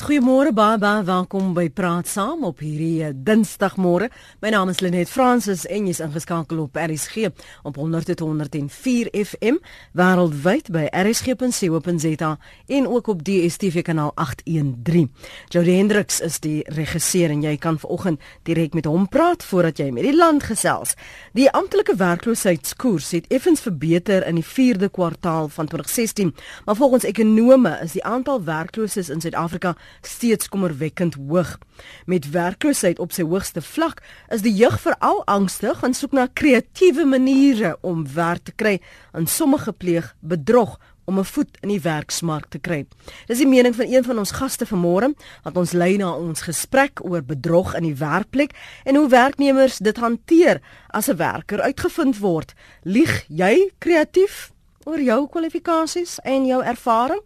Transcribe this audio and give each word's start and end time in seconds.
Goeiemôre 0.00 0.48
baie 0.56 0.78
baie 0.80 1.02
welkom 1.04 1.50
by 1.52 1.66
Praat 1.76 2.08
Saam 2.08 2.46
op 2.48 2.62
hierdie 2.64 3.02
eh, 3.04 3.10
Dinsdagmôre. 3.12 4.06
My 4.40 4.48
naam 4.48 4.70
is 4.72 4.78
Lenet 4.80 5.10
Fransis 5.12 5.66
en 5.68 5.84
jy's 5.90 6.00
ingeskakel 6.00 6.62
op 6.62 6.78
RSG 6.80 7.26
op 7.68 7.76
100.104 7.76 9.10
FM 9.12 9.58
wêreldwyd 10.00 10.70
by 10.72 10.86
rsg.co.za 10.88 12.30
en 12.78 12.88
ook 12.88 13.10
op 13.12 13.20
DStv 13.28 13.82
kanaal 13.84 14.14
813. 14.16 15.10
Jody 15.52 15.76
Hendricks 15.76 16.22
is 16.24 16.40
die 16.40 16.64
regisseur 16.72 17.28
en 17.36 17.44
jy 17.44 17.52
kan 17.60 17.76
vanoggend 17.82 18.24
direk 18.48 18.72
met 18.78 18.88
hom 18.88 19.04
praat 19.04 19.44
voordat 19.44 19.84
jy 19.84 19.90
met 19.92 20.08
die 20.08 20.16
land 20.16 20.48
gesels. 20.48 20.96
Die 21.36 21.50
amptelike 21.52 21.98
werkloosheidskoers 22.00 23.10
het 23.18 23.28
effens 23.28 23.60
verbeter 23.68 24.24
in 24.24 24.40
die 24.40 24.48
4de 24.48 24.88
kwartaal 24.88 25.52
van 25.52 25.68
2016, 25.68 26.32
maar 26.64 26.80
volgens 26.80 27.04
ekonome 27.04 27.76
is 27.84 28.00
die 28.00 28.04
aantal 28.04 28.40
werklooses 28.48 29.12
in 29.12 29.20
Suid-Afrika 29.20 29.76
steeds 30.02 30.48
kommerwekkend 30.48 31.14
hoog. 31.14 31.58
Met 32.06 32.30
werkloosheid 32.30 32.98
op 32.98 33.12
sy 33.12 33.22
hoogste 33.22 33.62
vlak, 33.62 34.02
is 34.28 34.42
die 34.42 34.54
jeug 34.54 34.80
veral 34.80 35.22
angstig 35.26 35.82
en 35.82 35.94
soek 35.94 36.12
na 36.12 36.28
kreatiewe 36.32 37.04
maniere 37.04 37.76
om 37.80 38.06
werk 38.14 38.44
te 38.44 38.52
kry. 38.52 38.80
En 39.12 39.26
sommige 39.26 39.72
pleeg 39.72 40.14
bedrog 40.20 40.78
om 41.10 41.18
'n 41.18 41.24
voet 41.24 41.58
in 41.60 41.68
die 41.68 41.80
werksmark 41.80 42.46
te 42.48 42.58
kry. 42.58 42.86
Dis 43.26 43.38
die 43.38 43.46
mening 43.46 43.74
van 43.74 43.86
een 43.88 44.04
van 44.04 44.18
ons 44.18 44.30
gaste 44.30 44.66
vanmôre 44.66 45.14
wat 45.42 45.56
ons 45.56 45.72
lei 45.72 45.96
na 45.96 46.12
ons 46.14 46.40
gesprek 46.40 47.04
oor 47.04 47.22
bedrog 47.22 47.74
in 47.74 47.82
die 47.82 47.94
werkplek 47.94 48.52
en 48.84 48.94
hoe 48.94 49.08
werknemers 49.08 49.78
dit 49.78 49.96
hanteer 49.96 50.60
as 50.88 51.08
'n 51.08 51.16
werker 51.16 51.60
uitgevind 51.60 52.18
word. 52.18 52.54
Lieg 52.82 53.24
jy 53.28 53.72
kreatief 53.78 54.52
oor 54.84 55.00
jou 55.00 55.28
kwalifikasies 55.28 56.18
en 56.22 56.46
jou 56.46 56.62
ervaring? 56.62 57.22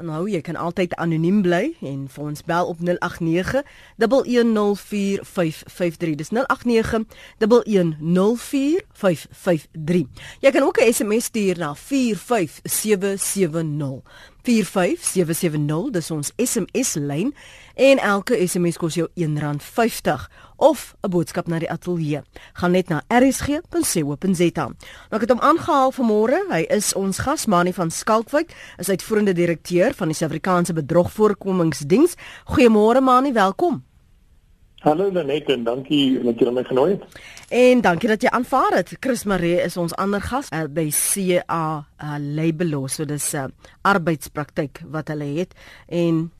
Nou, 0.00 0.24
jy 0.30 0.40
kan 0.40 0.56
altyd 0.56 0.94
anoniem 0.96 1.42
bly 1.44 1.76
en 1.84 2.08
vir 2.08 2.24
ons 2.24 2.40
bel 2.48 2.64
op 2.66 2.78
089 2.80 3.62
1104553. 4.00 6.16
Dis 6.16 6.32
089 6.32 7.04
1104553. 7.38 10.08
Jy 10.40 10.50
kan 10.50 10.62
ook 10.62 10.80
'n 10.80 10.92
SMS 10.92 11.24
stuur 11.24 11.58
na 11.58 11.74
45770. 11.74 14.02
45770 14.42 15.90
dis 15.90 16.10
ons 16.10 16.32
SMS 16.36 16.94
lyn 16.94 17.34
en 17.74 17.98
elke 17.98 18.46
SMS 18.46 18.76
kos 18.80 18.94
jou 18.94 19.08
R1.50 19.14 20.30
of 20.60 20.94
'n 21.00 21.10
boodskap 21.10 21.46
na 21.46 21.58
die 21.58 21.70
ateljee. 21.70 22.22
Gaan 22.52 22.70
net 22.70 22.88
na 22.88 23.02
rsg.co.za. 23.08 24.64
Nou 24.64 25.16
ek 25.16 25.20
het 25.20 25.30
hom 25.30 25.40
aangehaal 25.40 25.92
vanmôre. 25.92 26.46
Hy 26.50 26.64
is 26.68 26.94
ons 26.94 27.18
gas 27.18 27.46
Mani 27.46 27.72
van 27.72 27.90
Skalkwyk, 27.90 28.54
is 28.78 28.88
uitvoerende 28.88 29.32
direkteur 29.32 29.94
van 29.94 30.08
die 30.08 30.16
Suid-Afrikaanse 30.16 30.72
Bedrogvoorkomingsdiens. 30.72 32.14
Goeiemôre 32.44 33.00
Mani, 33.00 33.32
welkom. 33.32 33.84
Hallo 34.80 35.10
Lenet 35.12 35.48
en 35.52 35.64
dankie 35.64 36.22
dat 36.24 36.38
jy 36.40 36.50
my 36.56 36.62
genooi 36.64 36.90
het. 36.94 37.02
En 37.52 37.80
dankie 37.84 38.08
dat 38.08 38.22
jy 38.22 38.30
aanvaar 38.32 38.78
het. 38.78 38.94
Chris 39.00 39.26
Maree 39.28 39.58
is 39.60 39.76
ons 39.76 39.92
ander 40.00 40.22
gas 40.24 40.48
uh, 40.56 40.62
by 40.72 40.86
CA 40.88 41.84
uh, 42.00 42.16
Labelo, 42.16 42.86
so 42.88 43.04
dis 43.04 43.32
'n 43.34 43.36
uh, 43.36 43.72
arbeidspraktyk 43.82 44.80
wat 44.88 45.08
hulle 45.08 45.36
het 45.36 45.52
en 45.88 46.30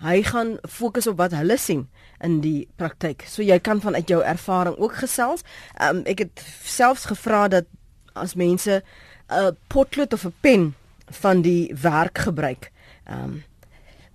hy 0.00 0.22
gaan 0.22 0.56
fokus 0.68 1.06
op 1.06 1.18
wat 1.20 1.34
hulle 1.36 1.58
sien 1.60 1.88
in 2.24 2.40
die 2.40 2.68
praktyk. 2.76 3.24
So 3.28 3.42
jy 3.42 3.58
kan 3.58 3.80
vanuit 3.80 4.08
jou 4.08 4.22
ervaring 4.24 4.76
ook 4.78 4.94
gesels. 5.02 5.44
Um, 5.80 6.02
ek 6.08 6.24
het 6.24 6.44
selfs 6.64 7.04
gevra 7.10 7.48
dat 7.48 7.68
as 8.14 8.34
mense 8.34 8.82
'n 9.30 9.56
potlood 9.68 10.12
of 10.12 10.24
'n 10.24 10.34
pen 10.40 10.74
van 11.22 11.42
die 11.42 11.74
werk 11.74 12.18
gebruik. 12.18 12.72
Ehm 13.06 13.24
um, 13.24 13.44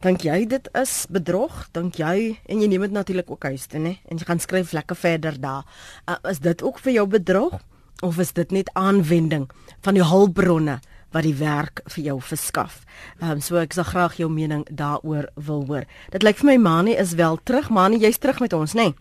Dink 0.05 0.21
jy 0.21 0.43
dit 0.45 0.67
is 0.77 1.07
bedrog? 1.09 1.69
Dink 1.73 1.95
jy 1.97 2.37
en 2.45 2.59
jy 2.61 2.67
neem 2.67 2.81
dit 2.81 2.91
natuurlik 2.91 3.31
ook 3.31 3.43
huis 3.43 3.65
toe, 3.65 3.79
né? 3.79 3.97
En 4.05 4.17
jy 4.17 4.25
gaan 4.27 4.39
skryf 4.39 4.71
lekker 4.71 4.95
verder 4.95 5.39
daar. 5.41 5.63
Uh, 6.05 6.15
is 6.29 6.39
dit 6.39 6.61
ook 6.61 6.79
vir 6.79 6.91
jou 6.91 7.07
bedrog 7.07 7.55
of 8.03 8.19
is 8.21 8.33
dit 8.33 8.51
net 8.51 8.69
aanwending 8.73 9.49
van 9.81 9.97
die 9.97 10.05
hulpbronne 10.05 10.79
wat 11.15 11.23
die 11.23 11.37
werk 11.39 11.81
vir 11.95 12.03
jou 12.11 12.19
verskaf? 12.33 12.83
Ehm 13.21 13.37
um, 13.37 13.41
so 13.41 13.57
ek 13.61 13.73
sal 13.73 13.87
graag 13.87 14.19
jou 14.19 14.29
mening 14.29 14.67
daaroor 14.69 15.31
wil 15.47 15.65
hoor. 15.71 15.87
Dit 16.11 16.27
lyk 16.27 16.43
vir 16.43 16.51
my 16.51 16.57
Mani 16.67 16.99
is 16.99 17.15
wel 17.15 17.39
terug. 17.43 17.71
Mani, 17.71 18.03
jy's 18.03 18.19
terug 18.19 18.43
met 18.43 18.53
ons, 18.53 18.75
né? 18.75 18.91
Nee? 18.91 18.99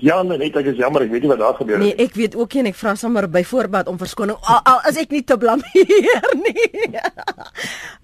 Ja, 0.00 0.22
nee, 0.24 0.38
net 0.40 0.54
ek 0.56 0.70
is 0.70 0.78
jammer, 0.80 1.02
ek 1.04 1.10
weet 1.12 1.26
nie 1.26 1.30
wat 1.32 1.40
daar 1.42 1.56
gebeur 1.58 1.76
het 1.76 1.82
nie. 1.82 1.90
Nee, 1.92 2.06
ek 2.06 2.14
weet 2.16 2.36
ook 2.38 2.54
nie 2.54 2.62
en 2.62 2.68
ek 2.70 2.78
vra 2.78 2.94
sommer 2.96 3.26
by 3.32 3.42
voorbaat 3.44 3.88
om 3.90 3.98
verskoning. 4.00 4.38
Al, 4.48 4.60
al 4.70 4.86
is 4.88 5.00
ek 5.02 5.12
nie 5.12 5.20
te 5.28 5.36
blameer 5.40 6.28
nie. 6.46 6.88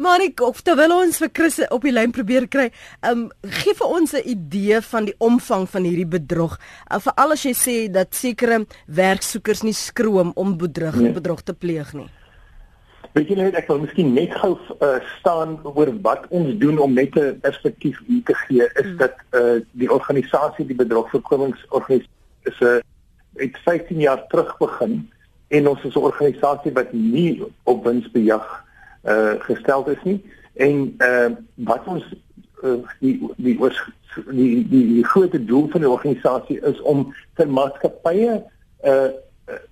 maar 0.03 0.25
ek 0.25 0.43
of 0.44 0.60
terwyl 0.66 0.93
ons 0.98 1.16
vir 1.22 1.32
Chris 1.32 1.56
op 1.70 1.87
die 1.88 1.94
lyn 1.94 2.12
probeer 2.16 2.50
kry, 2.53 2.69
ehm 3.00 3.26
um, 3.26 3.53
gee 3.62 3.72
vir 3.78 3.97
ons 4.00 4.12
'n 4.12 4.28
idee 4.28 4.82
van 4.91 5.08
die 5.08 5.16
omvang 5.25 5.64
van 5.72 5.88
hierdie 5.88 6.10
bedrog. 6.19 6.58
Uh, 6.91 7.00
Veral 7.00 7.32
as 7.32 7.47
jy 7.48 7.54
sê 7.56 7.76
dat 7.88 8.12
sekere 8.14 8.66
werksoekers 8.87 9.64
nie 9.64 9.76
skroom 9.76 10.34
om 10.37 10.56
bedrog 10.58 11.00
nee. 11.00 11.16
bedrog 11.16 11.41
te 11.43 11.54
pleeg 11.54 11.94
nie. 11.97 12.10
Weet 13.16 13.31
jy 13.32 13.37
net 13.38 13.54
ek 13.56 13.71
wil 13.71 13.78
miskien 13.81 14.10
net 14.12 14.34
gou 14.37 14.50
uh, 14.84 14.97
staan 15.16 15.54
oor 15.65 15.88
wat 16.04 16.27
ons 16.37 16.50
doen 16.60 16.77
om 16.84 16.93
net 16.93 17.15
'n 17.16 17.38
perspektief 17.41 17.97
hier 18.04 18.21
te 18.28 18.34
gee 18.44 18.66
is 18.82 18.91
mm. 18.91 18.99
dat 19.00 19.16
uh, 19.32 19.56
die 19.72 19.88
organisasie 19.88 20.66
die 20.69 20.77
bedrogvoorkomingsorganisasie 20.77 22.12
is 22.50 22.60
'n 22.60 22.66
uh, 22.66 22.82
het 23.41 23.56
15 23.65 24.05
jaar 24.05 24.26
terug 24.28 24.53
begin 24.59 25.09
en 25.49 25.69
ons 25.69 25.84
is 25.84 25.97
'n 25.97 26.09
organisasie 26.10 26.72
wat 26.72 26.93
nie 26.93 27.41
op 27.65 27.84
winsbejag 27.88 28.47
uh, 29.09 29.41
gestel 29.49 29.88
is 29.97 30.03
nie 30.05 30.21
en 30.55 30.94
uh, 30.99 31.32
wat 31.55 31.88
ons 31.88 32.05
uh, 32.62 32.84
die 33.00 33.16
die 33.37 33.59
was 33.59 33.81
die, 34.28 34.69
die 34.69 34.87
die 34.93 35.05
groot 35.05 35.32
doel 35.49 35.69
van 35.72 35.81
die 35.81 35.94
organisasie 35.97 36.60
is 36.60 36.81
om 36.81 37.15
vir 37.41 37.49
maatskappye 37.49 38.32
'n 38.32 38.44
uh, 38.84 39.10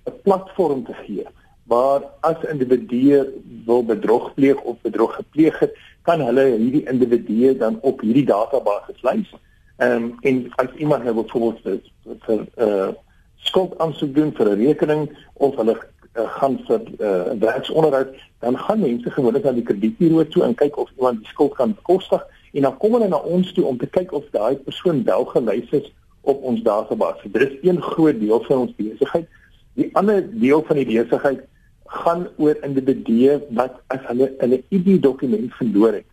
'n 0.09 0.21
platform 0.23 0.85
te 0.85 0.93
gee 1.05 1.29
waar 1.65 2.01
as 2.19 2.43
individue 2.49 3.23
wil 3.65 3.85
bedrog 3.85 4.33
pleeg 4.33 4.61
of 4.61 4.77
bedrog 4.81 5.15
gepleeg 5.15 5.59
het, 5.59 5.73
kan 6.05 6.21
hulle 6.21 6.45
hierdie 6.57 6.85
individue 6.89 7.55
dan 7.57 7.79
op 7.81 8.01
hierdie 8.05 8.25
database 8.25 8.93
lys. 9.01 9.33
Ehm 9.77 10.03
um, 10.03 10.13
en 10.21 10.51
as 10.55 10.77
iemand 10.77 11.03
nou 11.03 11.15
byvoorbeeld 11.15 11.61
vir 11.63 11.79
vir 12.25 12.39
'n 12.39 12.69
uh, 12.69 12.89
skuld 13.35 13.77
aansoek 13.77 14.15
doen 14.15 14.31
vir 14.37 14.49
'n 14.49 14.61
rekening 14.65 15.09
of 15.33 15.55
hulle 15.55 15.75
uh, 15.75 16.29
gaan 16.37 16.59
vir 16.67 16.81
uh, 16.99 17.33
werksonderhoud, 17.39 18.13
dan 18.39 18.57
gaan 18.57 18.79
mense 18.79 19.11
gewoonlik 19.11 19.43
na 19.43 19.51
die 19.51 19.63
kredietburo 19.63 20.27
toe 20.27 20.43
en 20.43 20.55
kyk 20.55 20.77
of 20.77 20.89
iemand 20.97 21.19
die 21.19 21.27
skuld 21.33 21.53
kan 21.53 21.73
bekostig 21.73 22.27
en 22.53 22.61
dan 22.61 22.77
kom 22.77 22.93
hulle 22.93 23.07
na 23.07 23.17
ons 23.17 23.53
toe 23.53 23.65
om 23.65 23.77
te 23.77 23.87
kyk 23.87 24.11
of 24.11 24.23
daai 24.31 24.55
persoon 24.55 25.03
wel 25.03 25.25
gelys 25.25 25.69
is 25.69 25.93
op 26.21 26.43
ons 26.43 26.61
database. 26.61 27.31
Dit 27.31 27.41
is 27.41 27.57
een 27.61 27.81
groot 27.81 28.19
deel 28.19 28.43
van 28.47 28.57
ons 28.57 28.75
besigheid. 28.75 29.27
Die 29.73 29.89
ander 29.93 30.23
deel 30.39 30.63
van 30.63 30.75
die 30.75 30.85
besigheid 30.85 31.43
gaan 31.85 32.27
oor 32.37 32.57
individue 32.61 33.39
wat 33.49 33.81
as 33.87 34.01
hulle 34.09 34.31
hulle 34.37 34.63
ID 34.69 35.01
dokument 35.01 35.53
verloor 35.53 35.93
het 35.93 36.07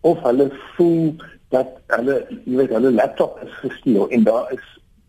of 0.00 0.20
hulle 0.22 0.50
voel 0.76 1.14
dat 1.48 1.78
hulle 1.96 2.18
jy 2.44 2.56
weet 2.60 2.74
hulle 2.76 2.92
laptop 2.92 3.40
is 3.44 3.54
gesteel 3.62 4.08
en 4.08 4.24
daar 4.24 4.52
is 4.52 4.66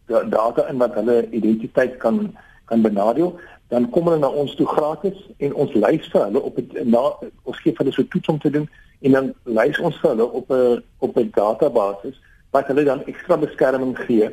data 0.07 0.67
in 0.69 0.77
wat 0.77 0.95
hulle 0.95 1.29
identiteit 1.31 1.97
kan 1.97 2.31
kan 2.65 2.81
benadeel 2.81 3.35
dan 3.73 3.89
kom 3.89 4.07
hulle 4.07 4.21
na 4.21 4.29
ons 4.29 4.55
toe 4.55 4.67
gratis 4.67 5.17
en 5.37 5.53
ons 5.53 5.73
lys 5.73 6.07
vir 6.13 6.23
hulle 6.27 6.41
op 6.41 6.57
'n 6.57 6.89
na 6.89 7.03
ons 7.43 7.59
gee 7.63 7.73
hulle 7.77 7.91
so 7.91 8.07
toets 8.07 8.27
om 8.27 8.39
te 8.39 8.49
doen 8.49 8.69
en 9.01 9.11
dan 9.11 9.33
lys 9.43 9.79
ons 9.79 9.99
vir 10.01 10.09
hulle 10.09 10.31
op 10.31 10.51
'n 10.51 10.83
op 10.99 11.17
'n 11.17 11.31
database 11.35 12.13
wat 12.51 12.67
hulle 12.67 12.83
dan 12.83 13.05
ekstra 13.05 13.37
beskerming 13.37 13.97
gee 14.07 14.29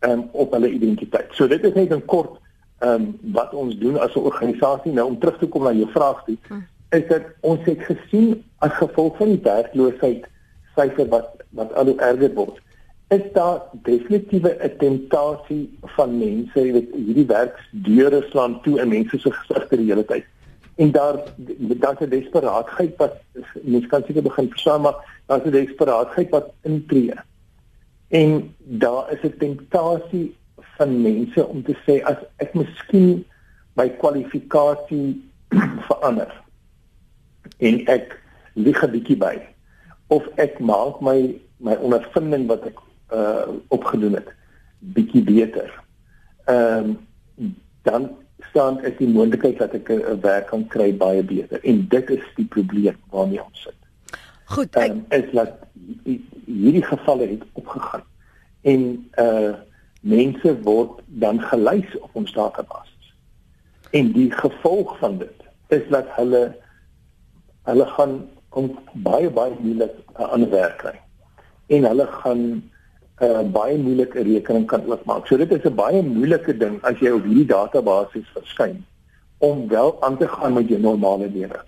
um, 0.00 0.28
op 0.32 0.52
hulle 0.52 0.70
identiteit. 0.70 1.28
So 1.32 1.46
dit 1.46 1.64
is 1.64 1.74
net 1.74 1.92
'n 1.92 2.04
kort 2.04 2.38
ehm 2.78 2.92
um, 2.92 3.18
wat 3.32 3.54
ons 3.54 3.78
doen 3.78 3.98
as 3.98 4.14
'n 4.14 4.28
organisasie 4.30 4.92
nou 4.92 5.06
om 5.06 5.18
terug 5.18 5.38
te 5.38 5.46
kom 5.46 5.62
na 5.62 5.72
jou 5.72 5.90
vraag 5.90 6.24
toe 6.24 6.36
hm. 6.48 6.60
is 6.90 7.08
dat 7.08 7.22
ons 7.40 7.64
het 7.64 7.80
gesien 7.80 8.44
as 8.58 8.72
gevolg 8.72 9.16
van 9.16 9.28
die 9.28 9.42
werkloosheid 9.42 10.26
syfer 10.76 11.08
wat 11.08 11.28
wat 11.50 11.74
al 11.74 11.84
hoe 11.84 12.00
erger 12.00 12.34
word 12.34 12.60
is 13.08 13.22
daar 13.32 13.60
definitiewe 13.72 14.56
'n 14.60 14.76
tentasie 14.78 15.78
van 15.96 16.18
mense 16.18 16.60
jy 16.60 16.72
weet 16.72 16.94
hierdie 16.94 17.26
werksdeure 17.26 18.26
slaan 18.30 18.60
toe 18.62 18.80
in 18.80 18.88
mense 18.88 19.18
se 19.18 19.30
gesigte 19.30 19.76
die 19.76 19.90
hele 19.92 20.04
tyd 20.04 20.24
en 20.76 20.90
daar 20.92 21.16
daar's 21.84 22.00
'n 22.00 22.08
desperaatheid 22.08 22.96
wat 22.96 23.14
mense 23.62 23.88
kan 23.88 24.02
seker 24.06 24.22
begin 24.22 24.48
verstaan 24.48 24.80
maar 24.80 24.96
daar's 25.26 25.44
'n 25.44 25.50
desperaatheid 25.50 26.30
wat 26.30 26.52
intree 26.62 27.14
en 28.08 28.54
daar 28.58 29.12
is 29.12 29.22
'n 29.22 29.38
tentasie 29.38 30.34
van 30.78 31.02
mense 31.02 31.46
om 31.46 31.62
te 31.62 31.74
sê 31.86 32.00
as 32.04 32.20
ek 32.44 32.54
miskien 32.54 33.24
my 33.76 33.88
kwalifikasie 34.00 35.16
verander 35.88 36.32
en 37.58 37.82
ek 37.92 38.16
lieg 38.54 38.82
'n 38.82 38.90
bietjie 38.90 39.18
by 39.20 39.36
of 40.08 40.26
ek 40.36 40.60
maak 40.60 41.00
my 41.00 41.18
my 41.58 41.76
ondervinding 41.80 42.46
wat 42.50 42.66
ek 42.66 42.78
uh 43.16 43.48
opgedoen 43.68 44.18
het 44.18 44.28
bietjie 44.78 45.22
beter. 45.24 45.70
Ehm 46.44 46.96
um, 47.38 47.54
dan 47.82 48.10
staan 48.50 48.80
is 48.84 48.96
die 48.98 49.08
moontlikheid 49.08 49.58
dat 49.58 49.74
ek 49.74 49.90
'n 49.90 50.20
werk 50.20 50.46
kan 50.46 50.66
kry 50.66 50.90
baie 50.96 51.22
beter 51.22 51.60
en 51.64 51.86
dit 51.88 52.10
is 52.10 52.24
die 52.36 52.46
probleem 52.46 52.96
waarmee 53.10 53.44
ons 53.44 53.62
sit. 53.62 53.78
Goed, 54.44 54.76
ek... 54.76 54.90
um, 54.90 55.04
is 55.08 55.30
dat 55.32 55.52
hierdie 56.44 56.84
gevalle 56.84 57.26
het 57.26 57.44
opgegaan 57.52 58.04
en 58.62 59.10
uh 59.18 59.54
mense 60.00 60.62
word 60.62 61.00
dan 61.06 61.40
gelys 61.40 61.98
op 62.00 62.10
ons 62.12 62.32
database. 62.32 62.92
En 63.90 64.12
die 64.12 64.30
gevolg 64.32 64.98
van 64.98 65.18
dit 65.18 65.44
is 65.68 65.82
dat 65.90 66.06
hulle 66.16 66.56
hulle 67.66 67.86
gaan 67.86 68.28
om 68.50 68.70
baie 68.92 69.30
baie 69.30 69.54
moeilik 69.58 69.94
'n 70.18 70.22
ander 70.22 70.50
werk 70.50 70.78
kry. 70.78 70.96
En 71.66 71.84
hulle 71.84 72.06
gaan 72.06 72.42
'n 73.20 73.24
uh, 73.24 73.42
baie 73.52 73.78
moeilike 73.78 74.22
rekening 74.22 74.66
kan 74.66 74.86
oopmaak. 74.86 75.26
So 75.26 75.36
dit 75.36 75.52
is 75.52 75.64
'n 75.64 75.74
baie 75.74 76.02
moeilike 76.02 76.56
ding 76.56 76.82
as 76.82 76.98
jy 76.98 77.10
op 77.10 77.24
hierdie 77.24 77.46
database 77.46 78.22
verskyn 78.32 78.84
om 79.38 79.68
wel 79.68 80.02
aan 80.02 80.16
te 80.18 80.28
gaan 80.28 80.52
met 80.52 80.68
jou 80.68 80.80
normale 80.80 81.28
lewe. 81.30 81.60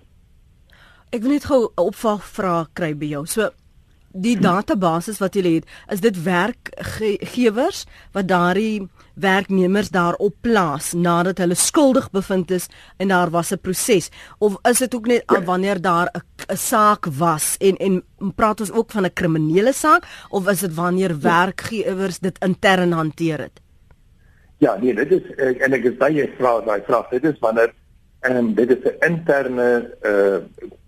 Ek 1.09 1.21
wil 1.21 1.31
net 1.31 1.45
gou 1.45 1.63
'n 1.65 1.81
opvraag 1.81 2.69
kry 2.73 2.97
by 2.97 3.05
jou. 3.05 3.25
So 3.25 3.49
die 4.13 4.37
database 4.49 5.13
wat 5.19 5.35
jy 5.35 5.59
het, 5.59 5.65
is 5.91 6.01
dit 6.01 6.23
werkgewers 6.23 7.85
wat 8.13 8.27
daardie 8.27 8.87
werknemers 9.19 9.89
daarop 9.91 10.35
plaas 10.41 10.93
nadat 10.93 11.41
hulle 11.43 11.55
skuldig 11.55 12.09
bevind 12.11 12.51
is 12.55 12.69
en 12.97 13.11
daar 13.11 13.29
was 13.29 13.51
'n 13.51 13.59
proses 13.59 14.09
of 14.39 14.57
is 14.63 14.79
dit 14.79 14.95
ook 14.95 15.07
net 15.07 15.23
wanneer 15.45 15.81
daar 15.81 16.09
'n 16.13 16.55
saak 16.55 17.05
was 17.05 17.57
en 17.59 17.75
en 17.77 18.03
praat 18.35 18.59
ons 18.59 18.71
ook 18.71 18.91
van 18.91 19.05
'n 19.05 19.13
kriminele 19.13 19.73
saak 19.73 20.03
of 20.29 20.47
is 20.47 20.59
dit 20.59 20.73
wanneer 20.73 21.09
ja. 21.09 21.19
werkgewers 21.19 22.19
dit 22.19 22.37
intern 22.39 22.91
hanteer 22.91 23.39
het? 23.39 23.61
Ja, 24.57 24.75
nee, 24.75 24.93
dit 24.93 25.11
is 25.11 25.35
en 25.35 25.73
ek 25.73 25.83
is 25.83 25.97
baie 25.97 26.29
vra 26.37 26.59
daai 26.61 26.81
vraag. 26.85 27.09
Dit 27.09 27.23
is 27.23 27.39
wanneer 27.39 27.73
en 28.19 28.53
dit 28.55 28.69
is 28.69 28.83
'n 28.83 29.05
interne 29.11 29.95
uh 30.03 30.37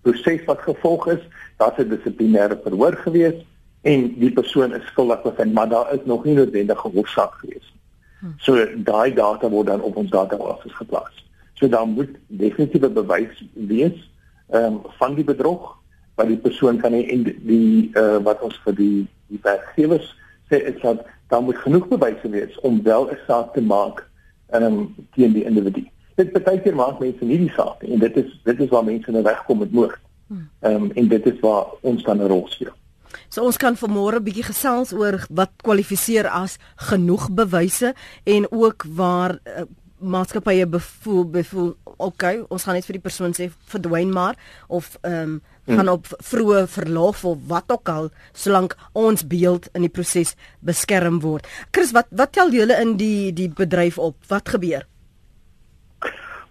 proses 0.02 0.44
wat 0.44 0.60
gevolg 0.60 1.06
is. 1.06 1.22
Daar's 1.62 1.78
'n 1.78 1.88
dissiplinêre 1.94 2.58
verhoor 2.62 2.96
gewees 3.04 3.38
en 3.82 4.14
die 4.18 4.32
persoon 4.32 4.74
is 4.74 4.86
skuldig 4.86 5.22
bevind, 5.22 5.52
maar 5.52 5.68
daar 5.68 5.94
is 5.94 6.04
nog 6.04 6.24
nie 6.24 6.34
noodwendige 6.34 6.88
hofsaak 6.88 7.34
gewees 7.34 7.66
nie. 7.72 7.80
Hmm. 8.20 8.34
So 8.38 8.66
daai 8.76 9.14
data 9.14 9.48
word 9.50 9.66
dan 9.66 9.80
op 9.80 9.96
ons 9.96 10.10
database 10.10 10.68
geplaas. 10.68 11.24
So 11.54 11.68
dan 11.68 11.88
moet 11.88 12.10
definitiewe 12.26 12.90
bewys 12.90 13.44
wees 13.54 14.10
ehm 14.50 14.64
um, 14.64 14.80
van 14.98 15.14
die 15.14 15.24
bedrog 15.24 15.78
wat 16.14 16.26
die 16.26 16.36
persoon 16.36 16.76
kan 16.80 16.92
hê 16.92 17.06
en 17.14 17.22
die 17.46 17.90
uh 17.94 18.18
wat 18.22 18.42
ons 18.42 18.58
vir 18.64 18.74
die 18.74 19.08
die 19.26 19.40
werkgewers 19.42 20.12
sê 20.50 20.60
is 20.70 20.80
dat 20.82 21.06
daar 21.28 21.42
moet 21.42 21.58
genoeg 21.64 21.88
bewyse 21.88 22.28
wees 22.28 22.60
om 22.60 22.82
wel 22.82 23.10
'n 23.10 23.18
saak 23.26 23.54
te 23.54 23.62
maak 23.62 24.04
ehm 24.50 24.62
um, 24.62 24.94
teen 25.14 25.32
die 25.32 25.44
individu 25.44 25.86
dit 26.16 26.44
baie 26.44 26.60
keer 26.60 26.74
maak 26.76 27.00
mense 27.00 27.24
nie 27.24 27.38
die 27.38 27.52
saak 27.56 27.82
en 27.88 27.98
dit 27.98 28.16
is 28.16 28.30
dit 28.44 28.60
is 28.60 28.72
waar 28.74 28.84
mense 28.84 29.10
nou 29.10 29.22
wegkom 29.22 29.58
met 29.58 29.72
moord. 29.72 30.00
Hmm. 30.32 30.48
Ehm 30.64 30.74
um, 30.74 30.90
en 30.94 31.08
dit 31.08 31.26
is 31.26 31.40
waar 31.40 31.66
ons 31.80 32.02
dan 32.02 32.22
'n 32.22 32.28
rol 32.28 32.46
speel. 32.48 32.72
So 33.28 33.44
ons 33.44 33.56
kan 33.56 33.76
vanmôre 33.76 34.16
'n 34.16 34.24
bietjie 34.24 34.48
gesels 34.48 34.92
oor 34.92 35.26
wat 35.30 35.50
kwalifiseer 35.62 36.28
as 36.28 36.58
genoeg 36.76 37.30
bewyse 37.30 37.94
en 38.24 38.46
ook 38.50 38.84
waar 38.88 39.38
uh, 39.44 39.64
maatskappye 39.98 40.66
bevoel 40.66 41.24
bevoel 41.24 41.76
okay, 41.96 42.42
ons 42.48 42.64
gaan 42.64 42.74
net 42.74 42.86
vir 42.88 42.98
die 42.98 43.06
persoon 43.08 43.34
sê 43.36 43.50
verdwyn 43.72 44.12
maar 44.12 44.36
of 44.68 44.96
ehm 45.02 45.22
um, 45.22 45.40
gaan 45.66 45.88
op 45.88 46.08
vroeë 46.26 46.66
verlof 46.66 47.24
of 47.24 47.38
wat 47.46 47.70
ook 47.70 47.88
al 47.88 48.08
solank 48.32 48.74
ons 48.98 49.22
beeld 49.26 49.68
in 49.78 49.84
die 49.86 49.92
proses 49.92 50.34
beskerm 50.58 51.20
word. 51.22 51.46
Chris, 51.70 51.92
wat 51.94 52.08
wat 52.10 52.32
tel 52.32 52.50
julle 52.50 52.80
in 52.82 52.96
die 52.96 53.30
die 53.32 53.48
bedryf 53.48 53.98
op? 53.98 54.16
Wat 54.28 54.48
gebeur? 54.48 54.88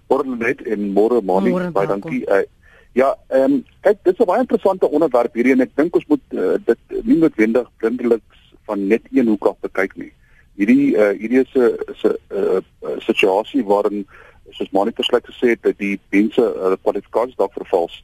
Môre 0.07 0.38
net 0.38 0.63
en 0.63 0.94
môre 0.95 1.19
Mami, 1.22 1.51
baie 1.75 1.88
dankie. 1.88 2.24
Uh, 2.24 2.45
ja, 2.93 3.15
ehm 3.27 3.43
um, 3.43 3.65
kyk, 3.81 4.03
dit 4.03 4.13
is 4.13 4.19
'n 4.19 4.29
baie 4.29 4.39
interessante 4.39 4.89
onderwerp 4.89 5.33
hierdie 5.33 5.53
en 5.53 5.61
ek 5.61 5.75
dink 5.75 5.95
ons 5.95 6.07
moet 6.07 6.25
uh, 6.29 6.55
dit 6.65 6.79
nie 7.03 7.17
noodwendig 7.17 7.69
blindelings 7.77 8.41
van 8.65 8.88
net 8.88 9.01
een 9.11 9.27
hoek 9.27 9.45
af 9.45 9.57
bekyk 9.59 9.95
nie. 9.95 10.11
Hierdie 10.55 10.95
uh, 10.95 11.13
hierdie 11.19 11.41
is 11.41 11.53
'n 11.55 11.77
'n 12.03 12.17
uh, 12.29 12.59
situasie 12.99 13.63
waarin 13.63 14.07
soos 14.49 14.71
Mani 14.71 14.91
verslyk 14.91 15.25
gesê 15.25 15.55
het 15.55 15.63
dat 15.63 15.77
die 15.77 15.99
mense 16.09 16.41
hulle 16.41 16.77
uh, 16.77 16.83
kwalifikasies 16.83 17.35
dalk 17.35 17.53
vervals. 17.53 18.03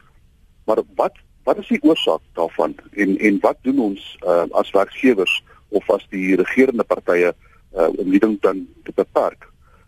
Maar 0.66 0.82
wat 0.96 1.16
wat 1.44 1.58
is 1.58 1.68
die 1.68 1.84
oorsaak 1.84 2.22
daarvan 2.34 2.76
en 2.92 3.18
en 3.18 3.40
wat 3.40 3.58
doen 3.62 3.80
ons 3.80 4.18
uh, 4.24 4.46
as 4.52 4.72
werkgewers 4.72 5.44
of 5.70 5.90
as 5.90 6.08
die 6.10 6.36
regerende 6.36 6.84
partye 6.84 7.34
uh, 7.76 7.90
om 7.98 8.12
dit 8.12 8.42
dan 8.42 8.68
te 8.84 8.92
beperk? 8.96 9.48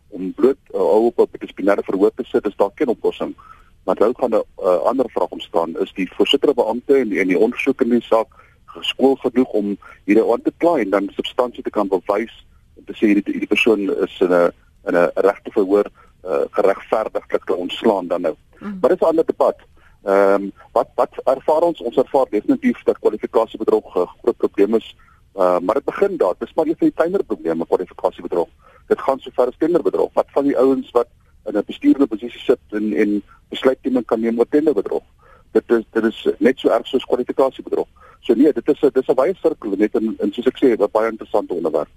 om 0.10 0.34
bloot 0.34 0.58
uh, 0.74 1.06
op 1.06 1.20
op 1.20 1.36
dissiplinêre 1.38 1.86
verhoor 1.86 2.12
te 2.16 2.26
sit 2.26 2.46
is 2.46 2.56
daar 2.58 2.74
geen 2.76 2.88
oplossing. 2.88 3.36
Maar 3.84 3.96
nou 4.00 4.14
gaan 4.18 4.30
'n 4.30 4.44
uh, 4.64 4.76
ander 4.90 5.10
vraag 5.10 5.30
ontstaan 5.30 5.78
is 5.78 5.94
die 5.94 6.10
voorsitter 6.14 6.54
beampte 6.54 6.96
en 6.96 7.10
die, 7.10 7.20
en 7.20 7.28
die 7.28 7.40
ondersoek 7.40 7.82
in 7.82 7.90
die 7.90 8.02
saak 8.02 8.28
geskool 8.66 9.16
genoeg 9.16 9.50
om 9.50 9.78
hierdie 10.04 10.32
aan 10.32 10.42
te 10.42 10.54
kla 10.58 10.78
en 10.78 10.90
dan 10.90 11.10
substansie 11.12 11.64
te 11.64 11.70
kan 11.70 11.88
bewys 11.88 12.46
om 12.76 12.86
te 12.86 12.94
sê 12.94 13.06
hierdie 13.12 13.34
hierdie 13.34 13.54
persoon 13.56 13.90
is 14.06 14.20
in 14.20 14.34
'n 14.34 14.52
in 14.88 14.96
'n 14.96 15.12
regte 15.16 15.52
verhoor 15.52 15.88
uh, 16.26 16.46
geregverdiglik 16.52 17.44
te 17.46 17.56
ontslaan 17.56 18.08
dan 18.08 18.22
nou. 18.22 18.36
Mm. 18.60 18.78
Maar 18.82 18.90
dit 18.90 19.02
is 19.02 19.08
'n 19.08 19.12
ander 19.12 19.26
debat. 19.26 19.58
Ehm 20.04 20.44
um, 20.44 20.52
wat 20.72 20.90
wat 20.96 21.14
ervaar 21.24 21.62
ons 21.62 21.82
ons 21.82 21.98
ervaar 21.98 22.26
definitief 22.30 22.84
dat 22.84 23.00
kwalifikasiebedrog 23.00 23.96
'n 23.96 24.10
groot 24.22 24.38
probleem 24.38 24.76
is. 24.76 24.96
Uh, 25.36 25.60
maar 25.60 25.76
dit 25.76 25.86
begin 25.86 26.18
daar. 26.18 26.34
Dis 26.40 26.54
maar 26.54 26.66
een 26.66 26.78
van 26.78 26.88
die 26.88 26.96
kleiner 26.96 27.24
probleme 27.24 27.66
kwalifikasiebedrog 27.66 28.48
dit 28.90 29.02
gaan 29.02 29.20
so 29.20 29.30
ver 29.34 29.48
as 29.48 29.58
tenderbedrog. 29.58 30.10
Wat 30.14 30.26
van 30.34 30.44
die 30.50 30.58
ouens 30.58 30.92
wat 30.92 31.08
in 31.50 31.58
'n 31.58 31.66
bestuurende 31.66 32.08
posisie 32.08 32.40
sit 32.40 32.60
en 32.70 32.94
en 32.94 33.22
besluitneming 33.50 34.06
kan 34.06 34.20
neem 34.20 34.40
oor 34.40 34.50
tenderbedrog? 34.50 35.04
Dit 35.52 35.72
is 35.72 35.84
dit 35.92 36.04
is 36.04 36.28
net 36.38 36.60
so 36.60 36.70
erg 36.70 36.88
soos 36.88 37.06
kwalifikasiebedrog. 37.06 37.88
So 38.22 38.34
nee, 38.34 38.54
dit 38.54 38.68
is 38.68 38.82
'n 38.82 38.90
dis 38.94 39.08
'n 39.08 39.16
baie 39.16 39.36
sirkel 39.42 39.74
net 39.78 39.96
in 39.96 40.16
in 40.20 40.34
soos 40.34 40.48
ek 40.48 40.58
sê, 40.58 40.78
'n 40.78 40.88
baie 40.92 41.10
interessante 41.10 41.54
onderwerp. 41.54 41.90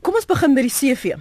Kom 0.00 0.14
ons 0.14 0.26
begin 0.26 0.54
by 0.54 0.60
die 0.60 0.70
CV. 0.80 1.16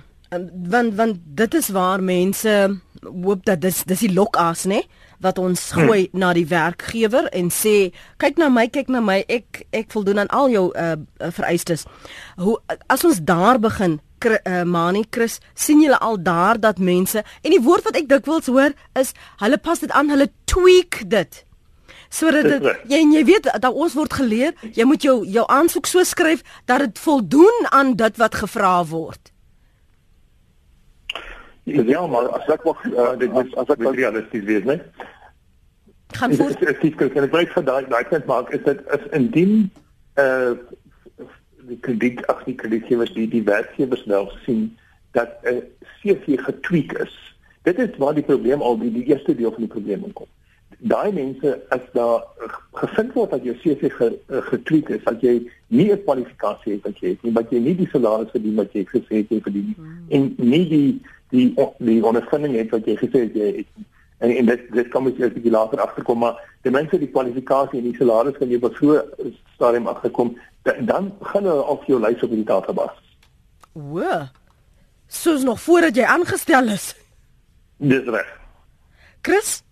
Want 0.69 0.95
want 0.95 1.17
dit 1.25 1.53
is 1.53 1.69
waar 1.69 2.03
mense 2.03 2.79
hoop 3.01 3.45
dat 3.45 3.61
dis 3.61 3.83
dis 3.83 3.99
die 3.99 4.13
lokas, 4.13 4.65
né? 4.65 4.81
wat 5.23 5.39
ons 5.39 5.71
hmm. 5.71 5.87
gooi 5.87 6.01
hmm. 6.11 6.19
na 6.19 6.33
die 6.35 6.47
werkgewer 6.49 7.29
en 7.35 7.51
sê 7.53 7.91
kyk 8.21 8.39
na 8.41 8.49
my 8.51 8.67
kyk 8.71 8.91
na 8.93 9.01
my 9.03 9.21
ek 9.31 9.63
ek 9.75 9.91
voldoen 9.95 10.23
aan 10.23 10.31
al 10.35 10.51
jou 10.53 10.65
uh, 10.71 10.95
vereistes. 11.19 11.87
Hoe 12.41 12.57
as 12.91 13.05
ons 13.07 13.23
daar 13.23 13.61
begin 13.63 13.99
uh, 14.31 14.63
Mani 14.63 15.03
Chris 15.09 15.39
sien 15.53 15.81
julle 15.81 15.99
al 15.99 16.21
daar 16.23 16.59
dat 16.59 16.79
mense 16.79 17.23
en 17.41 17.51
die 17.51 17.61
woord 17.61 17.83
wat 17.83 17.97
ek 17.99 18.09
dikwels 18.09 18.47
hoor 18.51 18.71
is 18.99 19.13
hulle 19.41 19.57
pas 19.57 19.79
dit 19.79 19.91
aan 19.91 20.09
hulle 20.13 20.29
tweak 20.45 21.03
dit 21.09 21.43
sodat 22.13 22.49
dit 22.49 22.89
jy 22.91 23.01
jy 23.17 23.25
weet 23.25 23.49
dat 23.59 23.73
ons 23.73 23.97
word 23.97 24.13
geleer 24.13 24.53
jy 24.71 24.85
moet 24.85 25.03
jou 25.03 25.21
jou 25.25 25.45
aansoek 25.49 25.89
so 25.89 26.03
skryf 26.03 26.43
dat 26.69 26.85
dit 26.85 26.99
voldoen 26.99 27.69
aan 27.71 27.95
dit 27.99 28.17
wat 28.21 28.41
gevra 28.43 28.79
word 28.85 29.33
Ja, 31.63 32.07
maar 32.07 32.27
as 32.35 32.47
ek 32.51 32.65
mag 32.67 32.79
uh, 32.91 33.13
dit 33.15 33.31
is 33.39 33.53
as 33.55 33.69
ek 33.71 33.83
realisties 33.95 34.43
wees, 34.43 34.65
né? 34.67 34.81
Gaan 36.11 36.33
voort. 36.35 36.59
Ek 36.59 36.81
sê 36.81 36.89
ek 36.91 37.13
kan 37.13 37.29
baie 37.31 37.47
vir 37.47 37.63
daai 37.69 37.85
daai 37.87 38.03
punt 38.09 38.27
maak 38.27 38.51
is 38.51 38.65
dit 38.65 38.81
is 38.97 39.05
indien 39.15 39.53
uh 40.19 40.59
die 41.67 41.79
krediet 41.79 42.25
ag 42.27 42.43
die 42.47 42.55
kredietgewers 42.55 43.13
die 43.13 43.27
die 43.27 43.43
werkgewers 43.43 44.05
wel 44.05 44.31
sien 44.45 44.77
dat 45.11 45.29
'n 45.43 45.55
uh, 45.55 45.61
CV 46.01 46.39
getweek 46.45 46.91
is. 46.91 47.35
Dit 47.61 47.79
is 47.79 47.97
waar 47.97 48.13
die 48.13 48.23
probleem 48.23 48.61
al 48.61 48.77
die, 48.79 48.91
die 48.91 49.05
eerste 49.05 49.35
deel 49.35 49.51
van 49.51 49.61
die 49.61 49.73
probleem 49.75 50.13
kom. 50.13 50.27
Daai 50.77 51.11
mense 51.11 51.61
as 51.69 51.85
daar 51.93 52.23
gevind 52.71 53.13
word 53.13 53.29
dat 53.31 53.43
jou 53.43 53.55
CV 53.55 53.91
ge, 53.91 54.19
uh, 54.27 54.41
getweek 54.41 54.89
is, 54.89 55.03
dat 55.03 55.21
jy 55.21 55.51
nie 55.67 55.91
'n 55.91 56.03
kwalifikasie 56.03 56.73
het 56.73 56.83
wat 56.83 56.99
jy 56.99 57.09
het 57.09 57.23
nie, 57.23 57.31
dat 57.31 57.49
jy 57.49 57.59
nie 57.59 57.75
die 57.75 57.89
salaris 57.91 58.31
verdien 58.31 58.55
wat 58.55 58.73
jy 58.73 58.85
gesê 58.85 59.15
het 59.21 59.29
jy 59.29 59.41
verdien 59.41 59.65
nie 59.65 59.75
hmm. 59.77 60.05
en 60.09 60.35
nie 60.37 60.67
die 60.69 61.01
die 61.29 61.53
die 61.77 62.05
ondervinding 62.05 62.55
het 62.55 62.69
wat 62.69 62.85
jy 62.85 62.95
gesê 62.95 63.25
het 63.25 63.35
jy 63.35 63.49
het 63.57 63.67
en 64.17 64.35
en 64.35 64.45
dit 64.45 64.71
dit 64.71 64.89
kom 64.89 65.07
ons 65.07 65.19
eers 65.19 65.31
'n 65.31 65.33
bietjie 65.33 65.51
later 65.51 65.79
agterkom 65.79 66.19
maar 66.19 66.39
ten 66.61 66.71
minste 66.71 66.99
die 66.99 67.11
kwalifikasie 67.11 67.79
en 67.79 67.91
die 67.91 67.97
salaris 67.97 68.37
kan 68.37 68.49
jy 68.49 68.59
op 68.61 68.75
so 68.75 69.01
stadium 69.55 69.87
agterkom 69.87 70.37
dan 70.63 71.11
begin 71.19 71.43
hulle 71.43 71.63
al 71.63 71.83
jou 71.87 71.99
lys 71.99 72.23
op 72.23 72.29
die 72.29 72.43
database. 72.43 72.99
O. 73.73 74.27
Soos 75.07 75.43
nog 75.43 75.61
voordat 75.61 75.95
jy 75.95 76.03
aangestel 76.03 76.67
is. 76.67 76.95
Dis 77.77 78.07
reg. 78.07 78.39
Chris 79.21 79.63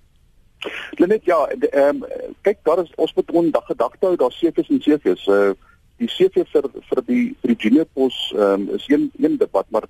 Net 0.98 1.26
ja, 1.26 1.48
ehm 1.48 2.04
um, 2.04 2.06
kyk 2.42 2.60
daar 2.64 2.80
is 2.84 2.92
ons 2.96 3.14
moet 3.14 3.32
ondag 3.32 3.66
gedagte 3.66 4.06
hou 4.06 4.16
daar 4.16 4.32
seker 4.32 4.66
en 4.70 4.80
CV's. 4.80 5.28
Uh 5.28 5.54
die 6.02 6.10
CV 6.10 6.46
vir 6.50 6.66
vir 6.90 7.02
die 7.06 7.24
vir 7.42 7.54
die 7.54 7.58
junior 7.64 7.88
pos 7.94 8.18
ehm 8.36 8.70
um, 8.70 8.70
is 8.78 8.86
een 8.90 9.12
een 9.22 9.38
debat 9.38 9.66
maar 9.70 9.86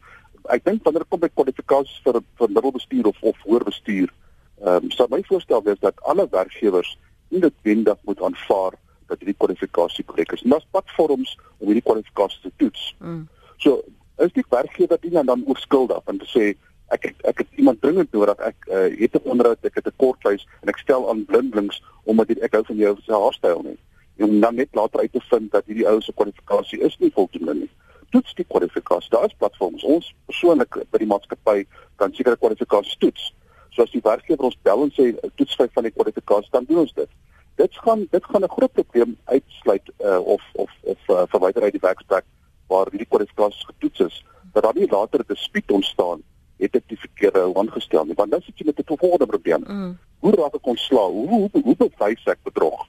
ek 0.50 0.63
dink 0.65 0.84
wanneer 0.84 1.05
kom 1.10 1.20
by 1.20 1.29
kwalifikasies 1.29 2.01
vir 2.05 2.20
vir 2.39 2.53
middelbestuur 2.55 3.08
of 3.12 3.17
of 3.22 3.43
hoër 3.48 3.67
bestuur, 3.67 4.10
ehm 4.61 4.83
um, 4.83 4.91
sou 4.91 5.07
my 5.09 5.23
voorstel 5.27 5.63
wees 5.63 5.79
dat 5.79 6.01
alle 6.01 6.27
werkgewers 6.29 6.97
noodwendig 7.27 7.97
moet 8.03 8.21
aanvaar 8.21 8.73
dat 9.07 9.19
hierdie 9.19 9.37
kwalifikasie 9.37 10.05
korrek 10.05 10.31
is. 10.31 10.43
Daar's 10.45 10.67
platforms 10.71 11.37
om 11.57 11.65
hierdie 11.71 11.85
kwalifikasies 11.85 12.41
te 12.41 12.51
toets. 12.55 12.95
Mm. 12.99 13.27
So, 13.57 13.81
is 14.17 14.33
die 14.33 14.45
werkgewer 14.49 14.99
nie 15.01 15.23
dan 15.23 15.43
oorskuldig 15.47 16.01
om 16.05 16.19
te 16.21 16.29
sê 16.29 16.45
ek 16.95 17.07
ek, 17.09 17.23
ek 17.31 17.43
het 17.43 17.59
iemand 17.61 17.81
dringend 17.81 18.11
nodig. 18.11 18.39
Ek 18.45 18.67
uh, 18.67 18.87
het 18.99 19.15
'n 19.15 19.29
onderhoud, 19.33 19.65
ek 19.65 19.79
het 19.79 19.87
'n 19.87 19.97
kortlys 19.97 20.47
en 20.61 20.69
ek 20.69 20.77
stel 20.77 21.09
aan 21.09 21.25
blindelings 21.25 21.81
omdat 22.03 22.29
ek 22.29 22.53
hou 22.53 22.63
van 22.65 22.75
jou 22.75 22.95
se 23.01 23.13
haarstyl 23.13 23.61
nie. 23.63 23.79
En 24.17 24.29
om 24.29 24.39
dan 24.39 24.55
net 24.55 24.75
later 24.75 24.99
uit 24.99 25.11
te 25.11 25.21
vind 25.29 25.51
dat 25.51 25.65
hierdie 25.65 25.87
ou 25.87 26.01
se 26.01 26.13
kwalifikasie 26.13 26.79
is 26.79 26.97
nie 26.99 27.11
voldoende 27.13 27.53
nie. 27.53 27.71
Toets 28.09 28.33
die 28.35 28.45
kwalifikasie. 28.45 29.09
Daar 29.09 29.25
is 29.25 29.37
platforms. 29.37 29.83
Ons 29.83 30.13
persoonlik 30.25 30.75
by 30.91 30.97
die 30.97 31.07
maatskappy 31.07 31.65
kan 31.95 32.13
sekere 32.13 32.37
kwalifikasies 32.37 32.97
toets. 32.97 33.33
So 33.81 33.88
as 33.88 33.93
die 33.95 34.03
werkgewer 34.05 34.45
ons 34.45 34.57
bel 34.61 34.83
en 34.85 34.91
sê 34.93 35.07
toets 35.39 35.55
vyf 35.57 35.71
van 35.73 35.88
die 35.88 35.93
kwalifikasies, 35.95 36.51
dan 36.53 36.67
doen 36.69 36.83
ons 36.83 36.91
dit. 36.93 37.09
Dit 37.57 37.77
gaan 37.81 38.03
dit 38.11 38.25
gaan 38.29 38.43
'n 38.45 38.53
groot 38.55 38.73
probleem 38.77 39.17
uitsluit 39.25 39.89
uh, 40.05 40.19
of 40.19 40.43
of 40.53 40.69
of 40.81 41.00
uh, 41.09 41.23
verwyder 41.33 41.63
uit 41.63 41.73
die 41.73 41.88
werksplek 41.88 42.25
waar 42.67 42.91
hierdie 42.91 43.09
kwalifikasies 43.09 43.65
getoets 43.65 44.00
is 44.00 44.25
dat 44.53 44.63
daar 44.63 44.77
nie 44.77 44.89
later 44.91 45.19
'n 45.19 45.33
dispuut 45.33 45.71
ontstaan 45.71 46.21
het 46.57 46.75
ek 46.75 46.88
die 46.88 47.00
verkeerde 47.00 47.41
aangestel 47.57 48.05
nie 48.05 48.19
want 48.21 48.31
dan 48.31 48.41
sit 48.41 48.57
jy 48.57 48.65
met 48.65 48.79
'n 48.79 48.97
volgende 48.97 49.25
probleem. 49.25 49.63
Mm. 49.67 49.97
Hoe 50.19 50.35
raak 50.35 50.55
ek 50.55 50.67
ontslaa? 50.67 51.09
Hoe 51.09 51.27
hoe 51.29 51.50
hoe 51.63 51.75
bewys 51.75 52.25
ek 52.25 52.43
bedrog? 52.43 52.88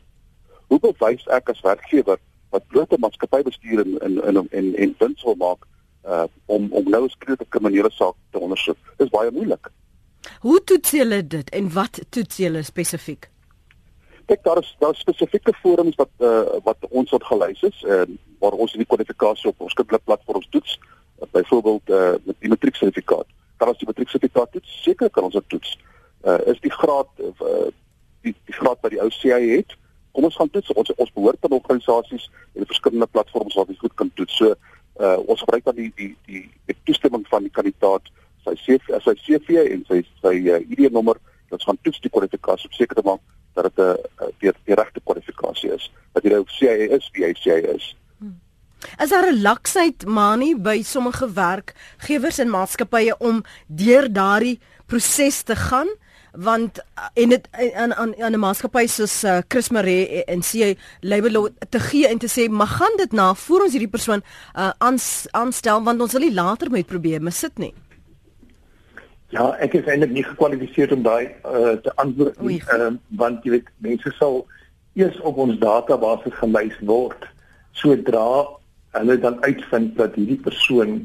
Hoe 0.69 0.81
bewys 0.81 1.27
ek 1.27 1.49
as 1.49 1.61
werkgewer 1.61 2.19
wat 2.51 2.67
blote 2.69 2.97
maatskappybestuur 2.99 3.87
in 3.87 3.99
in 3.99 4.21
in 4.29 4.49
en 4.51 4.75
en 4.77 4.95
wins 4.99 5.23
wil 5.23 5.35
maak 5.35 5.65
uh 6.05 6.25
om 6.47 6.69
om 6.73 6.85
nou 6.91 7.05
'n 7.05 7.09
skriftelike 7.09 7.49
kriminele 7.49 7.91
saak 7.91 8.15
te 8.31 8.39
ondersoek? 8.39 8.77
Dis 8.97 9.09
baie 9.09 9.31
moeilik. 9.31 9.73
Hoe 10.41 10.65
toets 10.65 10.91
julle 10.91 11.27
dit 11.27 11.51
en 11.51 11.73
wat 11.73 12.01
toets 12.09 12.37
julle 12.37 12.63
spesifiek? 12.63 13.29
Kyk 14.27 14.43
daar 14.43 14.59
is 14.59 14.77
daar 14.79 14.95
spesifieke 14.95 15.53
forums 15.63 15.99
wat 16.01 16.11
uh 16.19 16.61
wat 16.65 16.89
ons 16.91 17.11
het 17.11 17.25
gelys 17.25 17.63
is 17.63 17.83
en 17.83 18.11
uh, 18.15 18.19
waar 18.43 18.53
ons 18.53 18.73
die 18.73 18.87
kwalifikasie 18.87 19.51
op 19.51 19.61
ons 19.61 19.73
skriftelike 19.75 20.05
platforms 20.05 20.49
toets. 20.51 20.79
Uh, 21.21 21.29
byvoorbeeld 21.31 21.91
uh 21.91 22.13
met 22.25 22.37
die 22.39 22.49
matrieksertifikaat. 22.49 23.27
Kan 23.57 23.69
ons 23.69 23.79
die 23.79 23.91
matrieksertifikaat 23.91 24.53
toets? 24.53 24.83
Seker 24.83 25.11
kan 25.11 25.29
ons 25.29 25.39
dit 25.39 25.49
toets. 25.49 25.79
Uh, 26.25 26.39
is 26.47 26.61
die 26.61 26.73
graad 26.73 27.09
uh, 27.19 27.71
die, 28.23 28.35
die 28.47 28.55
graad 28.55 28.79
wat 28.81 28.95
die 28.95 29.03
ou 29.03 29.11
CIA 29.11 29.41
het 29.43 29.77
kom 30.13 30.29
ons 30.29 30.37
gaan 30.37 30.51
toets. 30.51 30.73
Ons 30.73 30.95
ons 30.95 31.13
behoort 31.17 31.45
aan 31.45 31.57
organisasies 31.57 32.29
en 32.55 32.69
verskillende 32.69 33.09
platforms 33.11 33.57
wat 33.59 33.71
dit 33.73 33.79
goed 33.79 33.95
kan 33.95 34.11
toets. 34.15 34.37
So 34.37 34.55
uh, 35.01 35.19
ons 35.27 35.41
gebruik 35.41 35.65
dan 35.65 35.79
die 35.79 35.91
die 35.97 36.13
die, 36.29 36.45
die 36.69 36.77
toestemming 36.89 37.25
van 37.33 37.49
die 37.49 37.55
kandidaat 37.59 38.11
sy 38.45 38.55
CV 38.65 39.01
sy 39.05 39.15
CV 39.25 39.49
en 39.73 39.85
sy 39.89 40.03
sy 40.23 40.35
uh, 40.51 40.61
ID 40.61 40.91
nommer 40.93 41.17
ons 41.53 41.65
gaan 41.69 41.79
toets 41.85 42.01
die 42.01 42.13
kwalifikasie 42.13 42.69
om 42.71 42.77
seker 42.77 42.97
te 42.97 43.07
maak 43.07 43.21
dat 43.55 43.69
dit 43.69 43.79
'n 43.79 43.97
uh, 44.25 44.31
die, 44.41 44.53
die 44.65 44.75
regte 44.75 45.01
kwalifikasie 45.05 45.73
is 45.75 45.91
dat 46.15 46.25
jy 46.25 46.31
nou 46.31 46.45
CIA 46.59 46.97
is 46.97 47.11
wie 47.13 47.25
hy 47.25 47.35
CIA 47.35 47.75
is 47.77 47.97
Is 48.99 49.11
daar 49.11 49.31
'n 49.31 49.43
laksheid 49.43 50.07
manie 50.07 50.57
by 50.57 50.83
sommige 50.83 51.33
werkgewers 51.33 52.39
en 52.39 52.51
maatskappye 52.51 53.15
om 53.19 53.45
deur 53.67 54.13
daardie 54.13 54.61
proses 54.87 55.43
te 55.43 55.57
gaan? 55.57 55.89
want 56.33 56.81
en 57.15 57.29
dit 57.29 57.49
aan 57.75 57.95
aan 57.95 58.23
aan 58.23 58.33
'n 58.33 58.39
maatskappy 58.39 58.87
soos 58.87 59.25
uh, 59.25 59.39
Chris 59.49 59.69
Maree 59.69 60.25
en 60.25 60.43
sy 60.43 60.77
label 61.01 61.49
te 61.69 61.81
gee 61.81 62.09
en 62.09 62.19
te 62.19 62.27
sê 62.29 62.49
maar 62.49 62.67
gaan 62.67 62.97
dit 62.97 63.13
na 63.13 63.35
voor 63.35 63.63
ons 63.63 63.73
hierdie 63.73 63.91
persoon 63.91 64.23
uh, 64.57 64.71
aanstel 65.33 65.83
want 65.83 66.01
ons 66.01 66.13
wil 66.13 66.21
nie 66.21 66.35
later 66.35 66.71
met 66.71 66.87
probleme 66.87 67.31
sit 67.31 67.59
nie. 67.59 67.75
Ja, 69.33 69.47
ek 69.65 69.79
is 69.79 69.87
eintlik 69.89 70.11
nie 70.13 70.25
gekwalifiseer 70.27 70.91
om 70.93 71.05
daai 71.07 71.31
uh, 71.49 71.79
te 71.81 71.93
antwoord 72.03 72.41
nie, 72.45 72.59
uh, 72.75 72.91
want 73.17 73.47
jy 73.47 73.55
weet 73.55 73.71
mense 73.85 74.11
sal 74.19 74.43
eers 75.01 75.17
op 75.25 75.39
ons 75.41 75.57
database 75.63 76.33
gelys 76.37 76.77
word 76.85 77.25
sodra 77.81 78.27
hulle 78.99 79.17
dan 79.23 79.39
uitvind 79.47 79.95
dat 79.97 80.19
hierdie 80.21 80.37
persoon 80.37 80.99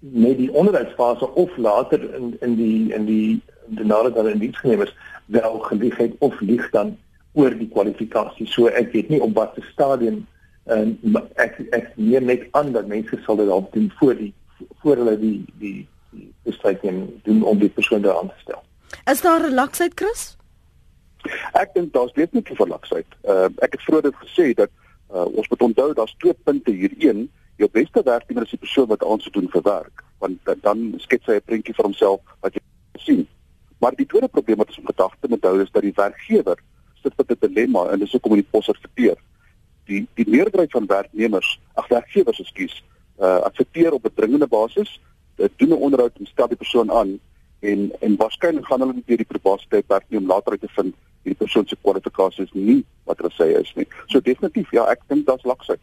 net 0.00 0.40
die 0.40 0.50
onderwysfase 0.50 1.28
of 1.38 1.54
later 1.56 2.02
in 2.18 2.34
in 2.42 2.56
die 2.58 2.90
in 2.98 3.06
die 3.06 3.38
die 3.78 3.86
nader 3.86 4.10
dan 4.16 4.32
in 4.32 4.42
diens 4.42 4.58
geneem 4.58 4.82
is 4.82 4.94
wel 5.26 5.58
gelieg 5.68 5.96
het 6.02 6.16
of 6.18 6.40
lieg 6.40 6.66
dan 6.74 6.96
oor 7.38 7.54
die 7.54 7.70
kwalifikasie. 7.70 8.48
So 8.50 8.66
ek 8.66 8.90
weet 8.92 9.08
nie 9.08 9.22
op 9.22 9.36
watter 9.38 9.62
stadium 9.70 10.24
en 10.66 10.96
uh, 11.14 11.22
ek 11.38 11.62
ek 11.78 11.94
neem 11.94 12.26
net 12.26 12.48
aan 12.58 12.74
dat 12.74 12.90
mense 12.90 13.22
sal 13.22 13.38
dit 13.38 13.54
op 13.54 13.70
doen 13.72 13.86
voor 14.02 14.18
die 14.18 14.32
voor 14.82 14.98
hulle 15.04 15.16
die 15.22 15.38
die 15.62 15.86
die 16.42 16.52
besluiting 16.52 17.22
doen 17.24 17.42
om 17.42 17.58
die 17.58 17.68
persoon 17.68 18.02
daar 18.02 18.18
aan 18.18 18.28
te 18.28 18.40
stel. 18.40 18.62
Is 19.06 19.20
daar 19.20 19.40
relaksheid 19.40 19.92
Chris? 19.94 20.36
Ek 21.52 21.74
dink 21.74 21.92
daar's 21.92 22.12
definitief 22.12 22.58
relaksheid. 22.58 23.06
Uh, 23.24 23.48
ek 23.60 23.72
het 23.72 23.82
vroeër 23.82 24.12
gesê 24.24 24.54
dat 24.54 24.70
Uh, 25.10 25.24
ons 25.34 25.48
moet 25.48 25.62
onthou 25.62 25.92
daar's 25.94 26.14
twee 26.18 26.34
punte 26.34 26.70
hier. 26.70 26.92
Een, 26.98 27.30
jou 27.56 27.70
beste 27.70 28.02
werknemer 28.02 28.42
is 28.46 28.50
die 28.54 28.58
persoon 28.58 28.86
wat 28.86 29.02
aansoek 29.04 29.32
doen 29.32 29.48
vir 29.50 29.62
werk, 29.66 30.04
want 30.22 30.50
dan 30.62 30.94
skets 31.02 31.26
hy 31.26 31.34
'n 31.40 31.42
prentjie 31.44 31.74
vir 31.74 31.84
homself 31.84 32.20
wat 32.40 32.54
jy 32.54 32.60
sien. 32.98 33.26
Maar 33.78 33.94
die 33.96 34.06
tweede 34.06 34.28
probleem 34.28 34.58
wat 34.58 34.68
ons 34.68 34.78
in 34.78 34.86
gedagte 34.86 35.28
moet 35.28 35.42
hou 35.42 35.60
is 35.62 35.70
dat 35.70 35.82
die 35.82 35.96
werkgewer 35.96 36.62
sit 37.02 37.16
met 37.16 37.30
'n 37.30 37.40
dilemma 37.40 37.90
en 37.90 37.98
dis 37.98 38.12
hoekom 38.12 38.30
hy 38.30 38.36
die 38.36 38.50
pos 38.50 38.68
adverteer. 38.68 39.16
Die 39.84 40.06
die 40.14 40.28
meerderheid 40.30 40.70
van 40.70 40.86
werknemers, 40.86 41.60
ag 41.74 41.88
werkgewers 41.88 42.40
ekskuus, 42.40 42.84
uh 43.18 43.42
adverteer 43.50 43.92
op 43.92 44.04
'n 44.04 44.14
dringende 44.14 44.46
basis, 44.46 45.00
dit 45.18 45.19
doen 45.56 45.68
'n 45.68 45.82
onderhoud 45.86 46.16
en 46.18 46.26
stel 46.26 46.48
die 46.48 46.56
persoon 46.56 46.90
aan 46.90 47.18
en 47.60 47.92
en 48.00 48.16
waarskynlik 48.16 48.66
gaan 48.66 48.80
hulle 48.80 49.02
deur 49.06 49.16
die 49.16 49.32
probasietyd 49.32 49.86
werk 49.86 50.04
nie 50.08 50.18
om 50.18 50.26
later 50.26 50.52
uit 50.52 50.60
te 50.60 50.68
vind 50.76 50.94
hierdie 51.22 51.44
persoon 51.44 51.66
se 51.68 51.76
kwalifikasies 51.84 52.52
nie 52.52 52.82
wat 53.04 53.20
hulle 53.20 53.32
sê 53.36 53.60
is 53.60 53.72
nie. 53.76 53.86
So 54.08 54.20
definitief 54.24 54.72
ja, 54.72 54.86
ek 54.92 55.02
dink 55.12 55.26
daar's 55.26 55.44
laksheid. 55.48 55.80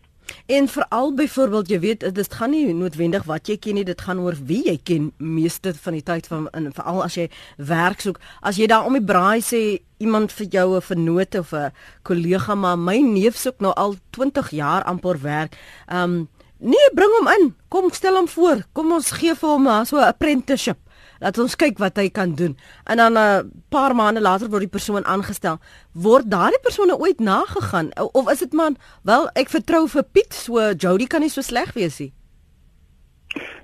En 0.52 0.68
veral 0.68 1.14
byvoorbeeld, 1.16 1.70
jy 1.72 1.80
weet, 1.80 2.04
dit 2.16 2.34
gaan 2.40 2.52
nie 2.52 2.74
noodwendig 2.76 3.24
wat 3.28 3.48
jy 3.48 3.56
ken 3.64 3.78
nie, 3.80 3.86
dit 3.88 4.02
gaan 4.04 4.20
oor 4.20 4.36
wie 4.48 4.60
jy 4.66 4.76
ken 4.84 5.10
meeste 5.24 5.72
van 5.76 5.96
die 5.96 6.04
tyd 6.04 6.28
van 6.28 6.50
in 6.56 6.68
veral 6.76 7.04
as 7.06 7.16
jy 7.20 7.28
werk 7.70 8.04
soek. 8.04 8.20
As 8.42 8.60
jy 8.60 8.68
daar 8.68 8.88
om 8.88 8.98
die 8.98 9.04
braai 9.04 9.40
sê 9.44 9.80
iemand 10.04 10.32
vir 10.36 10.48
jou 10.52 10.76
'n 10.76 10.82
vernoot 10.82 11.36
of 11.36 11.54
'n 11.54 11.72
kollega, 12.04 12.56
maar 12.56 12.78
my 12.78 12.98
neef 12.98 13.38
soek 13.38 13.60
nou 13.60 13.74
al 13.74 13.96
20 14.12 14.52
jaar 14.52 14.84
amper 14.84 15.22
werk. 15.22 15.56
Ehm 15.88 16.04
um, 16.04 16.28
nee, 16.60 16.90
bring 16.94 17.14
hom 17.20 17.28
in. 17.28 17.56
Kom 17.70 17.92
stel 17.92 18.16
hom 18.16 18.28
voor. 18.28 18.66
Kom 18.74 18.92
ons 18.92 19.12
gee 19.12 19.36
vir 19.36 19.50
hom 19.50 19.86
so 19.86 19.98
'n 19.98 20.08
apprenticeship. 20.08 20.78
Laat 21.20 21.38
ons 21.38 21.56
kyk 21.56 21.80
wat 21.82 21.98
hy 21.98 22.10
kan 22.10 22.36
doen. 22.36 22.58
En 22.86 22.98
dan 22.98 23.14
'n 23.14 23.18
uh, 23.18 23.42
paar 23.70 23.96
maande 23.96 24.22
later 24.22 24.50
word 24.50 24.62
die 24.62 24.76
persoon 24.78 25.06
aangestel. 25.06 25.58
Word 25.94 26.30
daardie 26.32 26.60
persone 26.62 26.98
ooit 26.98 27.20
nagegaan 27.20 27.90
of 28.12 28.32
is 28.32 28.40
dit 28.40 28.54
man, 28.54 28.78
wel 29.04 29.30
ek 29.34 29.50
vertrou 29.50 29.88
vir 29.88 30.04
Piet, 30.04 30.34
so 30.34 30.74
Jody 30.74 31.08
kan 31.08 31.22
nie 31.22 31.30
so 31.30 31.42
sleg 31.42 31.74
wees 31.74 32.00
nie. 32.00 32.14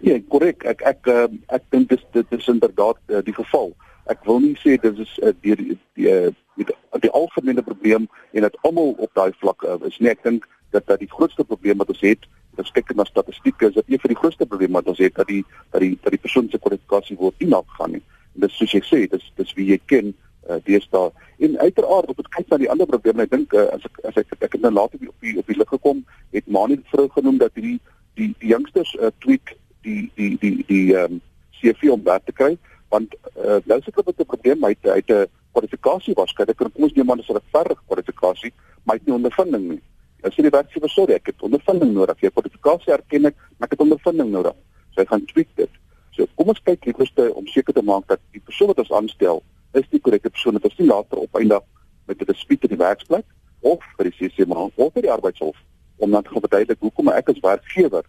Ja, 0.01 0.19
korrek. 0.29 0.63
Ek 0.63 0.81
ek 0.81 0.81
ek, 0.81 1.07
ehm, 1.07 1.37
ek 1.47 1.63
dink 1.69 1.89
dit 1.89 2.01
dit 2.11 2.31
is 2.31 2.47
inderdaad 2.47 2.97
uh, 3.07 3.21
die 3.21 3.33
geval. 3.33 3.73
Ek 4.05 4.25
wil 4.25 4.39
nie 4.39 4.57
sê 4.59 4.77
dit 4.81 4.99
is 4.99 5.19
uh, 5.23 5.31
die 5.41 5.55
die 5.55 5.77
die, 5.95 6.35
die, 6.55 6.65
die 6.99 7.11
algemene 7.11 7.61
probleem 7.61 8.09
en 8.33 8.41
dat 8.41 8.57
almal 8.61 8.95
op 8.97 9.13
daai 9.13 9.31
vlak 9.39 9.63
uh, 9.63 9.77
is 9.87 9.99
nie. 9.99 10.09
Ek 10.09 10.23
dink 10.23 10.47
dat 10.71 10.87
dat 10.87 10.99
die 10.99 11.11
grootste 11.11 11.43
probleem 11.43 11.77
wat 11.77 11.93
ons 11.93 12.01
het 12.01 12.27
as 12.57 12.71
kyk 12.71 12.93
na 12.95 13.05
statistieke 13.05 13.67
is 13.67 13.73
dit 13.73 13.93
een 13.93 13.99
van 13.99 14.13
die 14.13 14.19
grootste 14.19 14.45
probleme 14.45 14.73
wat 14.73 14.87
ons 14.87 15.01
het 15.01 15.15
dat 15.15 15.27
die 15.27 15.43
dat 15.71 15.81
die 15.81 15.97
dat 16.01 16.11
die 16.11 16.21
persoon 16.25 16.49
se 16.49 16.59
kwalifikasie 16.59 17.17
word 17.17 17.39
nie 17.39 17.49
nagegaan 17.49 17.91
nie. 17.91 18.03
En 18.35 18.45
dis 18.45 18.57
soos 18.57 18.71
jy 18.71 18.81
sê, 18.81 18.99
dis 19.09 19.31
dis 19.37 19.53
wie 19.57 19.69
jy 19.71 19.79
ken 19.85 20.13
uh, 20.49 20.59
deesdae. 20.67 21.11
En 21.39 21.57
uiteraard 21.59 22.09
op 22.09 22.21
dit 22.21 22.29
kyk 22.35 22.49
na 22.49 22.57
die 22.57 22.69
ander 22.69 22.87
probleme, 22.87 23.23
ek 23.23 23.33
dink 23.33 23.53
uh, 23.53 23.67
as 23.73 23.85
ek 23.89 23.99
as 24.09 24.21
ek 24.21 24.37
ek 24.39 24.57
het 24.57 24.61
nou 24.61 24.73
later 24.73 25.01
op 25.07 25.25
die 25.25 25.37
op 25.39 25.47
die 25.47 25.57
lig 25.57 25.69
gekom, 25.69 26.05
het 26.35 26.47
Mani 26.47 26.77
dit 26.81 26.93
vrou 26.93 27.09
genoem 27.17 27.37
dat 27.41 27.53
hierdie 27.57 27.79
die 28.19 28.33
die 28.39 28.53
youngsters 28.53 28.93
uh, 28.99 29.13
tweak 29.25 29.55
die 29.83 30.11
die 30.15 30.37
die 30.41 30.57
die 30.67 30.85
ehm 30.95 31.19
um, 31.19 31.21
CV 31.63 31.89
om 31.93 32.03
daar 32.03 32.23
te 32.23 32.35
kry 32.35 32.57
want 32.93 33.15
uh, 33.37 33.57
nou 33.69 33.79
sit 33.81 33.95
hulle 33.95 34.11
met 34.11 34.19
'n 34.19 34.31
probleem 34.33 34.65
hy 34.65 34.73
het 34.75 35.09
'n 35.11 35.27
kwalifikasie 35.53 36.13
waarskynlik 36.19 36.57
kom 36.57 36.85
ons 36.87 36.93
neem 36.93 37.11
aan 37.11 37.21
dis 37.21 37.29
'n 37.29 37.39
regverdige 37.39 37.83
kwalifikasie 37.87 38.53
maar 38.83 38.95
hy 38.95 38.99
het 38.99 39.07
nie 39.07 39.15
ondervinding 39.15 39.65
nie 39.69 39.81
As 40.23 40.35
jy 40.37 40.45
die 40.45 40.53
werkgewer 40.55 40.89
sorry, 40.89 41.17
ek 41.19 41.31
het 41.33 41.43
ondervinding 41.43 41.93
nodig. 41.93 42.21
Jy 42.23 42.31
kwalifikasie 42.31 42.93
erken 42.95 43.27
ek, 43.31 43.35
maar 43.57 43.67
ek 43.67 43.75
het 43.75 43.83
ondervinding 43.83 44.29
nodig. 44.31 44.55
So 44.93 45.01
hy 45.01 45.07
gaan 45.09 45.25
tweak 45.31 45.49
dit. 45.59 45.81
So 46.15 46.27
kom 46.39 46.53
ons 46.53 46.61
kyk 46.63 46.85
liewerste 46.87 47.27
om 47.33 47.47
seker 47.51 47.75
te 47.75 47.83
maak 47.83 48.07
dat 48.07 48.21
die 48.31 48.43
persoon 48.43 48.71
wat 48.71 48.79
ons 48.83 48.93
aanstel, 48.93 49.43
is 49.73 49.87
die 49.91 49.99
korrekte 49.99 50.31
persoon 50.31 50.59
wat 50.59 50.67
ons 50.69 50.79
nie 50.79 50.87
later 50.87 51.23
op 51.25 51.39
eindig 51.39 51.63
met 52.07 52.21
'n 52.21 52.31
dispuut 52.31 52.63
in 52.63 52.75
die 52.75 52.83
werksplek 52.83 53.25
of 53.61 53.79
by 53.97 54.03
die 54.03 54.15
CCMA 54.17 54.69
of 54.75 54.93
by 54.93 55.01
die 55.01 55.11
arbeidshof 55.11 55.57
om 55.97 56.11
dan 56.11 56.23
te 56.23 56.39
verduidelik 56.39 56.79
hoekom 56.79 57.09
ek 57.09 57.29
as 57.29 57.39
werkgewer 57.39 58.05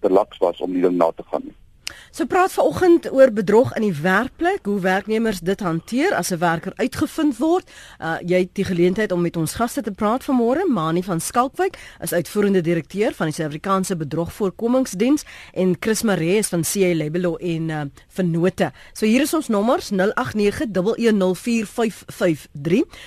te 0.00 0.08
laks 0.08 0.38
was 0.38 0.60
om 0.60 0.72
nie 0.72 0.90
na 0.90 1.10
te 1.10 1.22
gaan 1.30 1.42
nie. 1.44 1.61
So 2.10 2.26
praat 2.26 2.52
vanoggend 2.52 3.12
oor 3.12 3.32
bedrog 3.32 3.74
in 3.76 3.82
die 3.82 3.94
werkplek, 4.02 4.66
hoe 4.66 4.80
werknemers 4.80 5.40
dit 5.40 5.60
hanteer 5.60 6.14
as 6.14 6.30
'n 6.30 6.38
werker 6.38 6.72
uitgevind 6.76 7.38
word. 7.38 7.70
Uh 8.00 8.16
jy 8.20 8.38
het 8.38 8.54
die 8.54 8.64
geleentheid 8.64 9.12
om 9.12 9.20
met 9.20 9.36
ons 9.36 9.54
gaste 9.54 9.82
te 9.82 9.90
praat 9.90 10.24
vanmôre. 10.24 10.66
Mani 10.68 11.02
van 11.02 11.20
Skalkwyk 11.20 11.78
is 12.00 12.12
uitvoerende 12.12 12.60
direkteur 12.60 13.14
van 13.14 13.26
die 13.26 13.34
Suid-Afrikaanse 13.34 13.96
Bedrogvoorkomingsdiens 13.96 15.24
en 15.52 15.76
Chris 15.80 16.02
Maree 16.02 16.36
is 16.36 16.48
van 16.48 16.62
CA 16.62 16.94
Labelo 16.94 17.36
en 17.36 17.68
uh 17.68 17.82
Vennote. 18.08 18.72
So 18.92 19.06
hier 19.06 19.20
is 19.20 19.34
ons 19.34 19.48
nommers 19.48 19.90
0891104553. 19.90 19.96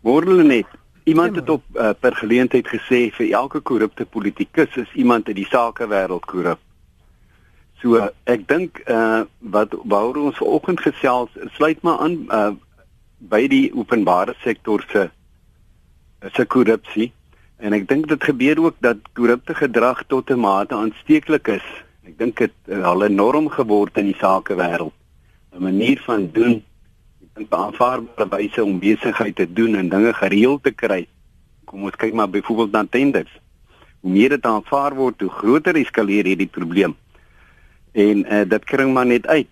Môre 0.00 0.42
net. 0.42 0.66
Iemand 1.04 1.36
het 1.36 1.50
op 1.50 1.62
uh, 1.74 1.90
per 2.00 2.14
geleentheid 2.14 2.68
gesê 2.68 3.10
vir 3.10 3.30
elke 3.30 3.60
korrupte 3.60 4.04
politikus 4.04 4.76
is 4.76 4.92
iemand 4.94 5.28
in 5.28 5.34
die 5.34 5.46
sakewêreld 5.46 6.24
korrup. 6.24 6.58
So 7.80 8.10
ek 8.24 8.48
dink 8.48 8.82
uh 8.86 9.22
wat 9.38 9.74
waaroor 9.84 10.30
ons 10.30 10.36
vanoggend 10.36 10.80
gesels 10.80 11.30
sluit 11.56 11.82
maar 11.82 11.98
aan 11.98 12.18
uh 12.28 12.50
by 13.20 13.46
die 13.48 13.68
openbare 13.76 14.34
sektor 14.42 14.84
se 14.92 15.10
se 16.34 16.44
korrupsie 16.44 17.12
en 17.60 17.76
ek 17.76 17.86
dink 17.88 18.08
dit 18.08 18.24
gebeur 18.24 18.60
ook 18.64 18.76
dat 18.80 18.96
korrupte 19.16 19.54
gedrag 19.54 20.04
tot 20.08 20.30
'n 20.30 20.40
mate 20.40 20.74
aansteeklik 20.74 21.48
is. 21.48 21.66
Ek 22.04 22.18
dink 22.18 22.36
dit 22.38 22.52
het 22.66 22.82
al 22.82 23.04
'n 23.04 23.14
norm 23.14 23.48
geword 23.48 23.98
in 23.98 24.06
die 24.06 24.16
sakewêreld. 24.16 24.92
'n 25.52 25.62
Manier 25.62 26.00
van 26.06 26.30
doen, 26.32 26.62
dink 27.34 27.52
aanvaarbare 27.52 28.28
wyse 28.28 28.64
om 28.64 28.78
besigheid 28.78 29.36
te 29.36 29.52
doen 29.52 29.74
en 29.74 29.88
dinge 29.88 30.12
gereël 30.14 30.58
te 30.60 30.70
kry. 30.70 31.06
Kom 31.64 31.82
ons 31.82 31.96
kyk 31.96 32.14
maar 32.14 32.30
byvoorbeeld 32.30 32.72
na 32.72 32.84
tenders. 32.90 33.40
Hoe 34.00 34.10
meer 34.10 34.28
dit 34.28 34.46
aanvaar 34.46 34.94
word, 34.94 35.20
hoe 35.20 35.30
groter 35.30 35.76
eskaleer 35.76 36.24
hierdie 36.24 36.50
probleem. 36.50 36.96
En 37.92 38.24
uh, 38.24 38.48
dit 38.48 38.64
kring 38.64 38.92
maar 38.94 39.06
net 39.06 39.26
uit. 39.26 39.48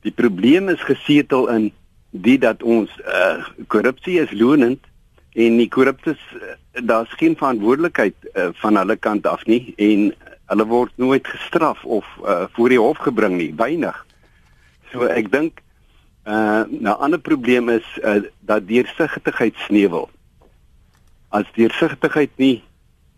Die 0.00 0.12
probleem 0.12 0.68
is 0.68 0.80
gesetel 0.80 1.48
in 1.48 1.72
die 2.14 2.38
dat 2.38 2.62
ons 2.62 2.90
uh, 3.02 3.42
korrupsie 3.66 4.20
is 4.22 4.30
lonend 4.30 4.82
en 5.34 5.56
die 5.58 5.68
korruptes 5.68 6.20
uh, 6.38 6.54
daar's 6.86 7.10
geen 7.18 7.34
verantwoordelikheid 7.36 8.14
uh, 8.34 8.48
van 8.62 8.78
hulle 8.78 8.96
kant 8.96 9.26
af 9.26 9.42
nie 9.50 9.74
en 9.76 10.12
hulle 10.52 10.66
word 10.70 10.92
nooit 11.02 11.26
gestraf 11.26 11.84
of 11.84 12.06
uh, 12.22 12.44
voor 12.54 12.70
die 12.70 12.78
hof 12.78 13.02
gebring 13.02 13.38
nie 13.40 13.50
weinig 13.58 13.98
so 14.92 15.10
ek 15.10 15.32
dink 15.32 15.60
'n 16.24 16.30
uh, 16.32 16.62
nou 16.86 16.96
ander 17.04 17.20
probleem 17.20 17.68
is 17.68 17.86
uh, 18.02 18.22
dat 18.40 18.68
deursigtigheid 18.68 19.58
sneuwel 19.66 20.08
as 21.28 21.50
deursigtigheid 21.58 22.30
nie 22.36 22.62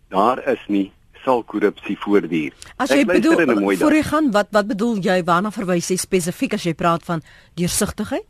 daar 0.09 0.41
is 0.47 0.63
nie 0.67 0.91
sal 1.27 1.43
korrupsie 1.43 1.97
voortduur. 1.99 2.55
As 2.79 2.93
jy 2.93 3.03
bedoel 3.07 3.43
voor 3.75 3.95
jy 3.95 4.03
gaan 4.07 4.31
wat 4.31 4.53
wat 4.55 4.69
bedoel 4.71 5.01
jy 5.03 5.19
waarna 5.27 5.51
verwys 5.51 5.91
jy 5.91 5.99
spesifiek 5.99 6.55
as 6.57 6.65
jy 6.67 6.73
praat 6.77 7.03
van 7.07 7.23
deursigtigheid? 7.59 8.25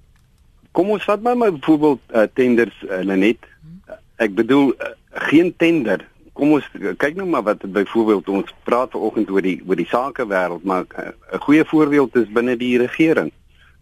Kom 0.78 0.92
ons 0.94 1.06
vat 1.10 1.22
maar 1.26 1.38
byvoorbeeld 1.38 2.00
uh, 2.14 2.28
tenders 2.38 2.84
uh, 2.86 3.00
Lenet. 3.02 3.46
Ek 4.22 4.36
bedoel 4.38 4.76
uh, 4.76 4.92
geen 5.30 5.50
tender. 5.58 6.04
Kom 6.38 6.54
ons 6.54 6.68
uh, 6.78 6.92
kyk 7.02 7.18
nou 7.18 7.26
maar 7.32 7.48
wat 7.48 7.66
byvoorbeeld 7.66 8.30
ons 8.30 8.54
praat 8.68 8.94
vanoggend 8.94 9.32
oor 9.34 9.42
die 9.42 9.58
oor 9.66 9.82
die 9.82 9.88
sakewêreld, 9.90 10.68
maar 10.70 10.86
'n 10.86 11.16
uh, 11.34 11.42
goeie 11.48 11.66
voorbeeld 11.66 12.16
is 12.22 12.30
binne 12.30 12.58
die 12.62 12.78
regering. 12.78 13.34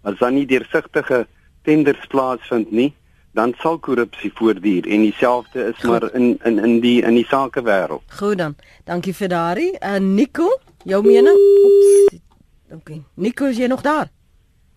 As 0.07 0.15
dan 0.23 0.39
nie 0.39 0.45
deursigtige 0.47 1.25
tenders 1.67 2.07
plaasvind 2.07 2.71
nie, 2.71 2.93
dan 3.35 3.53
sal 3.59 3.79
korrupsie 3.79 4.31
voortduur 4.31 4.87
en 4.87 5.01
dieselfde 5.03 5.67
is 5.75 5.75
Goed. 5.83 5.89
maar 5.89 6.13
in 6.13 6.39
in 6.43 6.63
in 6.63 6.79
die 6.79 7.01
in 7.03 7.19
die 7.19 7.27
sakewêreld. 7.27 8.03
Goed 8.07 8.37
dan. 8.37 8.55
Dankie 8.83 9.13
vir 9.13 9.27
daardie. 9.27 9.77
En 9.79 10.03
uh, 10.03 10.09
Nico, 10.15 10.59
jou 10.83 11.03
mening? 11.03 11.39
Oeps. 11.63 12.19
Dankie. 12.69 13.03
Nico, 13.15 13.45
is 13.45 13.57
jy 13.57 13.67
nog 13.67 13.81
daar? 13.81 14.14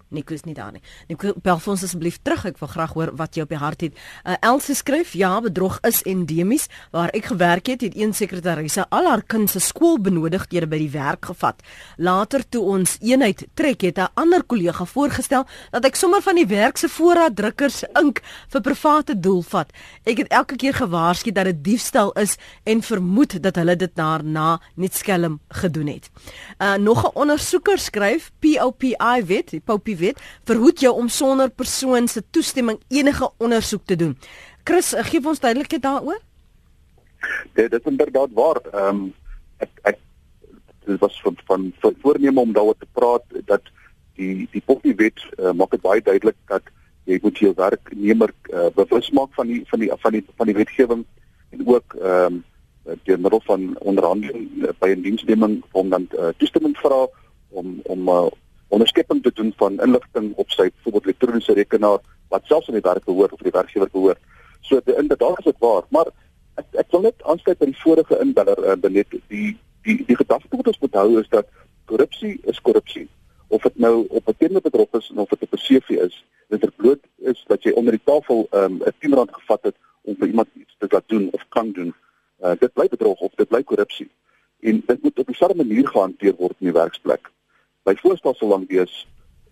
Nico 0.08 0.32
is 0.34 0.44
nie 0.46 0.54
daar 0.56 0.72
nie. 0.72 0.80
Nico, 1.08 1.34
bel 1.44 1.60
ons 1.68 1.82
asseblief 1.84 2.18
terug. 2.24 2.46
Ek 2.48 2.60
wil 2.62 2.70
graag 2.72 2.94
hoor 2.96 3.10
wat 3.18 3.36
jy 3.36 3.44
op 3.44 3.50
die 3.52 3.60
hart 3.60 3.82
het. 3.84 3.96
Uh, 4.24 4.36
Elsie 4.40 4.74
skryf: 4.74 5.12
"Ja, 5.12 5.40
bedrog 5.44 5.78
is 5.84 6.00
endemies. 6.08 6.68
Waar 6.90 7.12
ek 7.12 7.28
gewerk 7.28 7.66
het, 7.66 7.80
het 7.84 7.97
een 7.97 8.14
sekretaresse 8.14 8.86
al 8.88 9.08
haar 9.08 9.23
kind 9.23 9.50
se 9.50 9.60
skoolbenodigdhede 9.60 10.66
by 10.66 10.78
die 10.78 10.90
werk 10.90 11.28
gevat. 11.28 11.60
Later 11.97 12.49
toe 12.49 12.62
ons 12.62 12.97
eenheid 13.00 13.47
trek, 13.54 13.80
het 13.82 13.99
'n 13.99 14.08
ander 14.14 14.42
kollega 14.44 14.84
voorgestel 14.84 15.47
dat 15.71 15.84
ek 15.84 15.94
sommer 15.94 16.23
van 16.23 16.34
die 16.34 16.47
werk 16.47 16.76
se 16.76 16.88
voorraad 16.88 17.36
drukkers 17.36 17.84
ink 18.00 18.23
vir 18.49 18.60
private 18.60 19.21
doel 19.21 19.42
vat. 19.42 19.73
Ek 20.04 20.18
het 20.18 20.28
elke 20.28 20.56
keer 20.56 20.75
gewaarsku 20.75 21.32
dat 21.32 21.44
dit 21.44 21.64
diefstal 21.64 22.12
is 22.12 22.36
en 22.64 22.82
vermoed 22.82 23.42
dat 23.42 23.56
hulle 23.56 23.76
dit 23.76 23.94
daarna 23.94 24.60
net 24.75 24.94
skelm 24.94 25.40
gedoen 25.49 25.86
het." 25.86 26.10
Uh, 26.58 26.75
nog 26.75 27.04
'n 27.04 27.10
ondersoeker 27.14 27.78
skryf: 27.78 28.30
"POPI 28.40 29.25
wet, 29.26 29.50
die 29.50 29.60
POPI 29.60 29.98
weet, 29.99 30.21
verhoed 30.45 30.80
jou 30.80 30.95
om 30.95 31.08
sonder 31.08 31.50
persoon 31.50 32.08
se 32.08 32.23
toestemming 32.30 32.80
enige 32.89 33.30
ondersoek 33.39 33.84
te 33.84 33.97
doen. 33.97 34.19
Chris, 34.65 34.93
eh, 34.93 35.04
gee 35.04 35.26
ons 35.26 35.41
duidelikheid 35.41 35.82
daaroor. 35.82 36.21
Ja, 37.54 37.69
dit 37.69 37.73
is 37.73 37.91
inderdaad 37.91 38.28
waar. 38.32 38.61
Ehm 38.73 38.89
um, 38.89 39.15
ek 39.58 39.71
ek 39.82 39.99
dit 40.84 41.00
was 41.00 41.21
van 41.23 41.37
van, 41.45 41.73
van 41.78 41.95
voorneme 42.02 42.41
om 42.41 42.52
daaroor 42.52 42.76
te 42.78 42.87
praat 42.93 43.25
dat 43.45 43.63
die 44.15 44.49
die 44.50 44.63
Poppy 44.65 44.95
wet 44.95 45.21
uh, 45.39 45.52
maak 45.52 45.71
dit 45.71 45.80
baie 45.80 46.02
duidelik 46.02 46.37
dat 46.47 46.63
jy 47.08 47.19
moet 47.23 47.39
jou 47.39 47.52
werknemer 47.56 48.32
uh, 48.52 48.69
bewus 48.76 49.11
maak 49.11 49.32
van 49.37 49.47
die 49.47 49.63
van 49.71 49.80
die 49.80 49.91
van 50.04 50.13
die 50.13 50.25
van 50.37 50.50
die 50.50 50.56
wetgewing 50.58 51.04
en 51.50 51.67
ook 51.67 51.99
ehm 52.00 52.39
um, 52.39 52.45
deur 53.04 53.19
middel 53.21 53.41
van 53.45 53.76
onderhandeling 53.84 54.71
by 54.80 54.89
'n 54.89 55.02
diensneming 55.04 55.63
om 55.71 55.89
dan 55.89 56.08
uh, 56.17 56.28
toestemming 56.37 56.76
vra 56.76 57.06
om 57.49 57.80
om 57.84 58.08
uh, 58.08 58.26
onderskepping 58.69 59.23
te 59.23 59.31
doen 59.35 59.52
van 59.57 59.81
inligting 59.81 60.33
op 60.37 60.50
sy 60.50 60.69
byvoorbeeld 60.71 61.04
elektroniese 61.04 61.52
rekenaar 61.52 61.99
wat 62.28 62.45
selfs 62.45 62.69
aan 62.69 62.76
die 62.76 62.85
werk 62.85 63.04
behoort 63.04 63.33
of 63.33 63.45
die 63.45 63.52
werkgewer 63.52 63.89
behoort. 63.93 64.19
So 64.61 64.81
dit 64.85 64.97
inderdaad 64.97 65.39
is 65.39 65.45
dit 65.45 65.59
waar, 65.59 65.85
maar 65.89 66.11
ek 66.61 66.67
ek 66.83 66.91
wil 66.91 67.07
net 67.07 67.23
aansluit 67.23 67.59
by 67.59 67.71
die 67.71 67.81
vorige 67.83 68.19
inbeller 68.25 68.61
uh, 68.65 68.76
benet 68.76 69.15
die 69.33 69.54
die 69.87 69.97
die 70.04 70.17
gedagte 70.17 70.57
wat 70.57 70.73
ons 70.73 70.83
moet 70.85 70.99
hou 71.00 71.21
is 71.21 71.31
dat 71.33 71.49
korrupsie 71.89 72.35
is 72.52 72.61
korrupsie. 72.61 73.07
Of 73.49 73.65
dit 73.65 73.78
nou 73.78 74.07
op 74.09 74.28
'n 74.28 74.37
tenderbedrog 74.39 75.00
is 75.00 75.11
of 75.15 75.28
dit 75.28 75.43
op 75.43 75.52
'n 75.52 75.65
CV 75.65 76.02
is, 76.04 76.25
dit 76.49 76.63
er 76.63 76.73
bloot 76.76 77.04
is 77.17 77.45
dat 77.47 77.63
jy 77.63 77.73
onder 77.73 77.93
die 77.93 78.04
tafel 78.04 78.49
'n 78.52 78.57
um, 78.57 78.93
10 78.99 79.15
rand 79.15 79.33
gevat 79.33 79.63
het 79.63 79.76
om 80.02 80.17
vir 80.19 80.28
iemand 80.28 80.49
iets 80.54 80.76
te 80.78 80.87
laat 80.89 81.09
doen 81.09 81.28
of 81.33 81.49
kan 81.49 81.73
doen. 81.73 81.95
Uh, 82.41 82.52
dit 82.59 82.73
bly 82.73 82.89
bedrog 82.89 83.21
of 83.21 83.33
dit 83.35 83.49
bly 83.49 83.63
korrupsie. 83.63 84.11
En 84.61 84.83
dit 84.87 85.02
moet 85.02 85.19
op 85.19 85.26
dieselfde 85.26 85.65
manier 85.65 85.89
gehanteer 85.89 86.35
word 86.37 86.54
in 86.59 86.71
die 86.71 86.81
werksplek 86.81 87.31
by 87.88 87.96
voorstel 88.02 88.36
sal 88.36 88.56
dan 88.56 88.66
wees 88.68 88.94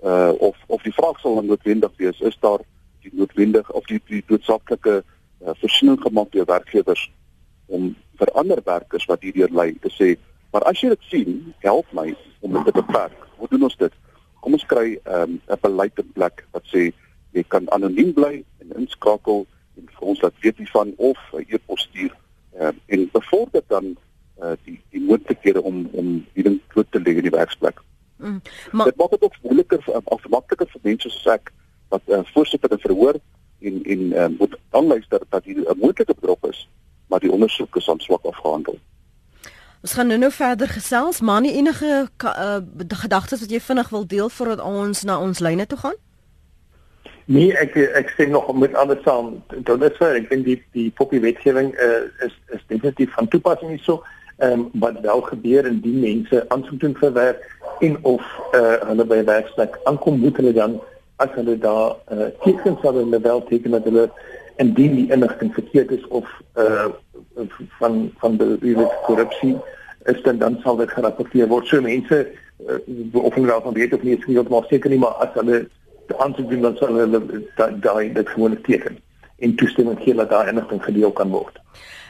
uh 0.04 0.32
of 0.48 0.56
of 0.66 0.82
die 0.84 0.92
vraag 0.92 1.20
sal 1.20 1.38
dan 1.40 1.48
noodwendig 1.50 1.92
wees 1.96 2.20
is 2.20 2.36
daar 2.44 2.60
die 3.04 3.12
noodwendig 3.16 3.70
of 3.72 3.86
die 3.88 4.00
die 4.10 4.22
noodsaaklike 4.28 4.96
uh, 5.00 5.54
voorsiening 5.60 6.00
gemaak 6.02 6.32
deur 6.34 6.48
werkgewers 6.50 7.06
om 7.66 7.94
vir 8.20 8.32
ander 8.40 8.60
werkers 8.64 9.06
wat 9.10 9.24
hierdeur 9.24 9.52
ly 9.60 9.70
te 9.84 9.92
sê 9.94 10.10
maar 10.52 10.66
as 10.68 10.82
jy 10.82 10.92
dit 10.92 11.08
sien 11.12 11.32
help 11.64 11.88
my 11.96 12.10
om 12.40 12.52
dit 12.54 12.68
te 12.68 12.76
beperk. 12.76 13.16
Hoe 13.36 13.48
doen 13.50 13.66
ons 13.66 13.78
dit? 13.80 13.96
Kom 14.44 14.54
ons 14.56 14.68
kry 14.70 14.94
um, 15.04 15.36
'n 15.36 15.56
um, 15.56 15.60
beleid 15.64 15.98
in 16.02 16.12
plek 16.18 16.44
wat 16.52 16.68
sê 16.72 16.92
jy 17.36 17.44
kan 17.54 17.68
anoniem 17.76 18.12
bly 18.16 18.44
en 18.62 18.76
inskakel 18.82 19.46
en 19.76 19.88
vir 19.96 20.08
ons 20.12 20.22
laat 20.22 20.44
weet 20.44 20.60
hiervan 20.62 20.94
of 20.96 21.18
'n 21.32 21.40
uh, 21.40 21.54
e-pos 21.56 21.88
stuur. 21.88 22.12
Um, 22.60 22.80
en 22.86 23.08
bevorder 23.12 23.64
dan 23.68 23.96
uh, 24.42 24.56
die 24.64 24.80
die 24.92 25.00
moontlikhede 25.08 25.62
om 25.62 25.88
om 25.92 26.24
hierdie 26.34 26.60
groot 26.68 26.90
te 26.92 27.00
lê 27.00 27.16
in 27.16 27.28
die 27.28 27.38
werksplek 27.40 27.82
Mm. 28.16 28.40
Maar 28.72 28.84
dit 28.84 28.96
maak 28.96 29.10
dit 29.10 29.22
ook 29.22 29.34
moeiliker 29.42 30.00
of 30.04 30.28
makliker 30.28 30.68
vir 30.72 30.80
mense 30.82 31.10
soos 31.10 31.26
ek 31.34 31.52
wat 31.88 32.02
uh, 32.06 32.20
voorsitter 32.32 32.70
in 32.70 32.78
verhoor 32.78 33.18
en 33.60 33.82
en 33.84 34.00
uh, 34.12 34.26
moet 34.38 34.56
aanluister 34.70 35.20
dat 35.28 35.44
hier 35.44 35.60
'n 35.60 35.78
moontlike 35.78 36.14
bedrog 36.14 36.38
is, 36.50 36.68
maar 37.06 37.20
die 37.20 37.32
ondersoek 37.32 37.76
is 37.76 37.90
aan 37.90 38.00
swak 38.00 38.24
afgehandel. 38.24 38.78
Ons 39.80 39.92
gaan 39.92 40.06
nou 40.06 40.18
nou 40.18 40.32
verder 40.32 40.68
gesels, 40.68 41.20
maar 41.20 41.40
nie 41.40 41.52
enige 41.52 42.08
uh, 42.24 42.56
gedagtes 42.88 43.40
wat 43.40 43.50
jy 43.50 43.60
vinnig 43.60 43.88
wil 43.88 44.06
deel 44.06 44.28
voordat 44.28 44.60
ons 44.60 45.02
na 45.02 45.20
ons 45.20 45.38
lyne 45.38 45.66
toe 45.66 45.78
gaan? 45.78 45.94
Nee, 47.24 47.52
ek 47.58 47.76
ek 47.76 48.12
sê 48.14 48.28
nog 48.30 48.54
met 48.54 48.74
alles 48.74 49.02
saam. 49.02 49.42
Dit 49.50 49.82
is 49.82 49.96
vir 49.98 50.14
ek 50.14 50.28
dink 50.30 50.44
die 50.46 50.58
die 50.72 50.90
poppy 50.90 51.20
wetgewing 51.20 51.72
uh, 51.74 52.26
is 52.26 52.34
is 52.54 52.62
definitief 52.66 53.14
van 53.14 53.28
toepassing 53.28 53.70
hierso 53.70 54.02
ehm 54.36 54.52
um, 54.52 54.68
wat 54.72 55.00
wel 55.00 55.20
gebeur 55.20 55.66
in 55.66 55.80
die 55.80 55.96
mense 55.96 56.44
aansoek 56.48 56.80
doen 56.80 56.96
vir 57.00 57.12
werk 57.12 57.44
en 57.80 57.96
of 58.02 58.22
eh 58.52 58.60
uh, 58.60 58.88
hulle 58.88 59.04
by 59.04 59.24
werksplek 59.24 59.78
aankom 59.84 60.18
moet 60.20 60.36
hulle 60.36 60.52
dan 60.52 60.80
as 61.16 61.30
hulle 61.34 61.58
daar 61.58 61.96
eh 62.06 62.18
uh, 62.18 62.26
tekens 62.42 62.80
sal 62.80 62.94
hulle 62.94 63.20
wel 63.20 63.44
teken 63.44 63.70
dat 63.70 63.84
hulle 63.84 64.10
indien 64.56 64.94
die 64.96 65.12
inligting 65.12 65.54
verkeerd 65.54 65.90
is 65.90 66.06
of 66.08 66.28
eh 66.52 66.84
uh, 66.84 67.46
van 67.78 68.12
van 68.18 68.36
die 68.36 68.76
korrupsie 69.06 69.56
is 70.04 70.22
dan 70.22 70.38
dan 70.38 70.58
sal 70.62 70.76
dit 70.76 70.90
gerapporteer 70.90 71.48
word 71.48 71.66
so 71.66 71.80
mense 71.80 72.26
uh, 72.66 73.24
of 73.24 73.34
hulle 73.34 73.46
wel 73.46 73.62
van 73.62 73.74
weet 73.74 73.94
of 73.94 74.02
nie 74.02 74.20
skielik 74.20 74.48
maar 74.48 74.68
seker 74.68 74.90
nie 74.90 74.98
maar 74.98 75.16
as 75.26 75.32
hulle 75.40 75.66
aansoek 76.18 76.50
doen 76.50 76.60
dan 76.60 76.76
sal 76.76 76.94
hulle 76.94 77.20
daai 77.80 78.12
dit 78.12 78.28
gewoon 78.28 78.60
teken 78.60 78.96
en 79.38 79.54
toestemming 79.54 79.98
gee 80.00 80.14
dat 80.14 80.30
daai 80.30 80.48
inligting 80.48 80.84
gedeel 80.84 81.12
kan 81.12 81.28
word. 81.30 81.60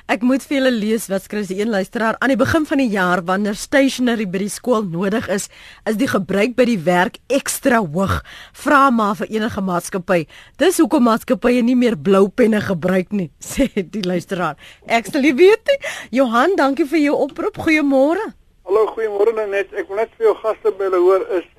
Ek 0.06 0.22
moet 0.22 0.44
vir 0.46 0.60
julle 0.60 0.70
lees 0.70 1.08
wat 1.10 1.24
skryf 1.24 1.48
die 1.50 1.56
een 1.58 1.72
luisteraar 1.74 2.14
aan 2.22 2.30
die 2.30 2.38
begin 2.38 2.62
van 2.68 2.78
die 2.78 2.92
jaar 2.92 3.24
wanneer 3.26 3.56
stationery 3.58 4.28
by 4.30 4.44
die 4.44 4.52
skool 4.54 4.84
nodig 4.86 5.26
is, 5.34 5.48
is 5.82 5.98
die 5.98 6.06
gebruik 6.06 6.54
by 6.54 6.62
die 6.68 6.78
werk 6.86 7.18
ekstra 7.26 7.80
hoog. 7.82 8.20
Vra 8.54 8.84
maar 8.94 9.16
vir 9.18 9.32
enige 9.34 9.64
maatskappy. 9.66 10.20
Dis 10.62 10.78
hoekom 10.78 11.08
maatskappye 11.10 11.64
nie 11.66 11.74
meer 11.74 11.98
blou 11.98 12.28
penne 12.30 12.62
gebruik 12.62 13.10
nie, 13.10 13.32
sê 13.50 13.66
die 13.74 14.04
luisteraar. 14.06 14.54
Ek 14.86 15.10
sal 15.10 15.26
weet. 15.26 15.74
Johan, 16.14 16.54
dankie 16.54 16.86
vir 16.86 17.02
jou 17.08 17.18
oproep. 17.26 17.58
Goeiemôre. 17.66 18.30
Hallo, 18.62 18.86
goeiemôre 18.94 19.34
net. 19.50 19.74
Ek 19.74 19.90
wil 19.90 20.04
net 20.04 20.14
vir 20.14 20.30
jou 20.30 20.38
gaste 20.38 20.70
by 20.70 20.86
hulle 20.86 21.02
hoor 21.02 21.26
is 21.34 21.50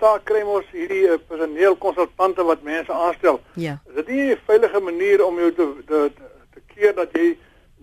daar 0.00 0.20
kry 0.24 0.40
ons 0.42 0.66
hierdie 0.72 1.06
uh, 1.12 1.18
personeel 1.28 1.74
konsultante 1.76 2.42
wat 2.42 2.62
mense 2.64 2.90
aanstel. 2.92 3.38
Ja. 3.60 3.78
Is 3.86 4.02
dit 4.02 4.08
nie 4.08 4.32
'n 4.32 4.38
veilige 4.46 4.80
manier 4.80 5.24
om 5.24 5.38
jou 5.38 5.50
te 5.52 5.66
te, 5.86 6.10
te 6.54 6.60
keer 6.74 6.94
dat 6.94 7.12
jy 7.12 7.36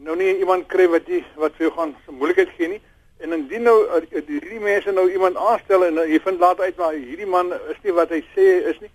nou 0.05 0.15
nie 0.17 0.31
iemand 0.39 0.67
kry 0.71 0.87
wat 0.89 1.09
jy 1.09 1.21
wat 1.41 1.53
vir 1.57 1.67
jou 1.67 1.73
gaan 1.75 1.93
so 2.05 2.15
moeilikheid 2.15 2.53
gee 2.57 2.69
nie 2.73 2.81
en 3.21 3.35
indien 3.37 3.65
nou 3.67 3.75
uh, 3.85 4.01
hierdie 4.15 4.61
mense 4.63 4.93
nou 4.95 5.05
iemand 5.11 5.37
aanstel 5.37 5.85
en 5.85 6.01
uh, 6.01 6.07
jy 6.09 6.19
vind 6.25 6.41
later 6.41 6.65
uit 6.65 6.81
maar 6.81 6.97
hierdie 6.97 7.29
man 7.29 7.53
is 7.53 7.81
nie 7.85 7.95
wat 7.97 8.13
hy 8.13 8.21
sê 8.33 8.47
is 8.73 8.79
nie 8.81 8.91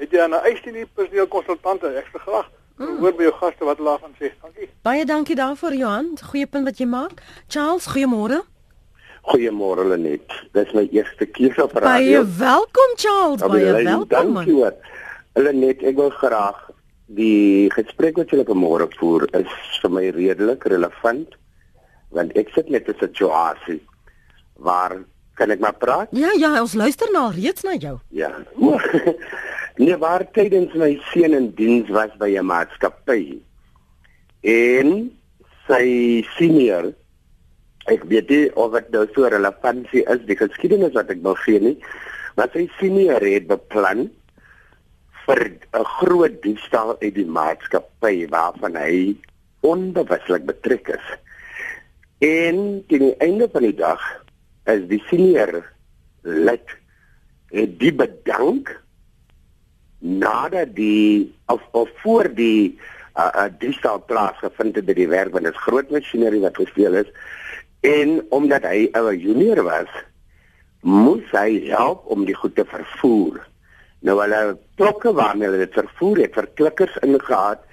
het 0.00 0.14
jy 0.14 0.26
'n 0.26 0.38
eis 0.42 0.62
teen 0.64 0.78
die 0.80 0.86
personeel 0.98 1.30
konsultante 1.30 1.90
ek 2.02 2.10
sê 2.12 2.22
graag 2.26 2.50
mm. 2.78 2.98
hoor 2.98 3.14
by 3.14 3.28
jou 3.28 3.34
gaste 3.40 3.70
wat 3.70 3.82
hulle 3.82 3.98
van 4.02 4.14
sê 4.18 4.32
dankie 4.42 4.70
baie 4.82 5.04
dankie 5.04 5.38
daarvoor 5.38 5.74
Johan 5.78 6.14
goeie 6.30 6.46
punt 6.46 6.70
wat 6.70 6.78
jy 6.82 6.86
maak 6.86 7.22
Charles 7.46 7.90
goeiemôre 7.94 8.42
Goeiemôre 9.28 9.84
Lenet. 9.84 10.32
Dis 10.56 10.70
my 10.72 10.86
eerste 10.88 11.26
keer 11.26 11.52
op 11.60 11.74
radio. 11.76 11.84
Baie 11.84 12.20
welkom 12.38 12.94
Charles, 12.96 13.42
baie 13.42 13.84
welkom. 13.84 14.08
Dankie 14.08 14.54
hoor. 14.54 14.72
Lenet, 15.34 15.82
ek 15.84 15.98
wil 16.00 16.08
graag 16.16 16.67
die 17.08 17.70
gesprek 17.72 18.18
wat 18.20 18.32
julle 18.32 18.44
vanmôre 18.44 18.88
voer 18.98 19.24
is 19.38 19.52
vir 19.82 19.92
my 19.92 20.04
redelik 20.12 20.66
relevant 20.68 21.36
want 22.12 22.34
ek 22.36 22.52
sit 22.54 22.68
net 22.70 22.88
'n 22.88 23.00
situasie 23.00 23.80
waar 24.56 25.04
kan 25.38 25.50
ek 25.50 25.60
maar 25.60 25.76
praat? 25.78 26.08
Ja 26.12 26.32
ja, 26.36 26.60
ons 26.60 26.74
luister 26.74 27.08
nou 27.12 27.30
reeds 27.30 27.62
na 27.62 27.76
jou. 27.78 27.98
Ja. 28.10 28.32
nee, 29.82 29.96
waar 29.96 30.26
tydens 30.32 30.74
my 30.74 30.98
seun 31.12 31.34
in 31.34 31.54
diens 31.54 31.88
was 31.88 32.10
by 32.18 32.34
'n 32.36 32.46
maatskappy 32.46 33.40
en 34.42 35.10
sy 35.66 36.24
senior 36.36 36.92
ek 37.86 38.04
weet 38.04 38.28
nie 38.28 38.44
of 38.54 38.72
dit 38.72 38.90
nou 38.92 39.06
so 39.14 39.28
relevant 39.28 39.86
is 39.92 40.24
die 40.28 40.36
geskiedenis 40.36 40.92
wat 40.92 41.10
ek 41.10 41.22
wil 41.24 41.36
gee 41.44 41.60
nie, 41.60 41.76
maar 42.36 42.50
sy 42.52 42.68
senior 42.78 43.22
het 43.24 43.48
beplan 43.48 44.10
vir 45.28 45.40
'n 45.76 45.84
groot 46.00 46.42
diefstal 46.42 46.96
uit 47.00 47.14
die 47.14 47.28
maatskappy 47.38 48.28
waarvan 48.32 48.76
hy 48.76 49.16
onbewuslik 49.60 50.46
betrek 50.48 50.88
is. 50.88 51.06
En 52.24 52.84
teen 52.88 53.04
die 53.10 53.16
einde 53.20 53.48
van 53.52 53.62
die 53.62 53.76
dag 53.76 54.00
is 54.64 54.86
die 54.88 55.02
senior 55.10 55.64
lid 56.22 56.76
het 57.52 57.78
die 57.80 57.92
bedank 57.92 58.72
nadat 59.98 60.74
die 60.76 61.34
of, 61.46 61.62
of 61.72 61.88
voor 62.02 62.28
die 62.34 62.78
uh, 63.18 63.28
uh, 63.34 63.44
diefstal 63.58 64.02
plaasgevind 64.06 64.76
het 64.76 64.86
by 64.88 64.94
die 64.94 65.08
werk 65.08 65.32
want 65.32 65.44
dit 65.44 65.54
is 65.54 65.66
groot 65.66 65.90
masjinerie 65.90 66.42
wat 66.44 66.56
gesteel 66.56 67.00
is 67.02 67.10
en 67.80 68.20
omdat 68.30 68.64
hy 68.68 68.88
'n 68.92 69.20
junior 69.20 69.62
was 69.62 69.90
moes 70.80 71.24
hy 71.32 71.68
help 71.68 72.06
om 72.06 72.24
die 72.24 72.34
goed 72.34 72.54
te 72.54 72.64
vervoer. 72.64 73.42
Nou 74.06 74.18
hulle 74.20 74.58
trokke 74.78 75.12
waarmee 75.12 75.48
hulle 75.48 75.64
dit 75.64 75.74
vervoer 75.74 76.22
het, 76.24 76.36
verklikkers 76.38 76.96
ingehaat 77.02 77.64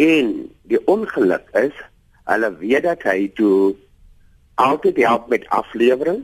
en 0.00 0.32
die 0.70 0.80
ongeluk 0.90 1.48
is 1.60 1.74
hulle 2.30 2.50
weet 2.58 2.86
dat 2.86 3.02
hy 3.06 3.28
toe 3.38 3.74
altyd 4.62 5.00
help 5.02 5.28
met 5.32 5.48
aflewering. 5.48 6.22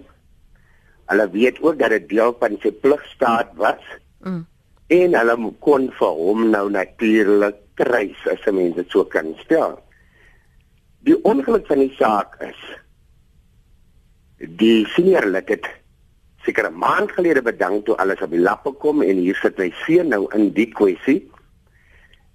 Hulle 1.08 1.26
weet 1.30 1.62
ook 1.62 1.78
dat 1.78 1.94
dit 1.94 2.08
deel 2.08 2.34
van 2.38 2.58
sy 2.62 2.72
pligstaat 2.82 3.54
was. 3.60 3.82
Mm. 4.22 4.44
En 4.88 5.16
hulle 5.20 5.36
kon 5.64 5.88
vir 5.98 6.20
hom 6.22 6.48
nou 6.52 6.66
natuurlik 6.72 7.60
kruis 7.78 8.26
as 8.30 8.44
mense 8.50 8.82
dit 8.82 8.90
so 8.90 9.04
kan 9.04 9.34
stel. 9.44 9.78
Die 11.06 11.16
ongeluk 11.24 11.66
van 11.70 11.82
die 11.84 11.94
saak 11.98 12.36
is 12.44 12.62
die 14.38 14.86
senior 14.94 15.26
lid 15.26 15.48
het 15.50 15.66
seker 16.48 16.70
'n 16.70 16.80
maand 16.80 17.12
gelede 17.12 17.42
bedank 17.42 17.84
toe 17.84 17.96
alles 18.00 18.22
op 18.24 18.30
die 18.32 18.40
lappe 18.40 18.72
kom 18.72 19.02
en 19.02 19.20
hier 19.20 19.36
sit 19.36 19.58
my 19.58 19.68
seun 19.84 20.08
nou 20.08 20.24
in 20.32 20.52
die 20.56 20.68
kwessie. 20.72 21.20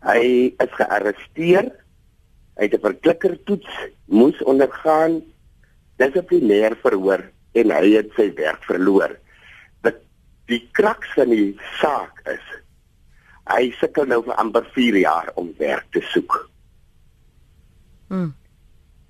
Hy 0.06 0.54
is 0.54 0.74
gearresteer. 0.78 1.72
Hy 2.58 2.64
het 2.70 2.74
'n 2.78 2.86
verklikkertoets 2.86 3.74
moes 4.06 4.38
ondergaan. 4.44 5.22
Dissiplinêr 5.98 6.78
verhoor 6.82 7.24
en 7.54 7.72
hy 7.72 7.94
het 7.98 8.14
sy 8.16 8.34
werk 8.36 8.64
verloor. 8.64 9.18
Dit 9.82 9.98
die 10.46 10.70
kraks 10.72 11.10
van 11.14 11.30
die 11.30 11.58
saak 11.82 12.22
is 12.26 12.46
hy 13.50 13.72
sukkel 13.80 14.06
nou 14.06 14.22
vir 14.24 14.36
amper 14.36 14.66
4 14.74 14.98
jaar 14.98 15.32
om 15.36 15.54
werk 15.58 15.86
te 15.92 16.02
soek. 16.02 16.50
Mm. 18.08 18.34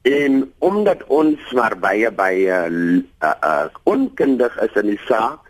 En 0.04 0.52
omdat 0.60 1.04
ons 1.08 1.40
maar 1.56 1.78
baie 1.80 2.12
baie 2.12 2.56
uh, 2.68 3.04
uh, 3.24 3.68
onkundig 3.88 4.56
is 4.62 4.76
in 4.82 4.90
die 4.92 5.00
saak, 5.08 5.48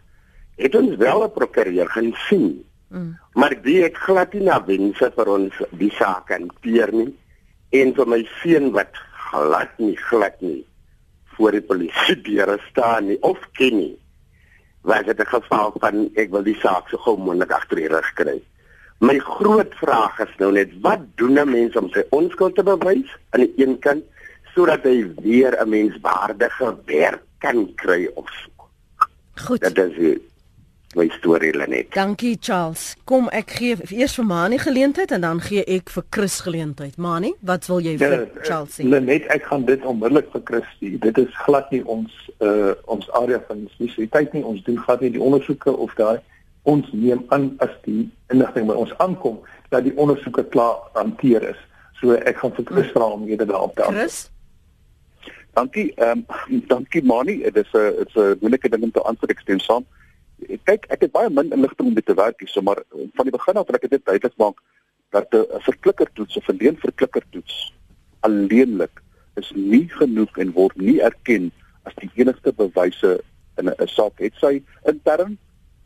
het 0.61 0.75
ons 0.77 0.95
wel 1.01 1.23
'n 1.25 1.33
prokureur 1.33 1.89
gaan 1.89 2.13
sien. 2.29 2.61
Mm. 2.87 3.17
Maar 3.33 3.55
die 3.61 3.81
het 3.81 3.97
glad 3.97 4.33
nie 4.33 4.43
na 4.45 4.59
wense 4.65 5.11
vir 5.15 5.27
ons 5.27 5.53
die 5.71 5.89
saak 5.97 6.29
hanteer 6.29 6.93
nie. 6.93 7.09
En 7.69 7.95
vir 7.97 8.07
my 8.07 8.21
seun 8.41 8.69
wat 8.77 8.93
glad 9.31 9.73
nie 9.77 9.97
glad 9.97 10.37
nie 10.41 10.61
voor 11.33 11.51
die 11.51 11.65
polisie 11.65 12.21
deure 12.21 12.59
staan 12.69 13.07
nie 13.09 13.17
of 13.21 13.41
ken 13.57 13.77
nie. 13.77 13.97
Was 14.81 15.05
dit 15.05 15.19
'n 15.19 15.25
geval 15.25 15.73
van 15.79 16.09
ek 16.13 16.29
wil 16.29 16.43
die 16.43 16.59
saak 16.61 16.89
so 16.89 16.97
gou 16.97 17.17
moontlik 17.17 17.51
agter 17.51 17.75
die 17.77 17.87
rug 17.87 18.13
kry. 18.13 18.41
My 18.99 19.17
groot 19.17 19.73
vraag 19.75 20.19
is 20.19 20.37
nou 20.37 20.51
net 20.51 20.69
wat 20.81 21.01
doen 21.15 21.39
'n 21.39 21.49
mens 21.49 21.75
om 21.75 21.89
sy 21.89 22.03
onskuld 22.09 22.55
te 22.55 22.63
bewys 22.63 23.09
aan 23.29 23.39
die 23.41 23.53
een 23.57 23.79
kant 23.79 24.03
sodat 24.55 24.83
hy 24.83 25.13
weer 25.21 25.57
'n 25.59 25.69
menswaardige 25.69 26.75
werk 26.85 27.23
kan 27.37 27.73
kry 27.75 28.09
of 28.15 28.29
soek. 28.29 28.69
Goed. 29.35 29.61
Dit 29.61 29.77
is 29.77 30.19
my 30.95 31.09
storie 31.09 31.53
Lenet. 31.57 31.91
Dankie 31.93 32.37
Charles. 32.39 32.95
Kom 33.09 33.29
ek 33.33 33.55
gee 33.57 33.77
eers 33.89 34.15
vir 34.19 34.25
Mani 34.25 34.59
geleentheid 34.61 35.11
en 35.11 35.21
dan 35.25 35.41
gee 35.41 35.63
ek 35.65 35.89
vir 35.89 36.05
Chris 36.09 36.39
geleentheid. 36.45 36.97
Mani, 36.97 37.33
wat 37.41 37.65
wil 37.67 37.81
jy 37.83 37.95
vir 37.97 38.13
ja, 38.13 38.43
Charles 38.45 38.77
sê? 38.77 38.85
Lenet, 38.87 39.25
ek 39.33 39.47
gaan 39.49 39.65
dit 39.65 39.85
onmiddellik 39.85 40.29
vir 40.35 40.43
Chris 40.49 40.69
sê. 40.77 40.93
Dit 41.01 41.17
is 41.17 41.33
glad 41.45 41.71
nie 41.73 41.81
ons 41.89 42.13
uh 42.45 42.75
ons 42.85 43.09
area 43.19 43.41
van 43.47 43.65
spesialiteit 43.73 44.33
nie. 44.37 44.45
Ons 44.45 44.63
doen 44.67 44.77
glad 44.85 45.01
nie 45.01 45.13
die 45.17 45.23
ondersoeke 45.23 45.73
of 45.73 45.95
daai 45.99 46.19
ons 46.69 46.87
neem 46.95 47.25
aan 47.35 47.49
as 47.63 47.73
die 47.83 48.05
inligting 48.31 48.69
by 48.69 48.75
ons 48.79 48.93
aankom 49.03 49.41
dat 49.73 49.83
die 49.83 49.95
ondersoeke 49.99 50.45
klaar 50.53 50.77
hanteer 50.93 51.49
is. 51.49 51.59
So 51.99 52.15
ek 52.15 52.39
gaan 52.39 52.53
vir 52.55 52.69
Chris 52.69 52.93
vra 52.95 53.09
om 53.17 53.25
eerder 53.27 53.49
daarop 53.49 53.75
te 53.75 53.83
antwoord. 53.83 54.05
Chris 54.05 54.29
Dankie. 55.53 55.93
Ehm 55.95 56.25
um, 56.49 56.63
dankie 56.71 57.03
Mani. 57.03 57.37
Dit 57.43 57.55
is 57.55 57.73
'n 57.73 57.95
dit's 57.97 58.15
'n 58.15 58.37
moeilike 58.41 58.69
ding 58.69 58.83
om 58.83 58.91
te 58.91 59.01
antwoord 59.01 59.31
ek 59.31 59.39
stem 59.39 59.59
saam. 59.59 59.85
Kyk, 60.63 60.85
ek 60.89 61.01
het 61.01 61.11
baie 61.11 61.29
min 61.29 61.51
inligting 61.51 61.87
om 61.87 61.93
dit 61.93 62.05
te 62.05 62.13
werk 62.13 62.39
hier, 62.39 62.49
so 62.49 62.61
maar 62.61 62.77
eh, 62.77 63.07
van 63.13 63.25
die 63.25 63.37
begin 63.37 63.55
af 63.55 63.67
wil 63.67 63.75
ek 63.75 63.89
dit 63.89 64.05
duidelik 64.05 64.37
maak 64.37 64.57
dat 65.09 65.27
'n 65.33 65.61
verklikkertoets 65.69 66.37
of 66.37 66.47
'n 66.47 66.57
leen 66.57 66.77
verklikkertoets 66.77 67.73
alleenlik 68.19 69.01
is 69.35 69.51
nie 69.55 69.89
genoeg 69.89 70.37
en 70.37 70.51
word 70.51 70.75
nie 70.75 71.01
erken 71.01 71.51
as 71.83 71.95
die 71.95 72.09
enigste 72.15 72.53
bewyse 72.53 73.23
in 73.57 73.69
'n 73.69 73.87
saak 73.87 74.17
het 74.17 74.33
sy 74.41 74.63
intern 74.85 75.37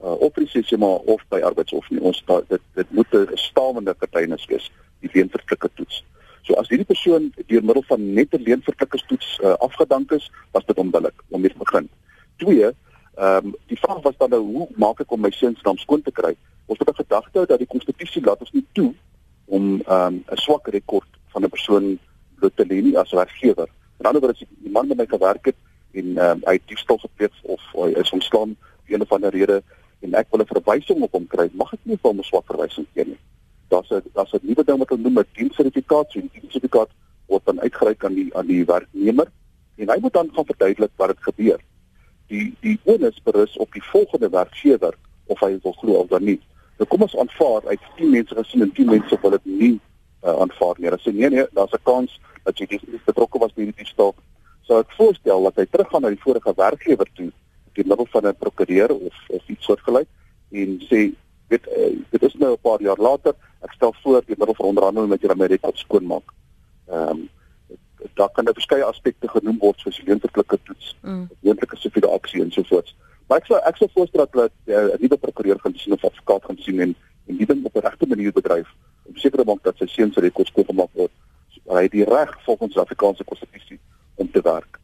uh, 0.03 0.15
of 0.19 0.31
presies 0.31 0.71
maar 0.77 1.03
of 1.13 1.21
by 1.29 1.39
arbeidshof 1.39 1.89
nie 1.89 2.01
ons 2.01 2.23
dit 2.47 2.61
dit 2.73 2.91
moet 2.91 3.13
'n 3.13 3.27
staande 3.33 3.95
getuienis 3.99 4.45
wees 4.45 4.71
die 4.99 5.09
leen 5.13 5.29
verklikkertoets 5.29 6.03
So 6.47 6.55
as 6.55 6.69
hierdie 6.71 6.87
persoon 6.87 7.25
deur 7.51 7.63
middel 7.67 7.83
van 7.89 8.03
net 8.17 8.33
'n 8.33 8.43
leenverklikkerstoets 8.47 9.39
uh, 9.43 9.53
afgedank 9.67 10.11
is, 10.11 10.31
was 10.51 10.65
dit 10.65 10.77
onbillik 10.77 11.23
om 11.27 11.41
mee 11.41 11.51
te 11.51 11.57
begin. 11.57 11.89
Twee, 12.37 12.69
ehm 13.15 13.45
um, 13.45 13.55
die 13.67 13.79
vraag 13.79 14.01
was 14.01 14.17
dan 14.17 14.29
nou 14.29 14.41
hoe 14.41 14.67
maak 14.75 14.99
ek 15.03 15.11
om 15.11 15.21
my 15.21 15.31
seun 15.31 15.55
se 15.55 15.65
naam 15.67 15.77
skoon 15.77 16.01
te 16.01 16.11
kry? 16.11 16.35
Ons 16.65 16.79
het 16.79 16.89
'n 16.89 17.03
gedagte 17.03 17.45
dat 17.45 17.57
die 17.57 17.67
konstitusie 17.67 18.23
laat 18.23 18.39
ons 18.39 18.51
nie 18.51 18.65
toe 18.71 18.93
om 19.45 19.81
ehm 19.81 20.05
um, 20.05 20.23
'n 20.31 20.43
swak 20.45 20.67
rekord 20.67 21.11
van 21.33 21.43
'n 21.43 21.49
persoon 21.49 21.99
bloot 22.39 22.55
te 22.55 22.65
lê 22.65 22.81
nie 22.81 22.97
as 22.97 23.11
werkgewer. 23.11 23.69
In 23.99 24.05
ander 24.05 24.21
woorde, 24.21 24.39
as 24.39 24.47
die 24.63 24.71
man 24.71 24.87
met 24.87 24.97
my 24.97 25.05
gewerk 25.05 25.45
het 25.45 25.59
en 25.91 26.17
ehm 26.17 26.31
um, 26.31 26.41
hy 26.45 26.53
het 26.53 26.67
diefstal 26.67 26.97
gepleeg 26.97 27.33
of 27.43 27.61
hy 27.73 27.91
is 27.99 28.11
ontslaan 28.11 28.55
vir 28.85 28.95
een 28.95 29.01
of 29.01 29.11
ander 29.11 29.31
rede 29.31 29.63
en 29.99 30.13
ek 30.13 30.27
wil 30.31 30.41
'n 30.41 30.53
verwysing 30.55 31.01
op 31.01 31.11
hom 31.11 31.27
kry, 31.27 31.49
mag 31.51 31.73
ek 31.73 31.79
nie 31.83 31.99
vir 32.01 32.09
hom 32.11 32.19
'n 32.19 32.23
swak 32.23 32.45
verwysing 32.45 32.87
gee 32.93 33.05
nie 33.05 33.19
daar's 33.67 33.89
'n 33.91 34.03
daar's 34.13 34.33
'n 34.33 34.39
nuwe 34.41 34.63
ding 34.63 34.77
wat 34.77 34.89
hulle 34.89 35.01
noem 35.01 35.19
'n 35.19 35.33
dienssertifikaat. 35.33 36.11
So 36.11 36.19
die 36.19 36.29
dienssertifikaat 36.33 36.89
word 37.25 37.45
dan 37.45 37.61
uitgereik 37.61 38.05
aan 38.05 38.13
die 38.13 38.29
aan 38.35 38.47
die 38.47 38.65
werknemer 38.65 39.27
en 39.75 39.89
hy 39.89 39.97
moet 39.99 40.13
dan 40.13 40.29
gaan 40.33 40.45
verduidelik 40.45 40.91
wat 40.95 41.09
het 41.09 41.21
gebeur. 41.21 41.59
Die 42.27 42.55
die 42.59 42.79
onus 42.83 43.21
berus 43.23 43.57
op 43.57 43.73
die 43.73 43.83
volgende 43.83 44.29
werkgewer 44.29 44.93
of 45.25 45.39
hy 45.39 45.59
wil 45.61 45.71
glo 45.71 45.93
of 45.93 46.07
dan 46.07 46.23
nie. 46.23 46.39
Nou 46.77 46.89
kom 46.89 47.01
ons 47.01 47.17
aanvaar 47.17 47.67
uit 47.67 47.79
10 47.95 48.09
mense 48.09 48.35
gesien 48.35 48.61
en 48.61 48.71
10 48.71 48.85
mense 48.85 49.17
wil 49.21 49.31
dit 49.31 49.45
nie 49.45 49.79
uh, 50.23 50.39
aanvaar 50.39 50.75
nie. 50.77 50.89
Hulle 50.89 51.01
sê 51.01 51.13
nee 51.13 51.29
nee, 51.29 51.45
daar's 51.51 51.73
'n 51.73 51.83
kans 51.83 52.19
dat 52.43 52.57
jy 52.57 52.65
definitief 52.65 53.05
betrokke 53.05 53.39
was 53.39 53.53
by 53.53 53.61
hierdie 53.61 53.83
diefstal. 53.83 54.15
So 54.61 54.79
ek 54.79 54.91
voorstel 54.97 55.43
dat 55.43 55.55
hy 55.55 55.65
teruggaan 55.65 56.01
na 56.01 56.09
die 56.09 56.21
vorige 56.21 56.53
werkgewer 56.55 57.07
toe 57.13 57.31
deur 57.73 57.87
middel 57.87 58.07
van 58.11 58.27
'n 58.27 58.35
prokureur 58.35 58.91
of 58.93 59.15
of 59.29 59.49
iets 59.49 59.65
soortgelyk 59.65 60.07
en 60.51 60.79
sê 60.89 61.11
weet 61.47 61.67
uh, 61.67 61.95
dit 62.09 62.23
is 62.23 62.35
nou 62.35 62.51
'n 62.53 62.61
paar 62.61 62.81
jaar 62.81 62.99
later, 62.99 63.33
ek 63.65 63.73
stel 63.73 63.93
voor 64.03 64.21
deur 64.25 64.37
middel 64.37 64.55
van 64.55 64.65
onderhandeling 64.65 65.09
met 65.09 65.21
julle 65.21 65.35
my 65.35 65.45
rekord 65.45 65.77
skoonmaak. 65.77 66.33
Ehm 66.87 67.09
um, 67.09 67.29
daar 68.13 68.29
kan 68.29 68.43
'n 68.43 68.45
nou 68.45 68.53
verskeie 68.53 68.83
aspekte 68.83 69.27
genoem 69.27 69.57
word 69.59 69.79
soos 69.79 70.01
leentelike 70.05 70.59
toets, 70.63 70.95
mm. 71.01 71.29
leentelike 71.41 71.77
siviele 71.77 72.07
aksie 72.07 72.41
en 72.41 72.51
so 72.51 72.63
voort. 72.63 72.95
Maar 73.27 73.37
ek 73.37 73.45
sou 73.45 73.59
ek 73.59 73.77
sou 73.77 73.89
voorstel 73.93 74.25
dat 74.31 74.51
uh, 74.65 74.93
'n 74.93 75.01
nuwe 75.01 75.17
prokureur 75.17 75.59
gaan 75.59 75.73
sien 75.75 75.93
of 75.93 76.05
advokaat 76.05 76.45
gaan 76.45 76.57
sien 76.57 76.79
en 76.79 76.95
en 77.27 77.37
die 77.37 77.45
ding 77.45 77.65
op 77.65 77.75
'n 77.75 77.79
regte 77.79 78.07
manier 78.07 78.31
bedryf 78.31 78.69
om 79.03 79.15
seker 79.15 79.39
te 79.39 79.45
maak 79.45 79.63
dat 79.63 79.77
sy 79.77 79.85
seun 79.85 80.11
se 80.13 80.19
rekord 80.19 80.47
skoon 80.47 80.65
gemaak 80.65 80.89
word. 80.93 81.11
So, 81.49 81.75
hy 81.75 81.81
het 81.81 81.91
die 81.91 82.05
reg 82.05 82.43
volgens 82.43 82.73
die 82.73 82.81
Afrikaanse 82.81 83.23
konstitusie 83.23 83.79
om 84.15 84.31
te 84.31 84.41
werk. 84.41 84.79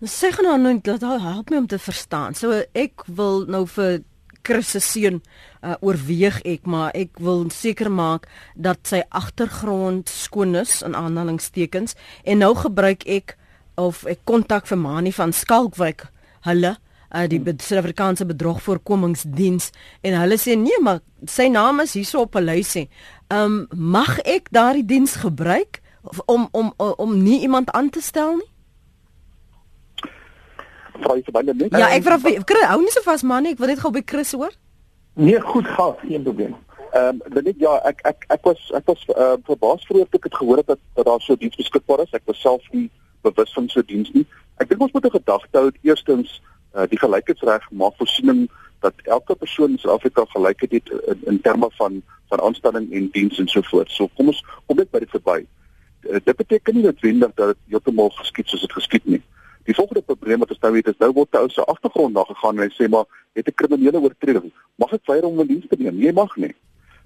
Sê 0.00 0.30
genoeg 0.32 0.56
nou 0.58 0.78
dat 0.80 1.00
help 1.00 1.50
my 1.50 1.56
om 1.56 1.66
te 1.66 1.78
verstaan. 1.78 2.34
So 2.34 2.62
ek 2.72 3.02
wil 3.06 3.44
nou 3.44 3.66
vir 3.68 4.00
Chris 4.42 4.70
se 4.70 4.80
seun 4.80 5.20
uh, 5.62 5.74
oorweeg 5.80 6.40
ek 6.48 6.66
maar 6.66 6.94
ek 6.94 7.18
wil 7.18 7.46
seker 7.50 7.90
maak 7.90 8.28
dat 8.54 8.78
sy 8.88 9.02
agtergrond 9.08 10.08
skoon 10.08 10.54
is 10.54 10.80
in 10.82 10.94
aanhalingstekens 10.94 11.96
en 12.24 12.42
nou 12.44 12.54
gebruik 12.54 13.06
ek 13.06 13.36
of 13.80 14.04
ek 14.08 14.24
kontak 14.24 14.66
vir 14.66 14.78
Mani 14.78 15.12
van 15.12 15.32
Skalkwyk 15.32 16.08
hulle 16.48 16.76
uh, 17.14 17.26
die 17.30 17.40
Suid-Afrikaanse 17.40 18.26
bedrogvoorkomingsdiens 18.28 19.70
en 20.06 20.18
hulle 20.20 20.38
sê 20.40 20.56
nee 20.58 20.80
maar 20.82 21.02
sy 21.28 21.48
naam 21.52 21.82
is 21.84 21.96
hierso 21.98 22.24
op 22.24 22.36
'n 22.36 22.44
lysie. 22.44 22.88
Um 23.28 23.66
mag 23.70 24.18
ek 24.24 24.50
daardie 24.50 24.86
diens 24.86 25.14
gebruik 25.24 25.82
om 26.26 26.48
om 26.52 26.72
om 26.76 27.22
nie 27.22 27.40
iemand 27.40 27.70
aan 27.70 27.90
te 27.90 28.00
stel 28.00 28.36
nie? 28.36 28.50
Vra 31.04 31.16
jy 31.18 31.24
vir 31.28 31.36
my 31.36 31.42
net? 31.52 31.78
Ja, 31.78 31.92
ek 31.94 32.04
vra 32.06 32.18
vir 32.18 32.66
hou 32.72 32.80
nie 32.80 32.94
so 32.94 33.04
vas 33.06 33.22
man 33.22 33.46
ek 33.46 33.58
wil 33.58 33.72
net 33.72 33.82
gou 33.82 33.92
by 33.94 34.02
Chris 34.06 34.32
hoor. 34.32 34.52
Nee, 35.14 35.40
goed 35.40 35.66
gaan, 35.66 35.96
geen 36.02 36.22
probleem. 36.22 36.56
Ehm 36.92 37.20
um, 37.36 37.42
net 37.44 37.58
ja, 37.58 37.76
ek 37.86 38.00
ek 38.04 38.24
ek 38.34 38.46
was 38.48 38.70
ek 38.74 38.86
was 38.90 39.02
uh, 39.14 39.36
verbaas 39.46 39.84
vroeër 39.86 40.08
toe 40.10 40.18
ek 40.18 40.24
het 40.30 40.38
gehoor 40.38 40.62
dat 40.62 40.78
dat 40.96 41.06
daar 41.06 41.20
so 41.22 41.36
diens 41.36 41.58
beskikbaar 41.58 42.02
is. 42.02 42.14
Ek 42.18 42.26
was 42.26 42.40
self 42.40 42.64
nie 42.72 42.88
bewus 43.22 43.52
van 43.54 43.68
so 43.68 43.82
diens 43.86 44.10
nie. 44.14 44.24
Ek 44.58 44.68
dink 44.68 44.82
ons 44.82 44.92
moet 44.92 45.06
'n 45.06 45.18
gedagte 45.18 45.58
hou 45.58 45.70
eerstens 45.82 46.40
uh, 46.74 46.86
die 46.90 46.98
gelykheidsreg 46.98 47.70
maak 47.70 47.94
voorsiening 47.98 48.48
dat 48.80 48.94
elke 49.04 49.34
persoon 49.34 49.70
in 49.70 49.78
Suid-Afrika 49.78 50.24
gelykheid 50.34 50.72
het 50.72 50.90
in, 50.90 51.20
in 51.34 51.40
terme 51.40 51.68
van 51.78 52.02
van 52.28 52.40
aanstelling 52.40 52.92
en 52.92 53.08
diens 53.12 53.38
en 53.38 53.48
so 53.48 53.62
voort. 53.70 53.90
So 53.90 54.08
kom 54.16 54.34
ons 54.34 54.42
kom 54.66 54.76
net 54.76 54.90
by 54.90 54.98
dit 54.98 55.10
verby. 55.10 55.46
Uh, 56.10 56.18
dit 56.24 56.36
beteken 56.36 56.74
nie 56.74 56.82
noodwendig 56.88 57.34
dat 57.34 57.54
dit 57.54 57.62
heeltemal 57.74 58.10
geskied 58.18 58.48
soos 58.48 58.66
dit 58.66 58.72
geskied 58.72 59.06
nie. 59.06 59.22
Die 59.68 59.74
volgende 59.74 60.02
probleem 60.02 60.38
wat 60.38 60.50
ons 60.50 60.60
nou 60.60 60.76
het 60.76 60.88
is 60.88 60.98
nou 60.98 61.10
word 61.12 61.36
ou 61.36 61.48
se 61.48 61.64
agtergrond 61.64 62.14
na 62.14 62.24
gegaan 62.28 62.58
en 62.58 62.64
hy 62.64 62.72
sê 62.74 62.88
maar 62.88 63.04
het 63.36 63.48
'n 63.48 63.54
kriminele 63.54 64.00
oortreding. 64.00 64.52
Mag 64.76 64.92
ek 64.92 65.06
weier 65.06 65.24
om 65.24 65.40
'n 65.40 65.46
diens 65.46 65.66
te 65.68 65.76
neem? 65.78 65.96
Nee, 65.98 66.12
mag 66.12 66.36
nie. 66.36 66.54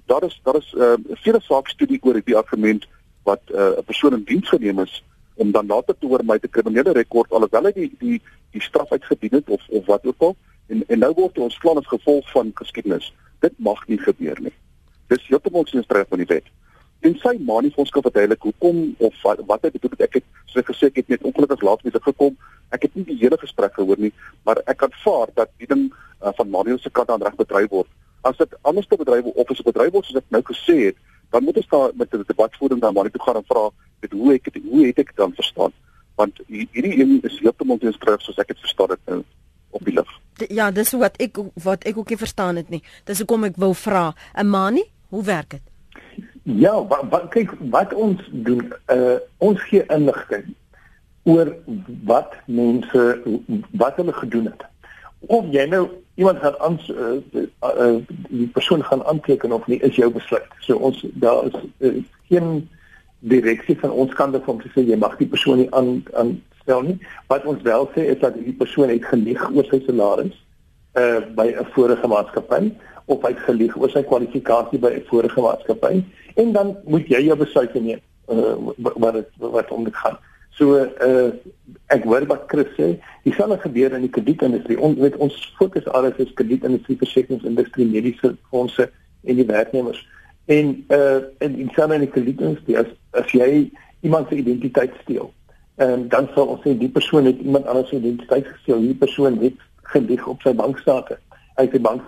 Daar 0.07 0.25
is 0.25 0.41
daar 0.45 0.57
is 0.57 0.73
'n 0.73 0.81
uh, 0.81 1.17
vele 1.25 1.41
saak 1.41 1.69
studie 1.69 1.99
oor 2.03 2.21
die 2.25 2.37
argument 2.37 2.87
wat 3.23 3.43
uh, 3.51 3.57
'n 3.57 3.79
uh, 3.79 3.85
persoon 3.85 4.13
in 4.13 4.25
diens 4.25 4.49
geneem 4.49 4.79
is 4.79 5.05
om 5.35 5.51
dan 5.51 5.67
later 5.67 5.95
te 5.99 6.07
hoor 6.07 6.25
my 6.25 6.39
te 6.39 6.49
kriminele 6.49 6.93
rekord 6.93 7.33
alhoewel 7.33 7.65
hy 7.65 7.73
die 7.73 7.93
die 7.99 8.23
die 8.51 8.63
straf 8.63 8.93
uitgedien 8.93 9.35
het 9.35 9.49
of 9.49 9.63
of 9.69 9.87
wat 9.87 10.07
ook 10.07 10.21
al 10.21 10.37
en 10.67 10.85
en 10.87 10.99
nou 10.99 11.13
word 11.15 11.39
ons 11.39 11.59
plan 11.59 11.79
as 11.79 11.87
gevolg 11.87 12.31
van 12.31 12.51
geskiedenis. 12.55 13.13
Dit 13.41 13.53
mag 13.57 13.87
nie 13.87 13.99
gebeur 13.99 14.41
nie. 14.41 14.55
Dis 15.07 15.27
heeltemal 15.27 15.67
sin 15.67 15.83
straf 15.83 16.09
van 16.09 16.19
die 16.19 16.33
wet 16.35 16.47
en 17.05 17.19
sy 17.21 17.35
ma 17.41 17.61
nie 17.61 17.73
vir 17.75 17.85
ons 17.85 17.93
kan 17.93 18.03
verduidelik 18.03 18.43
hoekom 18.49 18.97
of 18.99 19.15
wat, 19.23 19.41
wat 19.47 19.63
hy 19.67 19.71
bedoel 19.77 19.97
het 19.97 20.09
ek 20.09 20.21
het 20.21 20.27
so 20.53 20.63
gesê 20.63 20.89
ek 20.91 21.03
het 21.03 21.09
net 21.09 21.23
ongelukkig 21.23 21.63
laat 21.63 21.85
dit 21.85 22.09
gekom 22.09 22.37
ek 22.71 22.89
het 22.89 22.95
nie 22.97 23.05
die 23.05 23.21
hele 23.21 23.39
gesprek 23.39 23.75
gehoor 23.77 24.01
nie 24.01 24.13
maar 24.45 24.63
ek 24.67 24.81
kan 24.83 24.93
vaar 25.05 25.29
dat 25.35 25.53
die 25.59 25.69
ding 25.69 25.93
uh, 26.25 26.33
van 26.37 26.51
Manuel 26.51 26.79
se 26.79 26.91
kant 26.91 27.11
aan 27.11 27.23
reg 27.23 27.37
bedryf 27.37 27.71
word. 27.71 27.89
As 28.21 28.37
dit 28.37 28.57
anders 28.63 28.87
te 28.87 28.97
bedryf 28.97 29.25
of 29.25 29.51
as 29.51 29.61
dit 29.61 29.69
bedryf 29.69 29.93
word 29.93 30.09
soos 30.09 30.21
ek 30.23 30.31
nou 30.35 30.43
gesê 30.49 30.77
het 30.89 31.01
dan 31.35 31.45
moet 31.45 31.57
ons 31.61 31.71
daar 31.73 31.91
met 31.95 32.15
'n 32.15 32.25
debatvoering 32.27 32.81
dan 32.81 32.95
maar 32.95 33.11
toe 33.11 33.23
gaan 33.23 33.37
en 33.37 33.45
vra 33.47 33.71
met 34.01 34.13
hoe 34.13 34.35
ek 34.35 34.45
het, 34.45 34.59
hoe 34.71 34.87
het 34.87 34.99
ek 34.99 35.17
dan 35.17 35.33
verstaan? 35.35 35.73
Want 36.15 36.41
hierdie 36.47 37.01
een 37.01 37.21
is 37.23 37.39
heeltemal 37.41 37.79
teenoor 37.79 38.21
soos 38.21 38.39
ek 38.39 38.49
dit 38.49 38.59
verstaan 38.59 38.91
het 38.91 39.01
nou 39.07 39.25
op 39.71 39.85
die 39.85 39.95
lig. 39.95 40.11
Ja 40.49 40.71
dis 40.71 40.93
wat 40.93 41.17
ek 41.17 41.37
wat 41.55 41.85
ek 41.85 41.97
ook 41.97 42.09
nie 42.09 42.19
verstaan 42.19 42.57
het 42.57 42.69
nie. 42.69 42.83
Dis 43.05 43.19
hoekom 43.19 43.45
ek 43.45 43.57
wou 43.57 43.75
vra. 43.75 44.15
'n 44.35 44.47
manie 44.47 44.91
hoe 45.09 45.25
werk 45.25 45.51
dit 45.51 45.63
Ja, 46.45 46.87
wat, 46.87 47.05
wat 47.11 47.29
kyk 47.33 47.55
wat 47.73 47.95
ons 47.97 48.21
doen, 48.31 48.73
uh 48.93 49.17
ons 49.39 49.61
gee 49.65 49.85
inligting 49.89 50.51
oor 51.25 51.49
wat 52.05 52.37
mense 52.45 53.05
wat 53.81 53.97
hulle 53.97 54.13
gedoen 54.13 54.51
het. 54.53 54.67
Of 55.33 55.49
jy 55.49 55.65
nou 55.73 55.89
iemand 56.21 56.39
gaan 56.45 56.59
aan 56.61 56.77
uh, 56.93 57.41
uh, 57.65 57.97
die 58.29 58.49
persoon 58.53 58.85
gaan 58.85 59.05
aanteken 59.05 59.53
of 59.53 59.67
nie 59.67 59.81
is 59.81 59.97
jou 59.97 60.11
besluit. 60.13 60.53
So 60.61 60.77
ons 60.77 61.01
daar 61.15 61.49
is 61.49 61.57
uh, 61.79 62.03
geen 62.29 62.69
direksie 63.19 63.79
van 63.81 63.91
ons 63.91 64.13
kant 64.13 64.37
af 64.37 64.49
om 64.49 64.61
te 64.61 64.69
sê 64.77 64.85
jy 64.85 65.01
mag 65.01 65.17
die 65.17 65.31
persoon 65.33 65.63
nie 65.65 65.71
aan 65.73 66.03
aanstel 66.13 66.85
nie. 66.85 66.99
Wat 67.33 67.49
ons 67.49 67.65
wel 67.65 67.89
sê 67.97 68.05
is 68.13 68.21
dat 68.21 68.37
die 68.37 68.53
persoon 68.53 68.93
het 68.93 69.09
gelieg 69.09 69.49
oor 69.49 69.65
sy 69.73 69.81
salaris 69.87 70.37
uh 71.01 71.25
by 71.35 71.49
'n 71.57 71.73
vorige 71.73 72.07
maatskappy 72.07 72.69
of 73.07 73.23
hy 73.23 73.33
het 73.35 73.43
gelieg 73.47 73.77
oor 73.77 73.91
sy 73.91 74.03
kwalifikasie 74.03 74.79
by 74.79 74.93
'n 74.97 75.07
vorige 75.11 75.41
maatskappy 75.41 76.05
en 76.35 76.53
dan 76.53 76.77
moet 76.85 77.09
jy 77.09 77.25
jou 77.27 77.37
besluit 77.37 77.75
neem 77.75 78.01
uh, 78.29 78.55
wat 78.77 79.15
het, 79.15 79.29
wat 79.39 79.71
om 79.71 79.85
dit 79.85 79.97
gaan. 79.97 80.19
So 80.55 80.79
uh, 80.79 81.31
ek 81.91 82.05
hoor 82.07 82.27
wat 82.31 82.47
Chris 82.47 82.71
sê, 82.79 82.95
dieselfde 83.27 83.59
gebeur 83.59 83.95
in 83.97 84.05
die 84.07 84.13
kredietindustrie. 84.15 84.79
Ons 84.79 85.01
weet 85.03 85.17
ons 85.23 85.39
fokus 85.59 85.87
alles 85.91 86.19
is 86.23 86.35
kredietindustrie, 86.39 86.97
versekeringsindustrie, 87.01 87.87
mediese 87.91 88.37
fondse 88.53 88.87
en 89.25 89.41
die 89.41 89.47
werknemers. 89.49 90.01
En 90.47 90.77
uh 90.93 91.23
en 91.43 91.71
same 91.75 91.99
in 91.99 92.07
die 92.07 92.13
kredietindustrie 92.13 92.79
as 92.79 92.91
as 93.19 93.33
jy 93.33 93.71
iemand 94.05 94.29
se 94.29 94.37
identiteit 94.37 94.93
steel, 95.03 95.33
um, 95.83 96.09
dan 96.09 96.29
sal 96.35 96.53
ons 96.55 96.63
sê 96.63 96.75
die 96.79 96.93
persoon 96.93 97.25
het 97.25 97.41
iemand 97.41 97.67
anders 97.67 97.89
se 97.89 97.97
identiteit 97.97 98.47
gesteel. 98.47 98.85
Die 98.85 98.99
persoon 99.01 99.41
het 99.43 99.59
gelieg 99.95 100.27
op 100.29 100.45
sy 100.45 100.53
bankstate. 100.55 101.19
Hy 101.57 101.67
het 101.67 101.75
sy 101.75 101.81
bank 101.83 102.05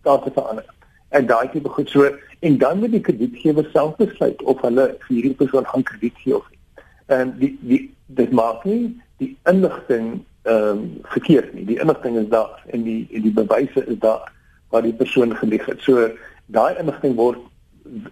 state 0.00 0.32
verander. 0.34 0.64
En 1.08 1.26
daai 1.26 1.48
tipe 1.50 1.68
goed 1.68 1.88
so 1.90 2.10
en 2.40 2.58
dan 2.58 2.78
moet 2.78 2.92
die 2.92 3.00
kredietgewer 3.00 3.68
self 3.72 3.96
besluit 3.96 4.42
of 4.42 4.60
hulle 4.60 4.86
vir 5.06 5.14
hierdie 5.16 5.36
persoon 5.42 5.66
gaan 5.66 5.82
krediet 5.82 6.18
gee 6.24 6.36
of 6.36 6.46
nie. 6.50 6.84
En 7.06 7.34
die 7.38 7.52
die 7.60 7.82
dit 8.06 8.32
maak 8.32 8.64
nie 8.64 8.82
die 9.22 9.36
inligting 9.50 10.20
ehm 10.42 10.78
um, 10.78 10.84
verkeerd 11.12 11.54
nie. 11.54 11.64
Die 11.68 11.80
inligting 11.80 12.16
is 12.16 12.28
daar 12.28 12.62
en 12.66 12.82
die 12.82 13.08
en 13.12 13.22
die 13.26 13.34
bewyse 13.36 13.84
is 13.86 13.98
daar 13.98 14.32
waar 14.70 14.82
die 14.82 14.96
persoon 14.96 15.36
gelieg 15.36 15.66
het. 15.66 15.82
So 15.82 16.08
daai 16.46 16.78
inligting 16.78 17.14
word 17.14 17.38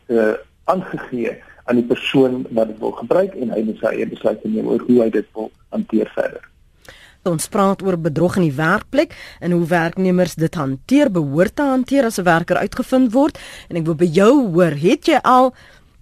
uh 0.07 0.35
aangegee 0.69 1.39
aan 1.65 1.81
die 1.81 1.89
persoon 1.89 2.47
wat 2.51 2.69
dit 2.69 2.79
wil 2.79 2.93
gebruik 2.93 3.35
en 3.35 3.51
hy 3.53 3.63
moet 3.65 3.81
sy 3.81 3.95
eie 3.97 4.09
besluit 4.09 4.45
neem 4.45 4.69
oor 4.69 4.85
hoe 4.85 5.01
hy 5.03 5.09
dit 5.15 5.27
wil 5.37 5.51
hanteer 5.73 6.11
verder. 6.17 6.45
Ons 7.29 7.49
praat 7.49 7.83
oor 7.83 7.99
bedrog 8.01 8.37
in 8.37 8.49
die 8.49 8.57
werkplek 8.57 9.15
en 9.41 9.53
hoe 9.53 9.67
werknemers 9.67 10.35
dit 10.35 10.55
hanteer, 10.55 11.11
behoort 11.13 11.57
te 11.57 11.63
hanteer 11.63 12.05
as 12.05 12.19
'n 12.19 12.25
werker 12.25 12.57
uitgevind 12.57 13.13
word. 13.13 13.39
En 13.69 13.77
ek 13.77 13.85
wil 13.85 13.95
by 13.95 14.09
jou 14.09 14.53
hoor, 14.53 14.73
het 14.73 15.07
jy 15.07 15.21
al 15.23 15.55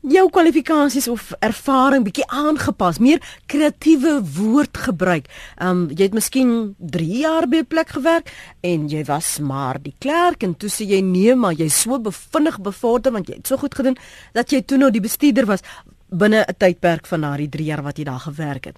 jou 0.07 0.29
kwalifikasies 0.31 1.09
of 1.09 1.33
ervaring 1.43 2.05
bietjie 2.07 2.27
aangepas, 2.31 3.01
meer 3.03 3.23
kreatiewe 3.51 4.21
woord 4.37 4.79
gebruik? 4.87 5.27
Um 5.59 5.89
jy 5.91 6.07
het 6.07 6.15
miskien 6.15 6.77
3 6.79 7.19
jaar 7.23 7.49
by 7.49 7.57
'n 7.59 7.67
plek 7.67 7.89
gewerk 7.89 8.31
en 8.63 8.89
jy 8.89 9.05
was 9.05 9.39
maar 9.39 9.79
die 9.83 9.95
klerk 9.99 10.43
en 10.43 10.55
toe 10.55 10.69
sê 10.69 10.87
jy 10.87 11.01
nee, 11.01 11.35
maar 11.35 11.53
jy 11.53 11.69
so 11.69 11.99
bevinnig 11.99 12.61
bevorder 12.61 13.13
want 13.13 13.29
jy 13.29 13.37
het 13.37 13.47
so 13.47 13.57
goed 13.57 13.75
gedoen 13.75 13.97
dat 14.33 14.51
jy 14.51 14.63
toe 14.63 14.79
nou 14.79 14.91
die 14.91 15.01
bestuurder 15.01 15.47
was 15.47 15.63
binne 16.11 16.45
'n 16.49 16.55
tydperk 16.59 17.07
van 17.07 17.21
daardie 17.21 17.49
3 17.49 17.65
jaar 17.65 17.83
wat 17.83 17.99
jy 17.99 18.05
daar 18.05 18.21
gewerk 18.21 18.65
het 18.65 18.77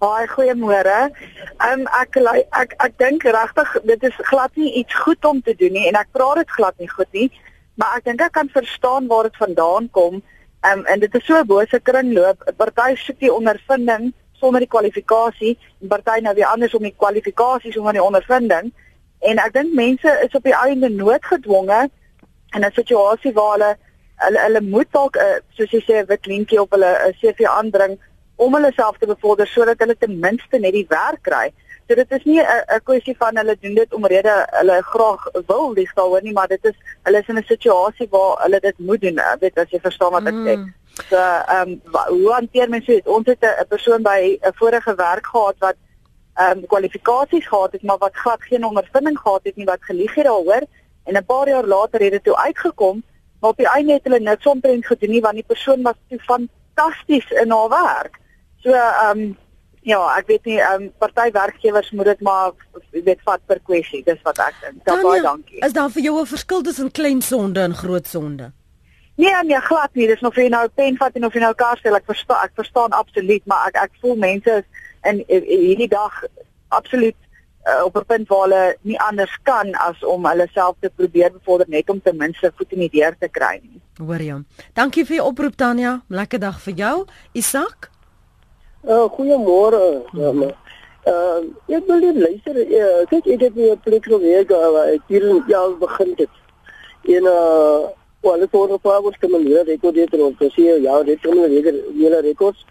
Haai, 0.00 0.26
goeiemôre. 0.26 1.10
Um 1.68 1.86
ek 2.00 2.16
ek 2.16 2.74
ek 2.80 2.92
dink 2.96 3.22
regtig 3.22 3.76
dit 3.84 4.02
is 4.02 4.14
glad 4.32 4.56
nie 4.56 4.72
iets 4.80 4.94
goed 4.94 5.24
om 5.24 5.42
te 5.42 5.54
doen 5.54 5.72
nie 5.72 5.88
en 5.88 5.94
ek 6.00 6.08
praat 6.12 6.36
dit 6.36 6.50
glad 6.50 6.78
nie 6.78 6.88
goed 6.88 7.12
nie 7.12 7.30
maar 7.74 7.96
ek 7.96 8.04
dink 8.04 8.20
ek 8.20 8.32
kan 8.32 8.48
verstaan 8.48 9.06
waar 9.06 9.22
dit 9.22 9.36
vandaan 9.36 9.90
kom. 9.90 10.22
Um, 10.60 10.84
en 10.84 11.00
dit 11.00 11.14
is 11.14 11.24
so 11.24 11.38
'n 11.40 11.46
bose 11.46 11.80
kringloop. 11.80 12.42
'n 12.46 12.56
Party 12.56 12.96
soek 12.96 13.18
die 13.18 13.32
ondervinding 13.32 14.12
sonder 14.40 14.64
die 14.64 14.72
kwalifikasie 14.72 15.56
en 15.80 15.88
party 15.88 16.20
nou 16.24 16.34
weer 16.34 16.48
anders 16.48 16.74
om 16.74 16.86
die 16.86 16.94
kwalifikasies 16.96 17.76
sonder 17.76 17.96
die 17.98 18.04
ondervinding. 18.04 18.72
En 19.20 19.38
ek 19.38 19.52
dink 19.52 19.74
mense 19.76 20.12
is 20.24 20.36
op 20.36 20.46
die 20.48 20.56
einde 20.56 20.88
noodgedwonge 20.88 21.88
in 22.56 22.64
'n 22.64 22.72
situasie 22.72 23.32
waar 23.32 23.52
hulle 23.56 23.72
hulle 24.24 24.40
hulle 24.46 24.60
moet 24.60 24.92
dalk 24.92 25.16
'n 25.16 25.20
uh, 25.20 25.40
soos 25.56 25.70
jy 25.70 25.82
sê 25.84 26.00
'n 26.00 26.08
wit 26.12 26.26
lintjie 26.26 26.60
op 26.60 26.70
hulle 26.76 26.92
'n 27.08 27.14
CV 27.20 27.44
aandring 27.46 27.98
om 28.36 28.54
hulle 28.54 28.72
self 28.72 28.98
te 28.98 29.06
bevorder 29.06 29.46
sodat 29.46 29.78
hulle 29.78 29.96
ten 29.96 30.18
minste 30.18 30.58
net 30.58 30.72
die 30.72 30.86
werk 30.88 31.22
kry. 31.22 31.52
So 31.90 31.96
dit 31.96 32.12
is 32.14 32.24
nie 32.24 32.40
'n 32.40 32.82
kwessie 32.84 33.16
van 33.18 33.36
hulle 33.36 33.56
doen 33.60 33.74
dit 33.74 33.94
omrede 33.94 34.34
hulle 34.50 34.82
graag 34.82 35.22
wil 35.46 35.72
lief 35.72 35.92
daaroor 35.94 36.22
nie, 36.22 36.32
maar 36.32 36.46
dit 36.46 36.64
is 36.64 36.76
hulle 37.02 37.18
is 37.18 37.28
in 37.28 37.38
'n 37.38 37.42
situasie 37.46 38.06
waar 38.10 38.42
hulle 38.42 38.60
dit 38.60 38.78
moet 38.78 39.00
doen. 39.00 39.18
Ek 39.18 39.40
weet 39.40 39.58
as 39.58 39.70
jy 39.70 39.80
verstaan 39.80 40.12
wat 40.12 40.26
ek 40.26 40.38
sê. 40.46 40.54
Mm. 40.56 40.74
So 41.08 41.16
ehm 41.16 41.68
um, 41.68 41.80
hoe 42.08 42.32
hanteer 42.32 42.68
mense 42.68 42.92
dit? 42.92 43.06
Ons 43.06 43.26
het 43.26 43.42
'n 43.42 43.66
persoon 43.68 44.02
by 44.02 44.38
'n 44.40 44.52
vorige 44.54 44.94
werk 44.94 45.26
gehad 45.26 45.56
wat 45.58 45.76
ehm 46.34 46.58
um, 46.58 46.66
kwalifikasies 46.66 47.46
gehad 47.46 47.72
het, 47.72 47.82
maar 47.82 47.98
wat 47.98 48.14
glad 48.22 48.42
geen 48.42 48.64
ondervinding 48.64 49.18
gehad 49.18 49.40
het 49.42 49.56
nie 49.56 49.66
wat 49.66 49.82
gelieg 49.82 50.14
het 50.14 50.24
daaroor 50.24 50.62
en 51.04 51.14
'n 51.16 51.24
paar 51.24 51.48
jaar 51.48 51.66
later 51.66 52.00
het 52.00 52.12
dit 52.12 52.24
toe 52.24 52.36
uitgekom, 52.36 53.02
maar 53.40 53.50
op 53.50 53.56
die 53.56 53.72
einde 53.74 53.92
het 53.92 54.04
hulle 54.04 54.20
niks 54.20 54.46
omtrent 54.46 54.86
gedoen 54.86 55.10
nie 55.10 55.20
want 55.20 55.34
die 55.34 55.50
persoon 55.52 55.82
was 55.82 55.98
te 56.08 56.18
fantasties 56.18 57.30
in 57.30 57.50
haar 57.50 57.68
werk. 57.68 58.18
So 58.62 58.70
ehm 58.70 59.18
um, 59.18 59.38
ja, 59.82 60.00
ek 60.18 60.26
weet 60.26 60.44
nie 60.44 60.58
ehm 60.60 60.82
um, 60.82 60.92
party 60.98 61.30
werkgewers 61.32 61.90
moet 61.90 62.12
dit 62.12 62.20
maar 62.20 62.52
weet 62.90 63.20
vat 63.24 63.40
per 63.46 63.60
kwessie, 63.64 64.02
dis 64.04 64.22
wat 64.22 64.38
ek 64.38 64.54
dink. 64.60 64.82
Baie 64.84 65.22
dankie. 65.22 65.60
Is 65.64 65.72
daar 65.72 65.90
vir 65.90 66.02
jou 66.02 66.20
'n 66.20 66.26
verskil 66.26 66.62
tussen 66.62 66.90
klein 66.90 67.22
sonde 67.22 67.60
en 67.60 67.74
groot 67.74 68.06
sonde? 68.06 68.52
Nee, 69.16 69.34
nee, 69.44 69.60
glad 69.60 69.94
nie. 69.94 70.06
Dis 70.06 70.20
nog 70.20 70.34
vir 70.34 70.48
nou 70.48 70.68
pen 70.68 70.96
vat 70.96 71.16
en 71.16 71.24
of 71.24 71.34
jy 71.34 71.40
nou 71.40 71.54
kar 71.54 71.76
stel, 71.78 71.96
ek 71.96 72.06
verstaan, 72.06 72.44
ek 72.44 72.52
verstaan 72.54 72.92
absoluut, 72.96 73.42
maar 73.46 73.66
ek 73.68 73.76
ek 73.76 73.90
voel 74.00 74.16
mense 74.16 74.50
is 74.50 74.64
in 75.04 75.24
hierdie 75.28 75.88
dag 75.88 76.24
absoluut 76.68 77.16
uh, 77.68 77.84
op 77.84 77.96
'n 77.96 78.04
punt 78.06 78.28
waar 78.28 78.42
hulle 78.42 78.76
nie 78.80 79.00
anders 79.00 79.38
kan 79.42 79.74
as 79.74 80.04
om 80.04 80.26
hulle 80.26 80.48
self 80.52 80.76
te 80.80 80.90
probeer 80.96 81.32
bevorder 81.32 81.68
net 81.68 81.90
om 81.90 82.02
ten 82.02 82.16
minste 82.16 82.52
voet 82.56 82.72
in 82.72 82.78
die 82.78 82.90
deur 83.00 83.16
te 83.18 83.28
kry 83.28 83.60
nie. 83.62 83.80
Hoor 83.98 84.22
jy? 84.22 84.42
Dankie 84.72 85.04
vir 85.04 85.16
jou 85.16 85.26
oproep 85.26 85.56
Tanya. 85.56 86.00
Lekker 86.08 86.38
dag 86.40 86.60
vir 86.60 86.74
jou. 86.74 87.06
Isak? 87.32 87.90
Uh 88.84 89.08
goeiemôre. 89.12 90.02
Hmm. 90.12 90.42
Uh 91.06 91.40
ek 91.68 91.86
wil 91.86 92.00
net 92.00 92.16
luister. 92.16 92.56
Uh, 92.56 93.02
kyk, 93.10 93.26
ek 93.26 93.40
het 93.40 93.54
nie 93.54 93.70
'n 93.70 93.80
plek 93.84 94.04
gewerk 94.04 94.48
waar 94.48 94.88
ek 94.94 95.02
hier 95.08 95.28
in 95.28 95.44
jaar 95.46 95.76
begin 95.78 96.14
het. 96.16 96.34
En 97.04 97.24
uh 97.24 97.88
wel, 98.20 98.42
ek 98.42 98.52
hoor 98.52 98.68
op 98.68 98.86
ons 98.86 99.18
kom 99.18 99.34
hier 99.36 99.64
rekord 99.64 99.94
dit 99.94 100.14
rond. 100.14 100.38
Dis 100.38 100.54
ja, 100.54 101.02
dit 101.02 101.20
kom 101.20 101.44
hier 101.44 101.74
weer 101.92 102.20
rekords. 102.20 102.66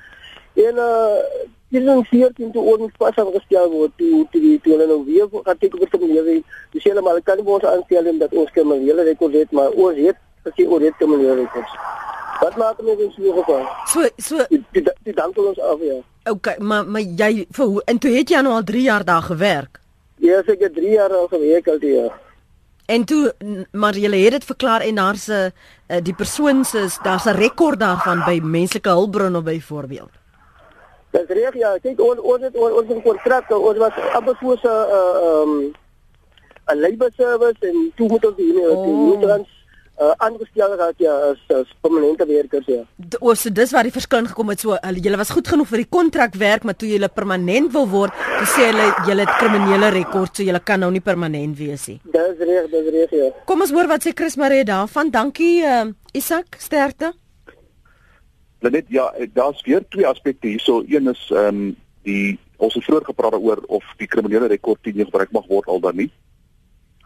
En 0.54 0.76
uh 0.76 1.48
Dit 1.70 1.84
is 1.84 2.10
hier 2.10 2.32
teen 2.34 2.50
toe 2.52 2.64
ons 2.66 2.94
pas 2.98 3.18
aangestel 3.22 3.68
word 3.70 3.92
toe 4.02 4.24
toe 4.32 4.40
die 4.42 4.56
toe 4.66 4.72
hulle 4.74 4.88
nou 4.90 5.04
weer 5.06 5.28
gaan 5.30 5.58
kyk 5.62 5.76
oor 5.78 5.92
die 6.02 6.08
lewe. 6.16 6.38
Dis 6.74 6.88
heeltemal 6.88 7.22
kan 7.22 7.44
ons 7.46 7.68
aanstel 7.72 8.10
dat 8.18 8.34
ons 8.34 8.50
kan 8.56 8.66
maar 8.66 8.82
hele 8.82 9.06
rekord 9.06 9.38
het, 9.38 9.52
maar 9.54 9.78
ons 9.78 10.00
het 10.02 10.18
as 10.50 10.58
jy 10.58 10.66
oor 10.66 10.82
dit 10.82 10.98
kan 10.98 11.14
maar 11.14 11.38
rekords. 11.38 11.76
Wat 12.40 12.56
maak 12.56 12.80
ons 12.80 13.02
in 13.02 13.12
so 13.12 13.22
'n 13.22 13.36
geval? 13.38 13.66
So 13.86 14.08
so 14.18 14.46
die, 14.50 14.64
die, 14.72 14.84
die 15.04 15.14
dank 15.14 15.38
ons 15.38 15.60
af 15.60 15.80
ja. 15.82 16.00
Okay, 16.30 16.56
maar 16.58 16.86
maar 16.86 17.02
jy 17.02 17.46
vir 17.52 17.82
en 17.86 17.98
toe 17.98 18.12
het 18.12 18.30
jy 18.30 18.42
nou 18.42 18.54
al 18.54 18.64
3 18.64 18.82
jaar 18.82 19.06
daar 19.06 19.22
gewerk. 19.22 19.80
Ja, 20.16 20.40
ek 20.40 20.60
het 20.60 20.74
3 20.74 20.90
jaar 20.90 21.14
al 21.14 21.28
gewerk 21.28 21.68
al 21.68 21.80
die 21.80 21.94
jaar. 21.94 22.14
En 22.86 23.06
toe 23.06 23.34
maar 23.72 23.96
jy 23.96 24.10
het 24.24 24.32
dit 24.32 24.44
verklaar 24.44 24.82
en 24.82 24.96
daar's 24.96 25.28
'n 25.28 25.52
eh, 25.88 26.02
die 26.04 26.14
persoon 26.14 26.66
se 26.66 26.88
daar's 27.04 27.26
'n 27.26 27.36
rekord 27.36 27.80
daarvan 27.80 28.24
by 28.26 28.40
menslike 28.44 28.90
hulpbronne 28.90 29.42
byvoorbeeld. 29.42 30.12
Dis 31.12 31.28
reg 31.28 31.54
ja, 31.54 31.78
kyk 31.82 32.00
ons 32.02 32.20
ons 32.20 32.42
het 32.42 32.56
ons 32.56 32.88
ons 32.88 33.04
kontrak, 33.04 33.50
ons 33.50 33.78
was 33.78 33.94
amper 34.14 34.38
so 34.40 34.52
'n 34.54 34.58
ehm 34.98 35.74
'n 36.72 36.80
labor 36.80 37.12
service 37.18 37.60
en 37.60 37.92
toe 37.96 38.08
moet 38.08 38.26
ons 38.26 38.36
die 38.36 38.54
moet 38.54 39.24
ons 39.26 39.59
uh 40.00 40.14
aangestel 40.26 40.76
raak 40.80 41.02
ja 41.04 41.14
as, 41.30 41.40
as 41.52 41.72
permanente 41.84 42.26
werkers 42.28 42.68
ja. 42.72 42.84
Oor 43.20 43.36
so 43.36 43.52
dis 43.52 43.74
waar 43.76 43.88
die 43.88 43.96
verskil 43.96 44.28
gekom 44.32 44.52
het 44.54 44.64
so 44.64 44.78
hulle 44.80 45.04
julle 45.04 45.20
was 45.20 45.34
goed 45.36 45.48
genoeg 45.52 45.68
vir 45.72 45.84
die 45.84 45.90
kontrak 45.98 46.38
werk 46.40 46.64
maar 46.64 46.78
toe 46.80 46.90
jy 46.90 47.10
permanent 47.14 47.74
wil 47.74 47.88
word, 47.92 48.14
toe 48.38 48.48
sê 48.54 48.70
hulle 48.70 48.88
julle 49.08 49.26
het 49.28 49.36
kriminele 49.42 49.92
rekord 49.96 50.36
so 50.36 50.44
julle 50.48 50.62
kan 50.64 50.80
nou 50.80 50.92
nie 50.92 51.04
permanent 51.04 51.58
wees 51.58 51.88
nie. 51.92 52.00
Dis 52.16 52.44
reg, 52.48 52.70
dis 52.72 52.92
reg 52.96 53.16
ja. 53.20 53.32
Kom 53.46 53.66
ons 53.66 53.74
hoor 53.76 53.92
wat 53.92 54.06
sê 54.06 54.16
Chris 54.16 54.38
Maree 54.40 54.64
daarvan. 54.64 55.12
Dankie 55.12 55.56
uh 55.64 55.88
Isak, 56.14 56.56
sterkte. 56.58 57.12
Net 58.62 58.88
ja, 58.90 59.12
daar's 59.34 59.62
weer 59.64 59.84
twee 59.88 60.08
aspekte 60.08 60.48
hierso. 60.48 60.84
Een 60.88 61.08
is 61.12 61.22
ehm 61.32 61.48
um, 61.48 61.76
die 62.04 62.40
ons 62.58 62.74
het 62.76 62.84
vroeër 62.84 63.06
gepraat 63.12 63.38
oor 63.40 63.62
of 63.68 63.86
die 64.00 64.08
kriminele 64.08 64.48
rekord 64.52 64.82
teen 64.84 64.98
jou 65.00 65.06
gebruik 65.08 65.32
mag 65.32 65.48
word 65.48 65.68
al 65.68 65.80
dan 65.80 65.96
nie. 65.96 66.10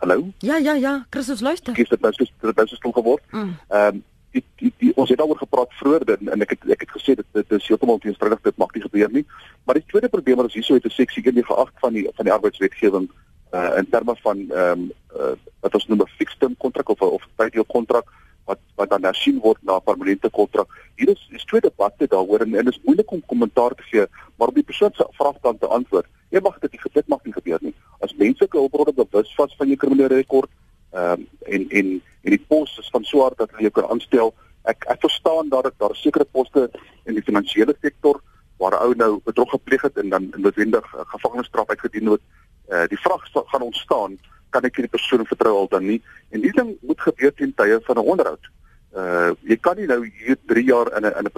Hallo? 0.03 0.33
Ja, 0.39 0.57
ja, 0.57 0.73
ja, 0.73 1.05
Christus 1.09 1.39
luister. 1.39 1.73
Kies 1.73 1.87
dit 1.89 2.01
nou 2.03 2.09
so 2.13 2.25
dit 2.25 2.57
nou 2.59 2.67
so 2.67 2.75
stil 2.75 2.91
geword. 2.91 3.23
Mm. 3.31 3.53
Ehm 3.69 3.95
um, 3.95 4.01
die, 4.33 4.41
die, 4.59 4.71
die 4.81 4.89
ons 4.97 5.11
het 5.13 5.19
daaroor 5.21 5.37
gepraat 5.37 5.75
vroeër 5.77 6.09
en, 6.15 6.31
en 6.33 6.43
ek 6.43 6.55
het 6.55 6.63
ek 6.75 6.81
het 6.83 6.91
gesê 6.91 7.13
dit 7.15 7.27
dit 7.37 7.53
is 7.55 7.67
heeltemal 7.69 8.01
teenstrydig 8.03 8.41
dit 8.43 8.57
mag 8.59 8.73
nie 8.75 8.81
gebeur 8.83 9.13
nie. 9.13 9.23
Maar 9.63 9.79
die 9.79 9.85
tweede 9.93 10.09
probleem 10.11 10.41
wat 10.41 10.49
ons 10.49 10.57
hierso 10.57 10.75
het 10.75 10.89
is 10.89 10.97
seksie 10.99 11.23
198 11.23 11.85
van 11.85 11.95
die 11.95 12.03
van 12.17 12.27
die 12.27 12.33
arbeidswetgewing 12.35 13.07
uh 13.53 13.69
in 13.79 13.87
terme 13.93 14.15
van 14.25 14.43
ehm 14.49 14.83
um, 14.83 14.83
uh, 15.15 15.31
wat 15.63 15.79
ons 15.79 15.87
noem 15.87 16.03
'n 16.03 16.15
fixed 16.17 16.39
term 16.39 16.57
kontrak 16.65 16.89
of 16.89 17.05
of 17.07 17.29
tydelike 17.37 17.71
kontrak 17.71 18.11
wat 18.51 18.59
wat 18.75 18.89
dan 18.89 19.07
hersien 19.07 19.39
word 19.39 19.61
na 19.61 19.77
'n 19.77 19.87
permanente 19.87 20.29
kontrak. 20.29 20.67
Hier 20.99 21.15
is 21.15 21.27
is 21.31 21.45
twee 21.45 21.61
debatte 21.61 22.07
daaroor 22.07 22.43
en 22.43 22.55
en 22.59 22.65
dit 22.65 22.75
is 22.75 22.83
moeilik 22.83 23.11
om 23.11 23.23
kommentaar 23.25 23.71
te 23.75 23.87
gee, 23.93 24.05
maar 24.35 24.51
op 24.51 24.59
die 24.59 24.69
persoon 24.71 24.91
se 24.93 25.07
vraag 25.11 25.39
dan 25.41 25.57
te 25.57 25.67
antwoord. 25.67 26.07
Jy 26.33 26.41
mag 26.41 26.57
dit 26.63 26.73
nie 26.73 26.91
dit 26.93 27.07
mag 27.13 27.21
nie 27.27 27.33
gebeur 27.35 27.61
nie. 27.61 27.73
As 28.01 28.15
menslike 28.17 28.57
hulpbronne 28.57 28.93
bewus 28.97 29.33
was 29.37 29.53
van 29.59 29.69
jou 29.69 29.77
kriminele 29.77 30.15
rekord, 30.15 30.49
ehm 30.93 31.21
um, 31.21 31.27
en 31.55 31.67
en 31.69 31.91
en 32.23 32.33
die 32.35 32.45
pos 32.47 32.77
is 32.81 32.89
van 32.93 33.03
so 33.03 33.21
hard 33.21 33.37
dat 33.37 33.51
hulle 33.51 33.67
jou 33.69 33.73
kan 33.77 33.89
aanstel. 33.93 34.33
Ek 34.69 34.85
ek 34.93 35.01
verstaan 35.05 35.49
dat 35.49 35.63
daar 35.63 35.75
daar 35.77 35.95
sekere 35.95 36.25
poste 36.25 36.69
in 37.05 37.19
die 37.19 37.25
finansiële 37.29 37.75
sektor 37.81 38.21
waar 38.57 38.79
ou 38.79 38.93
nou 38.95 39.19
bedrog 39.25 39.49
gepleeg 39.49 39.81
het 39.81 39.97
en 39.97 40.09
dan 40.09 40.29
noodwendig 40.35 40.85
gevangenisstraf 41.13 41.69
uitgedien 41.69 42.09
word. 42.13 42.21
Eh 42.69 42.83
uh, 42.83 42.87
die 42.89 43.01
vraag 43.05 43.29
gaan 43.33 43.67
ontstaan 43.69 44.17
kan 44.49 44.65
ek 44.65 44.77
hierdie 44.77 44.95
persoon 44.97 45.25
vertrou 45.25 45.53
al 45.57 45.69
dan 45.69 45.85
nie 45.85 46.01
en 46.29 46.41
die 46.41 46.53
ding 46.53 46.75
moet 46.81 47.01
gebeur 47.01 47.33
teen 47.33 47.53
tye 47.53 47.79
van 47.85 47.97
'n 47.97 48.09
onderhoud. 48.15 48.49
Uh 48.95 49.31
jy 49.41 49.57
kan 49.57 49.77
nie 49.77 49.89
nou 49.89 50.01
hier 50.05 50.37
3 50.45 50.63
jaar 50.63 50.93
in 50.97 51.05
'n 51.05 51.13
in 51.19 51.29
'n 51.29 51.35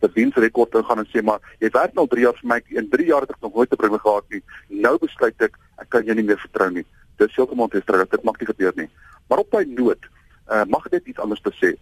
se 0.00 0.10
diensrekord 0.14 0.76
gaan 0.88 0.98
en 0.98 1.08
sê 1.12 1.22
maar 1.22 1.40
jy 1.60 1.70
werk 1.72 1.94
nou 1.94 2.06
3 2.06 2.22
jaar 2.22 2.38
vir 2.40 2.48
my 2.52 2.60
en 2.76 2.88
3 2.88 3.06
jaar 3.06 3.26
het 3.26 3.30
ek 3.30 3.40
nog 3.40 3.54
nooit 3.54 3.72
'n 3.72 3.76
probleem 3.76 4.00
gehad 4.00 4.24
nie. 4.30 4.42
Nou 4.68 4.98
besluit 4.98 5.42
ek 5.42 5.58
ek 5.78 5.88
kan 5.88 6.04
jou 6.04 6.14
nie 6.14 6.24
meer 6.24 6.38
vertrou 6.38 6.70
nie. 6.70 6.86
Dis 7.16 7.36
heeltemal 7.36 7.68
te 7.68 7.80
stryk. 7.80 8.10
Dit 8.10 8.22
mag 8.24 8.38
nie 8.38 8.46
gebeur 8.46 8.72
nie. 8.76 8.90
Maar 9.28 9.38
op 9.38 9.50
daai 9.50 9.66
noot 9.66 10.02
uh 10.48 10.64
mag 10.64 10.88
dit 10.88 11.06
iets 11.06 11.18
anders 11.18 11.40
te 11.40 11.52
sê. 11.52 11.76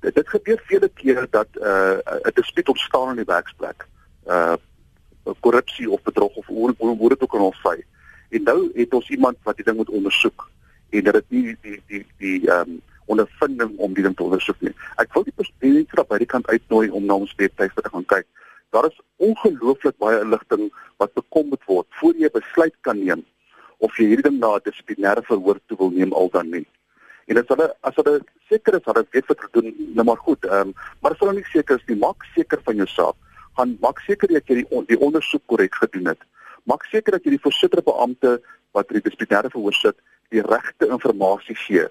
Dit, 0.00 0.14
dit 0.14 0.28
gebeur 0.28 0.62
vele 0.66 0.88
kere 0.88 1.26
dat 1.30 1.48
uh 1.56 1.98
'n 2.24 2.34
dispuut 2.34 2.68
ontstaan 2.68 3.10
in 3.10 3.16
die 3.16 3.32
werksplek. 3.34 3.86
Uh 4.26 4.56
korrupsie 5.40 5.90
of 5.90 6.02
bedrog 6.02 6.34
of 6.36 6.46
hoe 6.46 6.74
hoe 6.78 7.08
dit 7.08 7.22
ook 7.22 7.34
al. 7.34 7.54
Uh 7.64 7.76
En 8.28 8.42
nou 8.42 8.70
het 8.74 8.94
ons 8.94 9.08
iemand 9.08 9.36
wat 9.42 9.56
die 9.56 9.64
ding 9.64 9.76
moet 9.76 9.90
ondersoek 9.90 10.50
en 10.90 11.04
dat 11.04 11.14
dit 11.14 11.24
nie 11.28 11.56
die 11.62 11.80
die 11.86 12.06
die 12.18 12.50
ehm 12.50 12.78
ondervinding 13.12 13.76
om 13.78 13.94
die 13.94 14.04
ding 14.06 14.16
te 14.16 14.24
ondersoek 14.26 14.60
nie. 14.64 14.74
Ek 15.02 15.12
wil 15.14 15.26
die 15.26 15.34
president 15.36 15.94
van 15.94 16.08
by 16.10 16.18
die 16.22 16.30
kant 16.32 16.48
uitnooi 16.50 16.88
om 16.90 17.06
na 17.06 17.18
ons 17.22 17.34
webwerf 17.40 17.74
te 17.74 17.92
gaan 17.92 18.06
kyk. 18.12 18.26
Daar 18.74 18.88
is 18.90 19.00
ongelooflik 19.22 19.98
baie 20.02 20.20
inligting 20.20 20.68
wat 21.02 21.14
bekom 21.14 21.50
moet 21.52 21.64
word 21.70 21.86
voor 22.00 22.14
jy 22.20 22.30
besluit 22.34 22.74
kan 22.88 22.98
neem 22.98 23.24
of 23.84 23.96
jy 24.00 24.08
hierdie 24.12 24.28
ding 24.30 24.38
na 24.40 24.56
'n 24.56 24.64
dissiplinêre 24.64 25.22
verhoor 25.28 25.60
toe 25.66 25.78
wil 25.78 25.90
neem 25.90 26.12
al 26.12 26.30
dan 26.32 26.50
nie. 26.50 26.66
En 27.26 27.38
as 27.38 27.48
hulle 27.48 27.68
as 27.82 27.94
hulle 27.96 28.20
seker 28.48 28.74
is 28.74 28.84
dit 28.84 29.12
weet 29.12 29.26
wat 29.26 29.38
hulle 29.40 29.60
doen, 29.60 29.74
nou 29.94 30.04
maar 30.04 30.22
goed. 30.28 30.44
Ehm 30.44 30.68
um, 30.68 30.74
maar 31.00 31.12
as 31.12 31.20
hulle 31.20 31.34
nie 31.34 31.50
seker 31.52 31.76
is 31.76 31.86
nie, 31.86 31.96
maak 31.96 32.24
seker 32.34 32.60
van 32.64 32.76
jou 32.76 32.86
saak. 32.86 33.16
Gaan 33.56 33.76
maak 33.80 34.00
seker 34.00 34.28
dat 34.28 34.46
jy 34.46 34.62
die, 34.62 34.68
die 34.86 35.00
ondersoek 35.00 35.42
korrek 35.46 35.74
gedoen 35.74 36.06
het 36.06 36.22
maak 36.66 36.86
seker 36.90 37.16
dat 37.16 37.26
jy 37.26 37.36
die 37.36 37.42
voorsitter 37.42 37.82
beampte 37.86 38.36
wat 38.76 38.90
die 38.92 39.02
dissiplinêre 39.02 39.50
verhoor 39.52 39.76
sit, 39.76 39.96
die 40.34 40.42
regte 40.44 40.88
inligting 40.90 41.54
gee. 41.66 41.86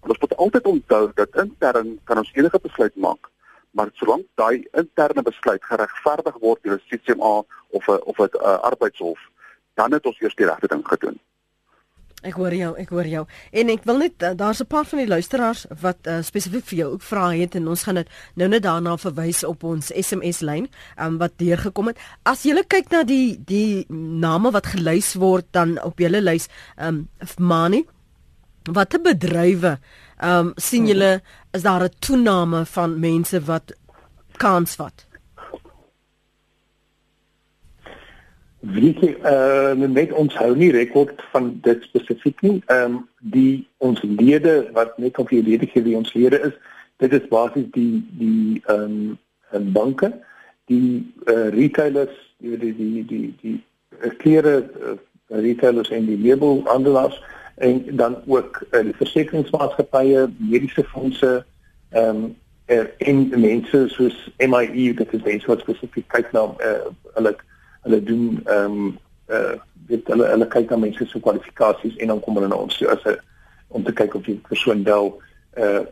Want 0.00 0.12
ons 0.12 0.20
moet 0.20 0.36
altyd 0.36 0.66
onthou 0.66 1.10
dat 1.14 1.36
intern 1.36 1.98
kan 2.04 2.18
ons 2.18 2.32
enige 2.34 2.60
besluit 2.62 2.96
maak, 2.96 3.30
maar 3.70 3.90
solank 3.92 4.26
daai 4.34 4.66
interne 4.72 5.22
besluit 5.22 5.64
geregverdig 5.64 6.36
word 6.40 6.62
deur 6.62 6.78
'n 6.78 6.86
CCMA 6.88 7.34
of 7.70 7.88
'n 7.88 8.00
of 8.04 8.18
'n 8.18 8.30
uh, 8.34 8.58
arbeidshof, 8.70 9.20
dan 9.74 9.92
het 9.92 10.06
ons 10.06 10.20
eers 10.20 10.34
die 10.34 10.46
regte 10.46 10.66
ding 10.66 10.86
gedoen. 10.88 11.20
Ek 12.20 12.36
hoor 12.36 12.52
jou, 12.52 12.74
ek 12.76 12.90
hoor 12.92 13.06
jou. 13.08 13.22
En 13.56 13.70
ek 13.72 13.86
wil 13.88 14.02
net 14.02 14.22
eh, 14.22 14.34
daar's 14.36 14.60
'n 14.60 14.66
paar 14.66 14.84
van 14.84 14.98
die 14.98 15.08
luisteraars 15.08 15.64
wat 15.80 16.06
uh, 16.06 16.20
spesifiek 16.22 16.64
vir 16.64 16.78
jou 16.78 16.92
ook 16.92 17.02
vra 17.02 17.30
het 17.32 17.54
en 17.54 17.68
ons 17.68 17.82
gaan 17.82 17.94
dit 17.94 18.08
nou 18.34 18.48
net 18.48 18.62
daarna 18.62 18.96
verwys 18.96 19.44
op 19.44 19.64
ons 19.64 19.86
SMS 19.86 20.40
lyn 20.40 20.68
um, 21.00 21.16
wat 21.18 21.32
deurgekom 21.36 21.86
het. 21.86 21.98
As 22.22 22.42
jy 22.44 22.62
kyk 22.68 22.90
na 22.90 23.02
die 23.02 23.40
die 23.44 23.86
name 23.88 24.50
wat 24.50 24.66
gelys 24.66 25.14
word 25.14 25.46
dan 25.50 25.78
op 25.82 25.98
julle 25.98 26.20
lys, 26.20 26.48
ehm 26.76 26.88
um, 26.88 27.08
Mani, 27.38 27.86
watter 28.64 29.00
bedrywe 29.00 29.78
ehm 30.20 30.46
um, 30.46 30.52
sien 30.56 30.86
julle 30.86 31.20
is 31.52 31.62
daar 31.62 31.84
'n 31.84 31.94
toename 31.98 32.64
van 32.66 33.00
mense 33.00 33.40
wat 33.40 33.72
kans 34.36 34.74
vat? 34.74 35.06
Weet 38.60 38.98
jy, 39.00 39.14
uh 39.24 39.72
net 39.72 40.12
ons 40.12 40.34
hou 40.36 40.56
nie 40.56 40.70
rekord 40.70 41.22
van 41.32 41.60
dit 41.64 41.82
spesifiek 41.82 42.42
nie. 42.42 42.62
Ehm 42.66 42.84
um, 42.84 43.08
die 43.18 43.66
ons 43.78 44.02
lede 44.02 44.68
wat 44.72 44.98
net 44.98 45.18
of 45.18 45.28
die 45.28 45.42
lede 45.42 45.66
gee 45.66 45.82
wie 45.82 45.96
ons 45.96 46.12
lede 46.12 46.40
is, 46.40 46.52
dit 46.96 47.12
is 47.12 47.28
basies 47.28 47.70
die 47.72 48.04
die 48.18 48.62
ehm 48.66 49.16
um, 49.52 49.72
banke, 49.72 50.12
die 50.68 51.12
uh, 51.24 51.48
retailers, 51.56 52.12
die 52.38 52.58
die 52.58 52.74
die 52.76 53.04
die 53.06 53.34
die 53.40 53.64
klere 54.20 54.70
uh, 54.76 54.96
retailers 55.28 55.90
en 55.90 56.06
die 56.06 56.20
meubelhandelaars 56.20 57.16
en 57.60 57.96
dan 57.96 58.16
ook 58.26 58.62
uh, 58.70 58.80
die 58.80 58.96
versekeringsmaatskappye, 58.96 60.28
mediese 60.38 60.84
fondse, 60.84 61.44
ehm 61.90 62.24
um, 62.24 62.36
en 62.98 63.40
mense 63.40 63.78
soos 63.90 64.16
MIE, 64.38 64.94
dit 64.94 65.12
is 65.12 65.22
mense 65.22 65.48
wat 65.50 65.60
spesifiek 65.64 66.06
kyk 66.14 66.28
na 66.32 66.44
uh, 66.62 66.86
hulle 67.16 67.32
hulle 67.82 67.98
doen 68.06 68.40
ehm 68.44 68.76
um, 68.78 68.98
eh 69.26 69.40
uh, 69.40 69.56
dit 69.90 70.06
hulle 70.12 70.28
hulle 70.30 70.46
kyk 70.46 70.70
na 70.70 70.78
mense 70.78 71.06
se 71.06 71.20
kwalifikasies 71.20 71.96
en 71.96 72.12
dan 72.12 72.20
kom 72.22 72.38
hulle 72.38 72.48
na 72.48 72.60
ons 72.64 72.78
toe 72.78 72.88
as 72.88 73.04
'n 73.04 73.18
om 73.68 73.84
te 73.84 73.92
kyk 73.92 74.14
of 74.14 74.22
die 74.22 74.38
persoon 74.48 74.84
wel 74.84 75.10
eh 75.52 75.64
uh, 75.64 75.82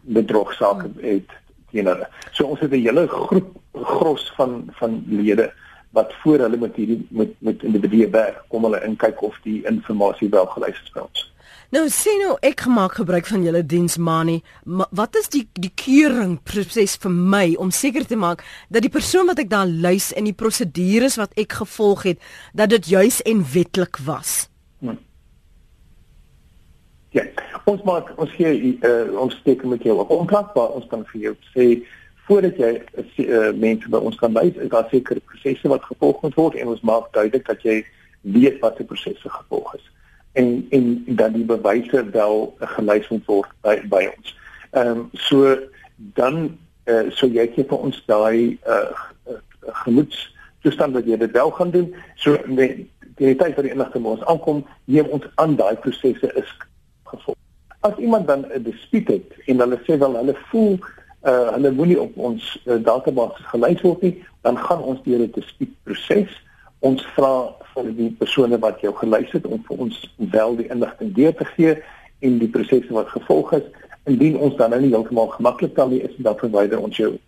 bedrog 0.00 0.52
sake 0.52 0.86
hmm. 0.86 1.00
het 1.00 1.30
teen 1.70 1.86
hulle. 1.86 2.08
So 2.32 2.44
ons 2.44 2.60
het 2.60 2.70
'n 2.70 2.84
hele 2.84 3.06
groep 3.08 3.56
gros 3.72 4.32
van 4.36 4.68
van 4.78 5.04
lede 5.08 5.52
wat 5.96 6.12
voor 6.22 6.38
hulle 6.38 6.56
met 6.56 6.76
hierdie 6.78 7.06
met 7.10 7.34
met 7.38 7.62
individue 7.66 8.10
werk, 8.10 8.44
kom 8.48 8.64
hulle 8.68 8.80
in 8.86 8.96
kyk 8.96 9.22
of 9.26 9.36
die 9.42 9.60
inligting 9.66 10.30
wel 10.30 10.46
gelys 10.46 10.82
is 10.84 10.94
by 10.94 11.04
ons. 11.06 11.26
Nou 11.70 11.84
sien 11.86 12.18
nou 12.18 12.32
ek 12.42 12.64
gemaak 12.66 12.96
gebruik 12.98 13.28
van 13.30 13.44
julle 13.46 13.60
diens 13.62 13.94
Mani. 13.96 14.40
Ma, 14.66 14.88
wat 14.90 15.14
is 15.14 15.28
die 15.30 15.44
die 15.54 15.70
keuring 15.78 16.40
proses 16.42 16.96
vir 16.98 17.12
my 17.14 17.44
om 17.62 17.70
seker 17.70 18.06
te 18.06 18.18
maak 18.18 18.42
dat 18.74 18.82
die 18.82 18.90
persoon 18.90 19.30
wat 19.30 19.38
ek 19.38 19.52
daar 19.52 19.70
lys 19.70 20.10
en 20.18 20.26
die 20.26 20.34
prosedures 20.34 21.18
wat 21.20 21.36
ek 21.38 21.60
gevolg 21.60 22.02
het 22.08 22.18
dat 22.58 22.74
dit 22.74 22.90
juis 22.90 23.20
en 23.22 23.44
wetlik 23.54 24.02
was? 24.02 24.48
Hmm. 24.82 24.98
Ja, 27.14 27.22
ons 27.70 27.86
maak 27.86 28.10
ons 28.18 28.34
gee 28.34 28.74
uh, 28.82 29.06
ons 29.22 29.38
steek 29.42 29.62
met 29.62 29.86
jou 29.86 29.94
op 30.02 30.10
ontlakbaar 30.10 30.74
ons 30.74 30.90
kan 30.90 31.06
vir 31.12 31.28
jou 31.28 31.34
sê 31.54 31.70
voordat 32.30 32.58
jy 32.62 32.72
uh, 33.26 33.50
mense 33.58 33.88
by 33.90 33.98
ons 33.98 34.18
kan 34.20 34.36
lys 34.38 34.58
is 34.62 34.70
daar 34.70 34.86
sekere 34.90 35.22
prosesse 35.26 35.68
wat 35.68 35.82
gevolg 35.88 36.20
word 36.36 36.54
en 36.54 36.68
ons 36.70 36.84
maak 36.86 37.08
duidelik 37.16 37.46
dat 37.48 37.64
jy 37.66 37.80
weet 38.22 38.60
wat 38.62 38.78
die 38.78 38.86
prosesse 38.86 39.32
gevolg 39.38 39.74
is 39.74 39.86
en 40.38 40.66
en 40.70 41.04
dat 41.06 41.34
die 41.34 41.44
bewyse 41.44 42.04
wel 42.10 42.54
gelys 42.76 43.08
word 43.26 43.50
by 43.66 43.80
by 43.90 44.04
ons. 44.16 44.34
Ehm 44.70 44.90
um, 44.90 45.08
so 45.12 45.56
dan 45.96 46.58
eh 46.84 46.94
uh, 46.94 47.10
so 47.10 47.26
jy 47.26 47.48
gee 47.54 47.66
vir 47.66 47.78
ons 47.78 48.02
daai 48.06 48.58
eh 48.62 48.92
uh, 49.26 49.40
gemoeds 49.84 50.22
toestand 50.62 50.94
dat 50.94 51.06
jy 51.06 51.16
dit 51.16 51.30
wel 51.32 51.50
gaan 51.50 51.70
doen. 51.70 51.94
So 52.16 52.36
die 52.46 52.86
die 53.16 53.34
tyd 53.36 53.54
vir 53.54 53.62
die 53.62 53.74
inligting 53.74 54.04
ons 54.04 54.24
aankom, 54.24 54.66
neem 54.84 55.06
ons 55.06 55.26
aan 55.34 55.56
daai 55.56 55.76
prosesse 55.76 56.32
is 56.34 56.54
gevolg. 57.04 57.36
As 57.80 57.98
iemand 57.98 58.26
dan 58.26 58.46
'n 58.46 58.62
dispuut 58.62 59.08
het 59.08 59.34
en 59.46 59.58
hulle 59.58 59.78
sê 59.82 59.98
wel 59.98 60.16
hulle 60.16 60.36
voel 60.50 60.78
eh 60.78 60.99
uh, 61.22 61.52
hulle 61.54 61.70
moenie 61.70 62.00
op 62.00 62.16
ons 62.16 62.44
uh, 62.64 62.78
database 62.82 63.42
gelys 63.52 63.82
word 63.84 64.02
nie, 64.02 64.14
dan 64.46 64.58
gaan 64.58 64.82
ons 64.82 65.02
deur 65.04 65.20
'n 65.20 65.32
dispuutproses. 65.34 66.32
Ons 66.80 67.04
vra 67.16 67.52
vir 67.74 67.90
die 67.96 68.10
persone 68.18 68.58
wat 68.58 68.80
jou 68.80 68.92
gelys 68.96 69.32
het 69.32 69.46
om 69.46 69.62
vir 69.68 69.76
ons 69.78 70.14
wel 70.16 70.56
die 70.56 70.68
inligting 70.70 71.12
deur 71.14 71.34
te 71.34 71.44
gee 71.44 71.76
en 72.20 72.38
die 72.38 72.48
prosesse 72.48 72.92
wat 72.92 73.08
gevolg 73.08 73.52
is. 73.52 73.66
Indien 74.04 74.36
ons 74.36 74.56
dan 74.56 74.70
nou 74.70 74.80
nie 74.80 74.92
heeltemal 74.92 75.28
gemaklik 75.36 75.74
kan 75.74 75.90
wees 75.90 76.14
dan 76.16 76.38
verwyder 76.38 76.80
ons 76.80 76.96
jou 76.96 77.18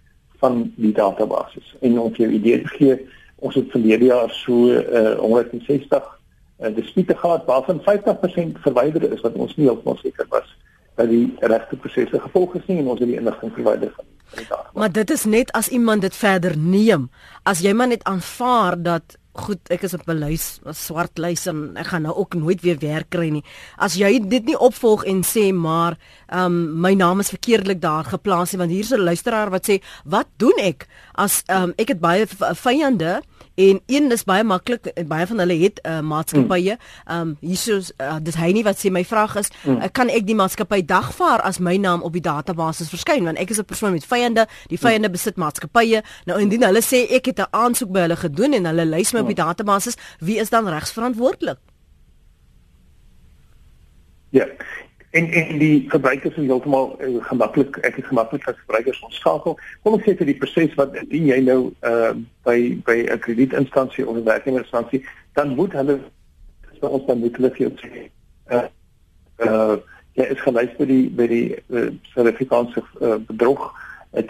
van 0.40 0.72
die 0.76 0.92
database 0.92 1.60
en 1.80 1.98
ons 1.98 2.16
jou 2.16 2.30
idee 2.30 2.64
gee. 2.64 2.96
Ons 3.38 3.54
het 3.54 3.70
verlede 3.70 4.04
jaar 4.04 4.30
so 4.30 4.72
uh, 4.72 5.18
160 5.18 6.18
uh, 6.60 6.74
dispute 6.74 7.14
gehad 7.16 7.44
waarvan 7.44 7.82
50% 7.84 8.58
verwyder 8.64 9.12
is 9.12 9.20
wat 9.20 9.34
ons 9.34 9.56
nie 9.56 9.66
heeltemal 9.66 9.98
seker 10.00 10.26
was 10.30 10.48
dat 10.94 11.08
die 11.08 11.36
regte 11.40 11.76
prosesse 11.76 12.20
gevolg 12.20 12.54
is 12.54 12.66
nie 12.66 12.78
en 12.78 12.88
ons 12.88 13.00
het 13.00 13.08
die 13.08 13.20
inligting 13.20 13.52
verwyder 13.54 13.92
van 13.96 14.10
Maar 14.74 14.92
dit 14.92 15.10
is 15.10 15.24
net 15.24 15.52
as 15.52 15.68
iemand 15.68 16.00
dit 16.00 16.14
verder 16.16 16.56
neem. 16.56 17.10
As 17.44 17.60
jy 17.60 17.74
maar 17.76 17.90
net 17.90 18.04
aanvaar 18.08 18.78
dat 18.82 19.18
goed, 19.32 19.60
ek 19.72 19.86
is 19.88 19.94
op 19.96 20.08
'n 20.08 20.18
lys, 20.20 20.60
'n 20.64 20.74
swart 20.74 21.18
lys 21.18 21.46
en 21.46 21.76
ek 21.76 21.86
gaan 21.86 22.02
nou 22.02 22.14
ook 22.14 22.34
nooit 22.34 22.60
weer 22.60 22.78
werk 22.78 23.10
kry 23.10 23.28
nie. 23.28 23.44
As 23.76 23.94
jy 23.94 24.20
dit 24.28 24.44
nie 24.44 24.58
opvolg 24.58 25.04
en 25.04 25.22
sê 25.22 25.52
maar, 25.52 25.96
ehm 26.28 26.44
um, 26.44 26.80
my 26.80 26.94
naam 26.94 27.20
is 27.20 27.28
verkeerdelik 27.28 27.80
daar 27.80 28.04
geplaas 28.04 28.52
nie, 28.52 28.58
want 28.58 28.70
hier's 28.70 28.92
'n 28.92 29.00
luisteraar 29.00 29.50
wat 29.50 29.70
sê, 29.70 29.82
"Wat 30.04 30.26
doen 30.36 30.58
ek 30.58 30.86
as 31.14 31.42
ehm 31.46 31.62
um, 31.62 31.72
ek 31.76 31.88
het 31.88 32.00
baie 32.00 32.26
vyande?" 32.26 33.22
En 33.62 33.80
een 33.86 34.10
is 34.10 34.24
baie 34.24 34.44
maklik, 34.44 34.90
baie 35.06 35.26
van 35.26 35.38
hulle 35.38 35.56
het 35.62 35.80
'n 35.82 35.88
uh, 35.88 36.00
maatskappye. 36.00 36.76
Ehm 37.04 37.20
um, 37.20 37.36
hierso 37.40 37.80
uh, 37.98 38.16
dis 38.22 38.34
hy 38.34 38.52
nie 38.52 38.64
wat 38.64 38.78
sê 38.78 38.90
my 38.90 39.04
vraag 39.04 39.36
is, 39.36 39.48
mm. 39.64 39.76
uh, 39.76 39.88
kan 39.92 40.08
ek 40.08 40.26
die 40.26 40.34
maatskappy 40.34 40.84
dagvaar 40.84 41.40
as 41.40 41.58
my 41.58 41.76
naam 41.76 42.02
op 42.02 42.12
die 42.12 42.22
database 42.22 42.88
verskyn 42.88 43.24
want 43.24 43.38
ek 43.38 43.50
is 43.50 43.58
'n 43.58 43.64
persoon 43.64 43.92
met 43.92 44.04
vyande, 44.04 44.46
die 44.66 44.78
mm. 44.80 44.86
vyande 44.86 45.08
mm. 45.08 45.12
besit 45.12 45.36
maatskappye. 45.36 46.02
Nou 46.24 46.40
indien 46.40 46.62
hulle 46.62 46.82
sê 46.82 47.06
ek 47.10 47.26
het 47.26 47.38
'n 47.38 47.50
aansoek 47.50 47.90
by 47.90 48.00
hulle 48.00 48.16
gedoen 48.16 48.52
en 48.52 48.64
hulle 48.64 48.84
lys 48.84 49.12
my 49.12 49.20
mm. 49.20 49.28
op 49.28 49.34
die 49.34 49.44
database, 49.44 49.96
wie 50.18 50.38
is 50.38 50.50
dan 50.50 50.68
regsverantwoordelik? 50.68 51.58
Ja. 54.30 54.46
En 55.12 55.26
en 55.30 55.58
die 55.58 55.84
gebruikers 55.90 56.36
is 56.36 56.46
heeltemal 56.46 56.96
uh, 57.04 57.24
gemaklik. 57.24 57.76
Ek 57.84 57.96
is 58.00 58.06
gemaklik 58.08 58.46
as 58.48 58.56
gebruikers 58.64 59.00
ontskakel. 59.04 59.58
Kom 59.84 59.96
ons 59.98 60.04
sê 60.06 60.14
vir 60.16 60.30
die 60.30 60.38
proses 60.40 60.72
wat 60.80 60.96
indien 60.96 61.26
jy 61.28 61.40
nou 61.44 61.58
uh 61.84 62.14
by 62.48 62.56
by 62.86 62.96
'n 63.04 63.20
kredietinstansie 63.20 64.06
of 64.08 64.16
'n 64.16 64.24
werknemersinstansie, 64.24 65.04
dan 65.36 65.52
moet 65.58 65.76
hulle 65.76 65.98
vir 66.80 66.88
ons 66.88 67.04
dan 67.06 67.20
moet 67.20 67.36
hulle 67.36 67.50
vir 67.50 67.66
jou 67.66 67.72
sê 67.82 68.08
uh 68.56 68.64
uh 69.44 69.76
jy 70.16 70.26
is 70.32 70.40
gelys 70.40 70.72
by 70.78 70.86
die 70.88 71.04
by 71.20 71.26
die 71.28 71.46
uh, 71.68 71.88
Suid-Afrikaanse 72.14 72.80
uh, 72.80 73.20
bedrog 73.28 73.68
'n 74.16 74.26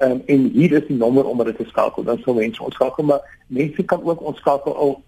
teenkantsorganisasie 0.00 0.08
um, 0.08 0.22
en 0.26 0.48
hier 0.52 0.72
is 0.72 0.86
die 0.86 0.96
nommer 0.96 1.24
om 1.24 1.44
dit 1.44 1.56
te 1.56 1.64
skakel. 1.64 2.04
Dan 2.04 2.18
sal 2.24 2.34
mense 2.34 2.62
ons 2.62 2.74
skakel, 2.74 3.04
maar 3.04 3.38
mense 3.46 3.82
kan 3.82 4.02
ook 4.04 4.22
ons 4.22 4.38
skakel 4.38 4.76
al 4.76 5.02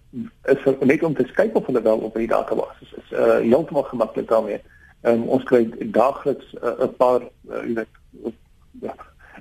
is 0.45 0.65
er 0.65 0.77
net 0.85 1.03
om 1.03 1.15
te 1.15 1.23
kyk 1.23 1.55
of 1.55 1.65
hulle 1.65 1.81
wel 1.81 1.97
op 1.97 2.15
die 2.15 2.27
database 2.27 2.85
is. 2.85 2.93
Is 3.01 3.17
uh, 3.17 3.39
heeltemal 3.41 3.83
gemaklik 3.83 4.27
daarmee. 4.27 4.59
Um, 5.01 5.25
ons 5.27 5.43
kry 5.43 5.65
daagliks 5.91 6.53
'n 6.53 6.85
uh, 6.85 6.91
paar 6.97 7.21
uh, 7.21 7.63
jy 7.65 7.73
weet 7.73 8.33
ja, 8.81 8.95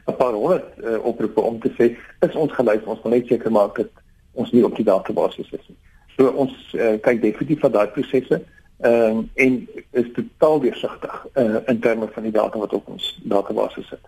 'n 0.06 0.16
paar 0.16 0.32
honderd 0.32 0.64
uh, 0.84 1.04
oproepe 1.04 1.40
om 1.40 1.60
te 1.60 1.70
sê 1.78 1.92
is 2.26 2.34
ons 2.34 2.52
gelys, 2.52 2.84
ons 2.84 3.02
wil 3.02 3.12
net 3.12 3.26
seker 3.26 3.52
maak 3.52 3.76
dat 3.76 3.90
ons 4.32 4.50
nie 4.50 4.64
op 4.64 4.76
die 4.76 4.84
database 4.84 5.40
is 5.40 5.50
nie. 5.50 5.78
So 6.16 6.28
ons 6.28 6.74
uh, 6.74 6.96
kyk 7.00 7.22
definitief 7.22 7.60
van 7.60 7.72
daai 7.72 7.88
prosesse 7.88 8.42
ehm 8.82 9.18
um, 9.18 9.30
en 9.34 9.68
is 9.90 10.08
totaal 10.12 10.60
deursigtig 10.60 11.26
uh, 11.34 11.56
in 11.66 11.78
terme 11.80 12.08
van 12.08 12.22
die 12.22 12.32
data 12.32 12.58
wat 12.58 12.72
op 12.72 12.88
ons 12.88 13.20
database 13.22 13.82
sit. 13.82 14.00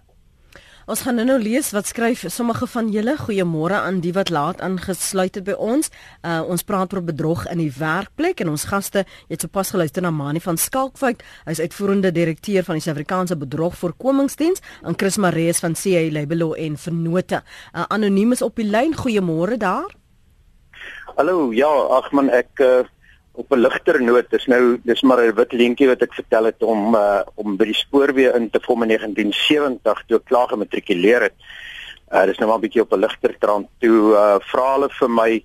Ons 0.85 1.01
gaan 1.01 1.17
nou 1.17 1.25
nou 1.25 1.39
lees 1.41 1.71
wat 1.73 1.89
skryf 1.89 2.27
sommige 2.29 2.67
van 2.69 2.91
julle. 2.93 3.15
Goeiemôre 3.17 3.79
aan 3.79 4.03
die 4.05 4.13
wat 4.13 4.29
laat 4.29 4.61
aangesluit 4.61 5.39
het 5.39 5.47
by 5.47 5.55
ons. 5.57 5.89
Uh 6.21 6.43
ons 6.45 6.65
praat 6.69 6.93
oor 6.93 7.01
bedrog 7.01 7.47
in 7.49 7.63
die 7.63 7.73
werkplek 7.73 8.43
en 8.45 8.51
ons 8.53 8.67
gaste, 8.69 9.07
jy 9.25 9.39
het 9.39 9.47
sopas 9.47 9.73
geluister 9.73 10.05
na 10.05 10.13
Mani 10.13 10.43
van 10.45 10.61
Skalkwyk. 10.61 11.25
Hy 11.47 11.57
is 11.57 11.63
uitvoerende 11.65 12.13
direkteur 12.13 12.67
van 12.69 12.77
die 12.77 12.85
Suid-Afrikaanse 12.85 13.39
Bedrogvoorkomingsdiens 13.41 14.61
en 14.85 14.99
Chris 15.01 15.17
Marees 15.17 15.65
van 15.65 15.73
CA 15.73 16.05
Labelo 16.13 16.53
en 16.53 16.77
Vennote. 16.77 17.41
Uh 17.73 17.89
anoniem 17.89 18.37
is 18.37 18.45
op 18.45 18.61
die 18.61 18.69
lyn. 18.69 18.93
Goeiemôre 18.93 19.57
daar. 19.57 19.89
Hallo, 21.17 21.53
ja, 21.57 21.71
ag 21.97 22.13
man, 22.13 22.29
ek 22.29 22.61
uh 22.61 22.85
op 23.35 23.53
'n 23.53 23.61
ligter 23.61 24.03
noot 24.03 24.33
is 24.33 24.47
nou 24.47 24.79
dis 24.83 25.03
maar 25.03 25.21
'n 25.23 25.35
wit 25.35 25.53
leentjie 25.53 25.89
wat 25.89 26.03
ek 26.03 26.15
vertel 26.15 26.45
het 26.45 26.63
om 26.63 26.95
uh, 26.95 27.23
om 27.35 27.57
by 27.57 27.65
die 27.65 27.83
spoorweë 27.85 28.35
in 28.35 28.51
te 28.51 28.61
kom 28.61 28.83
in 28.83 28.89
1970 28.89 30.05
toe 30.07 30.19
ek 30.19 30.25
klaar 30.25 30.49
gematrikuleer 30.49 31.23
het. 31.23 31.39
Uh 32.13 32.25
dis 32.27 32.39
nou 32.39 32.49
maar 32.49 32.59
'n 32.59 32.67
bietjie 32.67 32.83
op 32.83 32.93
'n 32.93 33.01
ligter 33.01 33.35
trant 33.39 33.69
toe 33.81 34.15
uh 34.15 34.39
vra 34.41 34.73
hulle 34.75 34.89
vir 34.91 35.11
my 35.11 35.45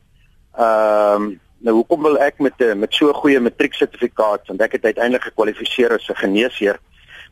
ehm 0.57 1.23
uh, 1.23 1.37
nou 1.59 1.75
hoekom 1.75 2.01
wil 2.01 2.17
ek 2.17 2.39
met 2.39 2.53
'n 2.59 2.79
met 2.79 2.93
so 2.93 3.09
'n 3.09 3.21
goeie 3.21 3.39
matrieksertifikaat 3.39 4.47
want 4.47 4.61
ek 4.61 4.71
het 4.71 4.85
uiteindelik 4.85 5.23
gekwalifiseer 5.23 5.93
as 5.93 6.09
'n 6.09 6.15
geneesheer. 6.15 6.79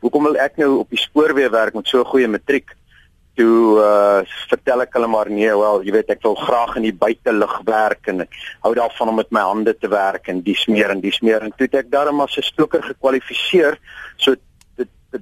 Hoekom 0.02 0.24
wil 0.24 0.38
ek 0.38 0.58
nou 0.58 0.80
op 0.80 0.90
die 0.90 1.00
spoorweë 1.00 1.50
werk 1.50 1.74
met 1.74 1.88
so 1.88 2.00
'n 2.00 2.06
goeie 2.06 2.28
matriek? 2.28 2.76
Toe 3.38 3.78
uh, 3.82 4.22
vertel 4.50 4.84
ek 4.86 4.98
hulle 4.98 5.10
maar 5.12 5.30
nee 5.30 5.54
wel 5.62 5.84
jy 5.86 5.94
weet 5.96 6.10
ek 6.16 6.26
wil 6.26 6.36
graag 6.40 6.76
in 6.80 6.88
die 6.90 6.96
buitelug 7.06 7.56
werk 7.70 8.10
en 8.12 8.26
ek 8.26 8.42
hou 8.66 8.74
daarvan 8.78 9.14
om 9.14 9.20
met 9.22 9.32
my 9.32 9.46
hande 9.46 9.76
te 9.78 9.90
werk 9.92 10.28
en 10.34 10.42
die 10.46 10.58
smeer 10.58 10.94
en 10.96 11.04
die 11.04 11.14
smeer 11.14 11.46
en 11.46 11.54
toe 11.56 11.70
het 11.70 11.82
ek 11.86 11.94
daarom 11.94 12.22
as 12.26 12.38
'n 12.38 12.50
stoker 12.50 12.84
gekwalifiseer 12.84 13.80
so 14.18 14.36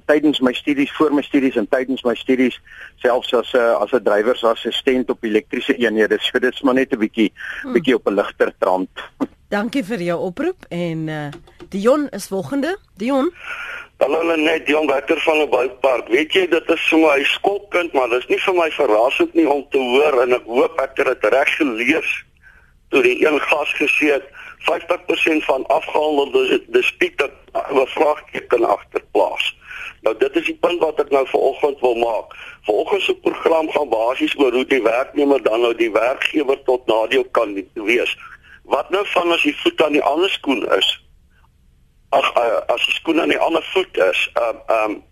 tydens 0.06 0.40
my 0.40 0.52
studies 0.52 0.92
voor 0.96 1.14
my 1.14 1.22
studies 1.22 1.56
en 1.56 1.68
tydens 1.68 2.02
my 2.02 2.14
studies 2.14 2.58
selfs 3.02 3.32
as 3.34 3.52
'n 3.54 3.76
as 3.82 3.92
'n 3.92 4.02
drywersassistent 4.02 5.10
op 5.10 5.24
elektriese 5.24 5.76
eenhede 5.76 6.18
so 6.20 6.38
dit 6.38 6.52
is 6.52 6.62
maar 6.62 6.74
net 6.74 6.92
'n 6.92 6.98
bietjie 6.98 7.32
hmm. 7.62 7.72
bietjie 7.72 7.94
op 7.94 8.06
'n 8.06 8.14
ligter 8.14 8.52
trant. 8.58 8.90
Dankie 9.56 9.84
vir 9.84 10.02
jou 10.02 10.20
oproep 10.20 10.64
en 10.68 11.08
uh, 11.08 11.28
Dion 11.68 12.08
is 12.08 12.26
volgende. 12.26 12.78
Dion 12.96 13.32
Hallo 13.98 14.36
net 14.36 14.68
Jan 14.68 14.86
Wetter 14.86 15.20
van 15.20 15.38
'n 15.40 15.48
boupark. 15.48 16.08
Weet 16.08 16.32
jy 16.32 16.46
dit 16.46 16.68
is 16.70 16.88
vir 16.88 16.98
my 16.98 17.22
skokkind, 17.24 17.92
maar 17.92 18.08
dit 18.08 18.18
is 18.18 18.26
nie 18.28 18.38
vir 18.38 18.54
my 18.54 18.70
verrassend 18.70 19.34
nie 19.34 19.48
om 19.48 19.64
te 19.70 19.78
hoor 19.78 20.20
en 20.22 20.34
ek 20.36 20.44
hoop 20.44 20.80
ek 20.80 20.98
het 21.00 21.06
dit 21.06 21.32
reg 21.32 21.56
gelees 21.56 22.10
toe 22.90 23.02
die 23.02 23.26
een 23.26 23.40
gas 23.40 23.72
gesê 23.78 24.10
het 24.12 24.26
50% 24.68 25.44
van 25.44 25.64
afgehandelde 25.66 26.60
dispute 26.66 27.30
oor 27.70 27.88
vraagteken 27.88 28.64
agterplaas. 28.64 29.56
Nou 30.00 30.16
dit 30.18 30.36
is 30.36 30.44
die 30.44 30.58
punt 30.60 30.80
wat 30.80 31.00
ek 31.00 31.10
nou 31.10 31.24
vanoggend 31.26 31.80
wil 31.80 31.94
maak. 31.94 32.36
Vanoggend 32.68 33.02
se 33.02 33.14
program 33.14 33.70
gaan 33.70 33.88
basies 33.88 34.36
oor 34.36 34.52
hoe 34.52 34.66
die 34.66 34.82
werknemer 34.82 35.42
dan 35.42 35.60
nou 35.60 35.74
die 35.74 35.90
werkgewer 35.90 36.62
tot 36.62 36.86
nadeel 36.86 37.24
kan 37.24 37.56
wees. 37.72 38.16
Wat 38.62 38.90
nou 38.90 39.06
van 39.06 39.32
as 39.32 39.42
die 39.42 39.56
voet 39.56 39.82
aan 39.82 39.92
die 39.92 40.04
ander 40.04 40.30
skoen 40.30 40.68
is? 40.76 41.05
Ag 42.10 42.32
uh, 42.36 42.74
as 42.74 42.86
die 42.86 42.94
skoen 42.94 43.20
aan 43.20 43.34
die 43.34 43.40
ander 43.40 43.64
voet 43.72 43.96
is, 43.96 44.30
ehm 44.34 44.56
uh, 44.56 44.76
ehm 44.76 44.90
um, 44.90 45.02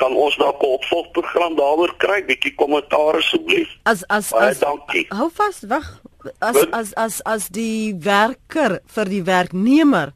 kan 0.00 0.14
ons 0.16 0.36
dalk 0.40 0.62
'n 0.62 0.66
opvolgprogram 0.80 1.56
daaroor 1.56 1.92
kry, 2.00 2.24
bietjie 2.24 2.54
kommentaar 2.54 3.18
asseblief. 3.20 3.68
As 3.84 4.00
as 4.08 4.32
as 4.32 4.58
dankie. 4.58 5.04
Hou 5.12 5.28
vas, 5.34 5.60
wag. 5.68 6.00
As 6.38 6.56
Wat? 6.56 6.72
as 6.72 6.94
as 6.94 7.20
as 7.24 7.48
die 7.48 7.94
werker 8.00 8.80
vir 8.86 9.04
die 9.04 9.24
werknemer 9.24 10.12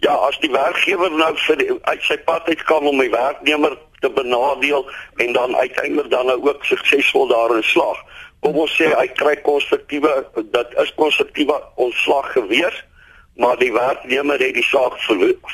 Ja, 0.00 0.14
as 0.14 0.38
die 0.40 0.50
werkgewer 0.50 1.12
nou 1.12 1.34
vir 1.44 1.58
die, 1.60 1.68
uit 1.84 2.04
sy 2.08 2.16
pad 2.24 2.46
uit 2.48 2.62
kan 2.64 2.86
om 2.88 3.02
die 3.02 3.12
werknemer 3.12 3.76
te 4.00 4.08
benadeel 4.08 4.86
en 5.20 5.34
dan 5.36 5.56
uiteindelik 5.56 6.08
dan 6.10 6.26
nou 6.26 6.38
ook 6.46 6.64
suksesvol 6.64 7.28
daarin 7.28 7.62
slaag. 7.62 7.98
Kom 8.40 8.56
ons 8.56 8.72
sê 8.78 8.88
hy 8.96 9.04
kry 9.20 9.34
konstruktiewe 9.44 10.12
dat 10.54 10.72
is 10.80 10.94
konstruktiewe 10.96 11.58
ontslag 11.76 12.32
gewees 12.32 12.80
maar 13.36 13.58
die 13.58 13.72
werknemer 13.72 14.38
het 14.38 14.54
die 14.54 14.64
saak 14.64 14.98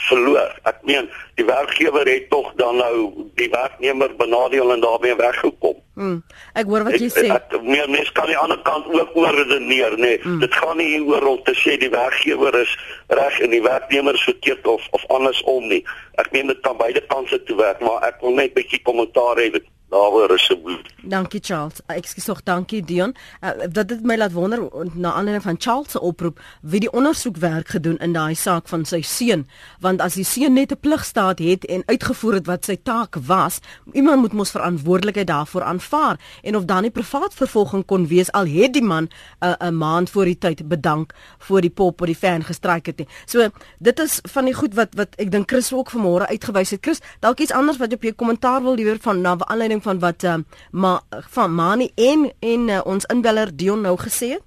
verloor. 0.08 0.54
Ek 0.66 0.78
meen, 0.82 1.10
die 1.38 1.44
werkgewer 1.44 2.08
het 2.08 2.30
tog 2.30 2.52
dan 2.56 2.76
nou 2.80 3.26
die 3.38 3.48
werknemer 3.52 4.16
benadeel 4.16 4.72
en 4.72 4.80
daarmee 4.80 5.16
weggekom. 5.16 5.76
Hmm. 5.94 6.16
Ek 6.52 6.66
hoor 6.68 6.84
wat 6.88 6.98
jy 7.00 7.08
sê. 7.12 7.28
Ek 7.32 7.54
meer 7.62 7.88
mens 7.90 8.10
kan 8.16 8.26
die 8.28 8.36
ander 8.36 8.58
kant 8.66 8.88
ook 8.92 9.14
oorredeneer, 9.16 9.94
nê. 9.96 10.00
Nee. 10.00 10.18
Hmm. 10.24 10.40
Dit 10.42 10.54
gaan 10.54 10.76
nie 10.80 11.00
oor 11.04 11.24
om 11.30 11.38
te 11.46 11.54
sê 11.56 11.76
die 11.80 11.92
werkgewer 11.92 12.58
is 12.60 12.74
reg 13.08 13.40
en 13.40 13.54
die 13.54 13.62
werknemer 13.62 14.18
is 14.18 14.26
verkeerd 14.28 14.66
of 14.66 14.84
of 14.96 15.06
andersom 15.12 15.68
nie. 15.70 15.84
Ek 16.20 16.32
meen 16.34 16.50
dit 16.52 16.60
kan 16.66 16.76
beide 16.80 17.04
kante 17.12 17.38
toe 17.44 17.56
werk, 17.60 17.80
maar 17.80 18.04
ek 18.08 18.20
wil 18.20 18.34
net 18.34 18.50
'n 18.50 18.58
bietjie 18.60 18.82
kommentaar 18.82 19.36
hê 19.40 19.50
daaroor 19.96 20.32
asseblief. 20.36 20.92
Dankie 21.02 21.40
Charles. 21.42 21.80
Uh, 21.86 21.96
Ekskuus 21.96 22.24
tog, 22.24 22.42
dankie 22.42 22.82
Dion. 22.84 23.14
Uh, 23.40 23.50
dat 23.70 23.88
dit 23.88 24.02
my 24.06 24.16
laat 24.16 24.32
wonder 24.32 24.62
na 24.94 25.12
aanleiding 25.12 25.44
van 25.44 25.56
Charles 25.58 25.90
se 25.90 26.00
oproep 26.00 26.40
wie 26.60 26.80
die 26.80 26.92
ondersoek 26.92 27.36
werk 27.42 27.68
gedoen 27.74 27.98
in 28.04 28.12
daai 28.16 28.34
saak 28.34 28.68
van 28.68 28.84
sy 28.88 29.00
seun, 29.06 29.46
want 29.80 30.02
as 30.04 30.18
die 30.18 30.24
seun 30.26 30.56
net 30.58 30.72
'n 30.72 30.80
pligstaat 30.80 31.38
het 31.38 31.64
en 31.64 31.82
uitgevoer 31.86 32.40
het 32.40 32.46
wat 32.46 32.64
sy 32.64 32.76
taak 32.82 33.16
was, 33.26 33.60
iemand 33.92 34.20
moet 34.20 34.32
mos 34.32 34.50
verantwoordelikheid 34.50 35.26
daarvoor 35.26 35.62
aanvaar 35.62 36.18
en 36.42 36.56
of 36.56 36.64
dan 36.64 36.82
nie 36.82 36.90
privaat 36.90 37.34
vervolging 37.34 37.84
kon 37.86 38.06
wees 38.06 38.32
al 38.32 38.46
het 38.46 38.72
die 38.72 38.82
man 38.82 39.08
'n 39.40 39.46
uh, 39.46 39.54
'n 39.68 39.76
maand 39.76 40.10
voor 40.10 40.24
die 40.24 40.38
tyd 40.38 40.68
bedank 40.68 41.14
voor 41.38 41.60
die 41.60 41.70
pop 41.70 42.00
of 42.00 42.06
die 42.06 42.16
fan 42.16 42.44
gestryk 42.44 42.86
het 42.86 42.98
nie. 42.98 43.08
So 43.26 43.48
dit 43.78 43.98
is 43.98 44.20
van 44.22 44.44
die 44.44 44.54
goed 44.54 44.74
wat 44.74 44.94
wat 44.94 45.08
ek 45.16 45.30
dink 45.30 45.50
Chris 45.50 45.72
ook 45.72 45.90
vanmôre 45.90 46.26
uitgewys 46.26 46.70
het. 46.70 46.80
Chris, 46.82 47.00
dalk 47.20 47.38
iets 47.38 47.52
anders 47.52 47.78
wat 47.78 47.90
jy 47.90 47.96
op 47.96 48.02
jou 48.02 48.14
kommentaar 48.14 48.62
wil 48.62 48.74
lewer 48.74 48.98
van 49.00 49.20
na 49.20 49.36
aanleiding 49.38 49.82
van 49.86 50.02
wat 50.02 50.26
uh, 50.26 50.40
ma 50.70 50.98
van 51.36 51.54
Mani 51.54 51.90
en 51.94 52.28
en 52.40 52.68
uh, 52.68 52.82
ons 52.84 53.08
inbeller 53.14 53.52
Dion 53.56 53.86
nou 53.86 53.96
gesê 54.02 54.34
het? 54.36 54.44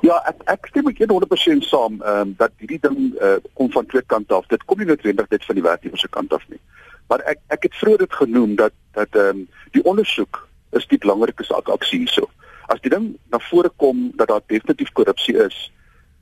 Ja, 0.00 0.16
ek 0.30 0.42
ek 0.54 0.68
stem 0.70 0.86
met 0.88 1.00
100% 1.02 1.66
saam 1.68 2.00
um, 2.00 2.34
dat 2.40 2.52
hierdie 2.62 2.80
ding 2.80 2.98
uh, 3.20 3.36
kom 3.58 3.70
van 3.74 3.86
twee 3.86 4.04
kante 4.06 4.34
af. 4.34 4.46
Dit 4.52 4.64
kom 4.64 4.80
nie 4.80 4.88
noodwendig 4.88 5.28
net 5.28 5.44
van 5.44 5.58
die 5.58 5.64
werkgewer 5.66 6.00
se 6.00 6.08
kant 6.08 6.32
af 6.32 6.44
nie. 6.48 6.60
Maar 7.08 7.24
ek 7.32 7.40
ek 7.56 7.66
het 7.68 7.80
vroeër 7.80 8.04
dit 8.04 8.20
genoem 8.20 8.54
dat 8.60 8.76
dat 8.96 9.16
ehm 9.16 9.42
um, 9.42 9.48
die 9.76 9.84
ondersoek 9.84 10.44
is 10.76 10.86
die 10.88 11.00
belangrikste 11.00 11.56
aksie 11.56 12.04
hierso. 12.04 12.28
As 12.72 12.80
die 12.84 12.92
ding 12.92 13.10
na 13.32 13.40
vore 13.50 13.70
kom 13.76 14.10
dat 14.16 14.28
daar 14.28 14.44
definitief 14.46 14.92
korrupsie 14.92 15.36
is, 15.44 15.56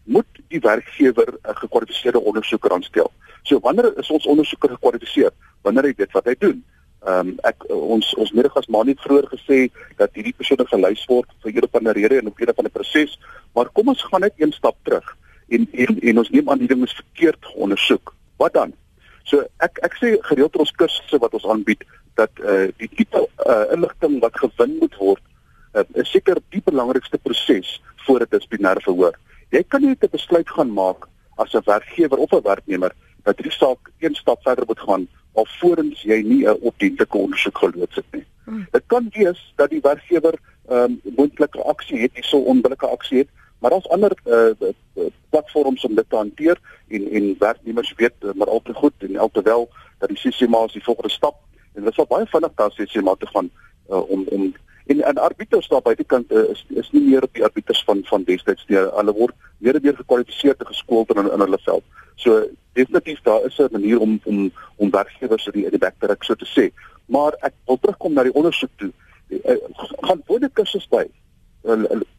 moet 0.07 0.43
die 0.49 0.61
werkgewer 0.61 1.35
'n 1.35 1.57
gekwalifiseerde 1.63 2.21
ondersoeker 2.21 2.73
aanstel. 2.73 3.13
So 3.43 3.61
wanneer 3.61 3.99
is 3.99 4.11
ons 4.11 4.27
ondersoeker 4.27 4.71
gekwalifiseer? 4.71 5.31
Wanneer 5.63 5.85
hy 5.85 5.95
weet 5.97 6.13
wat 6.13 6.25
hy 6.25 6.35
doen. 6.39 6.65
Ehm 7.07 7.29
um, 7.29 7.35
ek 7.47 7.67
ons 7.71 8.07
ons 8.19 8.33
middagas 8.35 8.67
maar 8.67 8.87
net 8.89 8.99
vroeër 9.05 9.29
gesê 9.31 9.59
dat 10.01 10.11
hierdie 10.19 10.35
persone 10.35 10.65
gelys 10.67 11.05
word 11.07 11.29
vir 11.45 11.53
een 11.55 11.69
van 11.71 11.85
die 11.87 11.93
redes 11.95 12.19
en 12.23 12.31
op 12.33 12.41
een 12.41 12.55
van 12.57 12.67
die 12.67 12.73
proses, 12.79 13.13
maar 13.55 13.71
kom 13.73 13.93
ons 13.93 14.03
gaan 14.11 14.25
net 14.27 14.35
een 14.43 14.53
stap 14.53 14.77
terug 14.83 15.13
en 15.49 15.69
en, 15.73 16.01
en 16.03 16.19
ons 16.19 16.31
neem 16.35 16.51
aan 16.51 16.65
die 16.65 16.69
ding 16.73 16.83
is 16.83 16.97
verkeerd 16.99 17.47
ondersoek. 17.55 18.15
Wat 18.43 18.57
dan? 18.59 18.75
So 19.31 19.45
ek 19.63 19.79
ek 19.87 19.95
sê 20.01 20.17
gereeld 20.31 20.59
ons 20.59 20.75
kursusse 20.83 21.21
wat 21.23 21.37
ons 21.39 21.47
aanbied 21.55 21.87
dat 22.19 22.43
eh 22.43 22.57
uh, 22.57 22.69
die 22.83 22.91
tipe 22.99 23.23
uh, 23.23 23.65
inligting 23.77 24.19
wat 24.25 24.43
gewin 24.43 24.77
moet 24.81 24.99
word 24.99 25.23
uh, 25.75 25.85
is 26.03 26.11
seker 26.11 26.43
die 26.51 26.65
belangrikste 26.65 27.19
proses 27.23 27.77
voor 28.07 28.27
'n 28.27 28.33
dissiplinêre 28.35 28.83
verhoor. 28.83 29.15
Jy 29.51 29.63
kan 29.63 29.83
nie 29.83 29.95
'n 29.95 30.11
besluit 30.11 30.51
gaan 30.51 30.73
maak 30.73 31.07
as 31.37 31.55
'n 31.55 31.63
werkgewer 31.71 32.19
of 32.19 32.33
'n 32.33 32.43
werknemer 32.43 32.93
dat 33.23 33.39
hierdie 33.39 33.59
saak 33.59 33.91
een 33.99 34.15
stap 34.15 34.43
verder 34.43 34.67
moet 34.67 34.81
gaan 34.81 35.09
alvorens 35.37 36.03
jy 36.03 36.21
nie 36.23 36.43
'n 36.45 36.59
opdientlike 36.61 37.17
ondersoek 37.17 37.59
geloods 37.59 37.95
het 37.95 38.11
nie. 38.13 38.25
Hmm. 38.45 38.67
Dit 38.71 38.83
kan 38.87 39.09
wees 39.13 39.53
dat 39.57 39.71
die 39.71 39.81
werkgewer 39.81 40.39
ehm 40.69 40.99
um, 41.05 41.15
moontlike 41.17 41.63
aksie 41.63 42.01
het, 42.01 42.15
hierso 42.15 42.39
onbillike 42.39 42.87
aksie 42.87 43.19
het, 43.19 43.29
maar 43.59 43.71
daar's 43.71 43.89
ander 43.89 44.13
uh, 44.25 44.71
platforms 45.31 45.85
om 45.85 45.95
dit 45.95 46.05
te 46.09 46.17
hanteer 46.17 46.59
en 46.89 47.11
en 47.11 47.35
werknemers 47.39 47.93
weet 47.97 48.15
uh, 48.21 48.31
maar 48.35 48.49
al 48.49 48.63
te 48.63 48.75
goed 48.75 48.93
en 48.99 49.17
alterwyl 49.17 49.69
dat 49.99 50.09
die 50.09 50.19
CCMA 50.19 50.65
is 50.65 50.73
die 50.73 50.85
volgende 50.85 51.11
stap 51.11 51.37
en 51.75 51.85
dit 51.85 51.95
sal 51.95 52.07
baie 52.09 52.27
vinnig 52.27 52.55
daar 52.55 52.75
CCMA 52.75 53.15
te 53.19 53.27
gaan 53.27 53.51
uh, 53.91 54.11
om 54.11 54.25
om 54.31 54.55
en 54.87 55.03
en 55.03 55.19
arbiters 55.19 55.69
daar 55.69 55.83
buitekant 55.83 56.33
uh, 56.33 56.49
is 56.51 56.65
is 56.69 56.91
nie 56.91 57.03
meer 57.03 57.23
op 57.23 57.35
die 57.35 57.45
arbiters 57.45 57.83
van 57.85 58.01
van 58.05 58.25
destyds 58.25 58.67
nie. 58.69 58.79
Hulle 58.79 59.13
word 59.13 59.35
meer 59.59 59.75
en 59.75 59.83
meer 59.83 59.97
gekwalifiseer 59.97 60.57
te 60.57 60.67
geskoold 60.67 61.11
in 61.15 61.31
in 61.33 61.45
hulle 61.45 61.59
veld. 61.65 61.85
So 62.15 62.45
definitief 62.73 63.21
daar 63.23 63.45
is 63.45 63.59
'n 63.59 63.69
manier 63.71 64.01
om 64.01 64.21
om 64.25 64.53
om 64.77 64.91
werkgewers 64.91 65.47
in 65.47 65.53
die 65.53 65.71
die 65.71 65.79
bek 65.79 65.95
te 65.99 66.07
ruk 66.07 66.25
so 66.25 66.35
te 66.35 66.49
sê. 66.57 66.71
Maar 67.07 67.33
ek 67.41 67.53
wil 67.67 67.79
terugkom 67.81 68.13
na 68.13 68.23
die 68.23 68.35
ondersoek 68.35 68.71
toe. 68.77 68.93
Eh, 69.29 69.57
gaan 70.01 70.23
worde 70.27 70.51
kursus 70.53 70.89
by. 70.89 71.07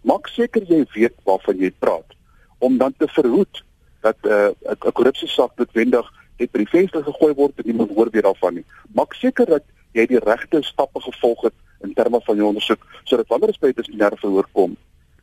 Maak 0.02 0.28
seker 0.28 0.64
jy 0.68 0.86
weet 0.94 1.16
waarvan 1.24 1.58
jy 1.58 1.72
praat 1.80 2.16
om 2.58 2.78
dan 2.78 2.94
te 2.98 3.08
verhoed 3.08 3.64
dat 4.02 4.18
eh, 4.22 4.50
'n 4.50 4.76
uh, 4.86 4.92
korrupsiesak 4.94 5.52
noodwendig 5.56 6.12
net 6.38 6.52
by 6.52 6.58
die 6.58 6.70
venster 6.70 7.04
gegooi 7.04 7.34
word 7.34 7.58
en 7.58 7.64
niemand 7.66 7.92
hoor 7.96 8.10
weer 8.12 8.22
daarvan 8.22 8.54
nie. 8.54 8.66
Maak 8.94 9.14
seker 9.14 9.46
dat 9.46 9.64
jy 9.92 10.06
die 10.06 10.20
regte 10.20 10.62
stappe 10.62 11.02
gevolg 11.02 11.42
het 11.42 11.54
in 11.82 11.94
terme 11.94 12.22
van 12.24 12.36
jou 12.36 12.48
ondersoek 12.48 12.86
sodat 13.04 13.28
wanneer 13.28 13.52
dit 13.52 13.60
by 13.60 13.68
'n 13.68 13.78
dissiplinêre 13.80 14.18
verhoor 14.18 14.48
kom 14.52 14.78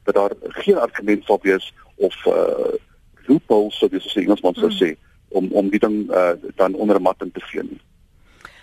dat 0.04 0.14
daar 0.14 0.32
geen 0.40 0.78
argument 0.78 1.24
sal 1.24 1.38
wees 1.42 1.72
of 1.96 2.26
uh 2.26 2.74
loopholes 3.26 3.78
so 3.78 3.88
dis 3.88 4.06
as 4.06 4.16
Engelsman 4.16 4.54
sou 4.54 4.68
hmm. 4.68 4.78
sê 4.78 4.96
om 5.28 5.48
om 5.52 5.68
die 5.70 5.80
ding 5.80 6.10
uh, 6.10 6.36
dan 6.56 6.74
onder 6.74 6.96
'n 6.96 7.02
mat 7.02 7.22
in 7.22 7.32
te 7.32 7.40
vee 7.40 7.62
nie. 7.62 7.80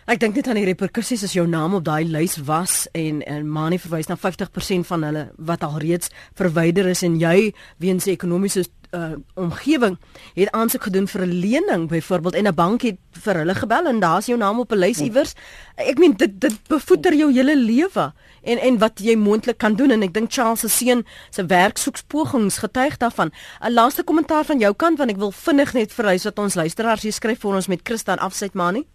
Ek 0.09 0.17
dink 0.17 0.33
net 0.35 0.47
aan 0.49 0.57
die 0.57 0.65
reperkusies 0.65 1.21
as 1.27 1.35
jou 1.35 1.43
naam 1.45 1.75
op 1.77 1.83
daai 1.85 2.07
lys 2.09 2.39
was 2.47 2.87
en 2.97 3.19
en 3.21 3.45
Mani 3.45 3.77
verwys 3.77 4.07
na 4.09 4.15
50% 4.17 4.87
van 4.89 5.03
hulle 5.05 5.27
wat 5.37 5.61
al 5.63 5.77
reeds 5.77 6.09
verwyder 6.33 6.87
is 6.89 7.03
en 7.05 7.19
jy 7.21 7.51
weens 7.77 8.07
ekonomiese 8.09 8.63
uh, 8.97 9.19
omgewing 9.37 9.99
het 10.33 10.49
aansoek 10.57 10.87
gedoen 10.89 11.05
vir 11.07 11.21
'n 11.25 11.39
lening 11.43 11.87
byvoorbeeld 11.89 12.35
en 12.35 12.47
'n 12.47 12.55
bank 12.55 12.81
het 12.81 12.97
vir 13.11 13.35
hulle 13.35 13.55
gebel 13.55 13.85
en 13.85 13.99
daar's 13.99 14.25
jou 14.25 14.37
naam 14.37 14.59
op 14.59 14.71
'n 14.71 14.77
lys 14.77 14.99
iewers. 14.99 15.33
Ek 15.75 15.97
meen 15.99 16.17
dit 16.17 16.41
dit 16.41 16.67
bevoeder 16.67 17.13
jou 17.13 17.33
hele 17.33 17.55
lewe 17.57 18.13
en 18.41 18.57
en 18.57 18.77
wat 18.77 18.99
jy 18.99 19.15
moontlik 19.15 19.57
kan 19.57 19.75
doen 19.75 19.91
en 19.91 20.01
ek 20.01 20.13
dink 20.13 20.31
Charles 20.31 20.59
se 20.59 20.67
seun 20.67 21.05
se 21.29 21.45
werksoekspogings 21.45 22.57
getuig 22.57 22.97
daarvan. 22.97 23.31
'n 23.61 23.73
Laaste 23.73 24.03
kommentaar 24.03 24.45
van 24.45 24.59
jou 24.59 24.73
kant 24.73 24.97
want 24.97 25.11
ek 25.11 25.17
wil 25.17 25.31
vinnig 25.31 25.73
net 25.73 25.93
verwys 25.93 26.23
wat 26.23 26.39
ons 26.39 26.55
luisteraars 26.55 27.01
hier 27.01 27.13
skryf 27.13 27.39
vir 27.39 27.55
ons 27.55 27.67
met 27.67 27.79
Christian 27.83 28.17
afsit 28.17 28.53
Mani. 28.53 28.85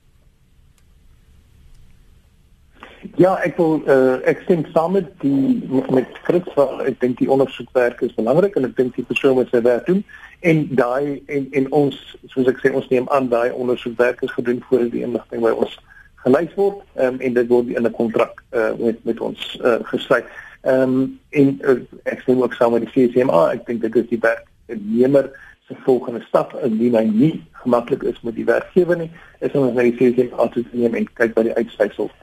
Ja, 3.15 3.37
ek 3.45 3.57
wil 3.57 3.83
uh, 3.87 4.17
ek 4.29 4.41
stem 4.45 4.65
saam 4.73 4.95
met 4.97 5.09
die 5.23 5.63
met 5.93 6.19
Fritz 6.25 6.49
van 6.57 6.81
ek 6.89 6.99
dink 7.01 7.19
die 7.21 7.29
ondersoekwerk 7.31 8.01
is 8.07 8.15
belangrik 8.17 8.57
en 8.59 8.67
ek 8.69 8.77
dink 8.79 8.97
die 8.97 9.05
persoon 9.07 9.37
moet 9.39 9.53
sy 9.53 9.61
werk 9.65 9.87
doen. 9.87 10.03
En 10.49 10.65
daai 10.79 11.23
en 11.33 11.47
en 11.61 11.69
ons 11.77 11.99
soos 12.33 12.51
ek 12.51 12.63
sê 12.63 12.73
ons 12.73 12.89
neem 12.93 13.09
aan 13.15 13.29
daai 13.33 13.53
ondersoekwerk 13.53 14.25
is 14.27 14.35
gedoen 14.37 14.63
voor 14.69 14.89
die 14.93 15.05
inligting 15.07 15.45
by 15.45 15.53
ons 15.53 15.79
gelys 16.25 16.53
word 16.59 16.83
um, 16.97 17.21
en 17.21 17.39
dit 17.39 17.49
word 17.53 17.73
in 17.73 17.87
'n 17.87 17.97
kontrak 18.01 18.43
uh, 18.51 18.73
met 18.81 19.05
met 19.05 19.21
ons 19.21 19.47
uh, 19.63 19.79
gesluit. 19.93 20.27
Ehm 20.65 20.99
um, 20.99 21.19
en 21.31 21.57
uh, 21.63 21.79
ek 22.05 22.25
stem 22.25 22.43
ook 22.43 22.57
saam 22.57 22.73
met 22.73 22.89
die 22.89 22.93
CCMA, 22.95 23.43
ek 23.53 23.67
dink 23.67 23.83
dit 23.85 23.97
is 24.03 24.09
die 24.09 24.23
werknemer 24.25 25.31
se 25.69 25.77
volgende 25.85 26.25
stap. 26.29 26.57
Indien 26.65 26.97
hy 26.97 27.05
nie 27.05 27.35
gemaklik 27.63 28.03
is 28.03 28.21
met 28.23 28.35
die 28.35 28.49
werkgewer 28.49 28.97
nie, 28.97 29.11
is 29.41 29.53
om 29.53 29.75
na 29.75 29.83
die 29.83 29.97
CCMA 29.99 30.49
te 30.49 30.65
neem 30.73 30.95
en 30.95 31.13
kyk 31.13 31.35
wat 31.37 31.51
die 31.51 31.59
uitsluitsels 31.61 32.15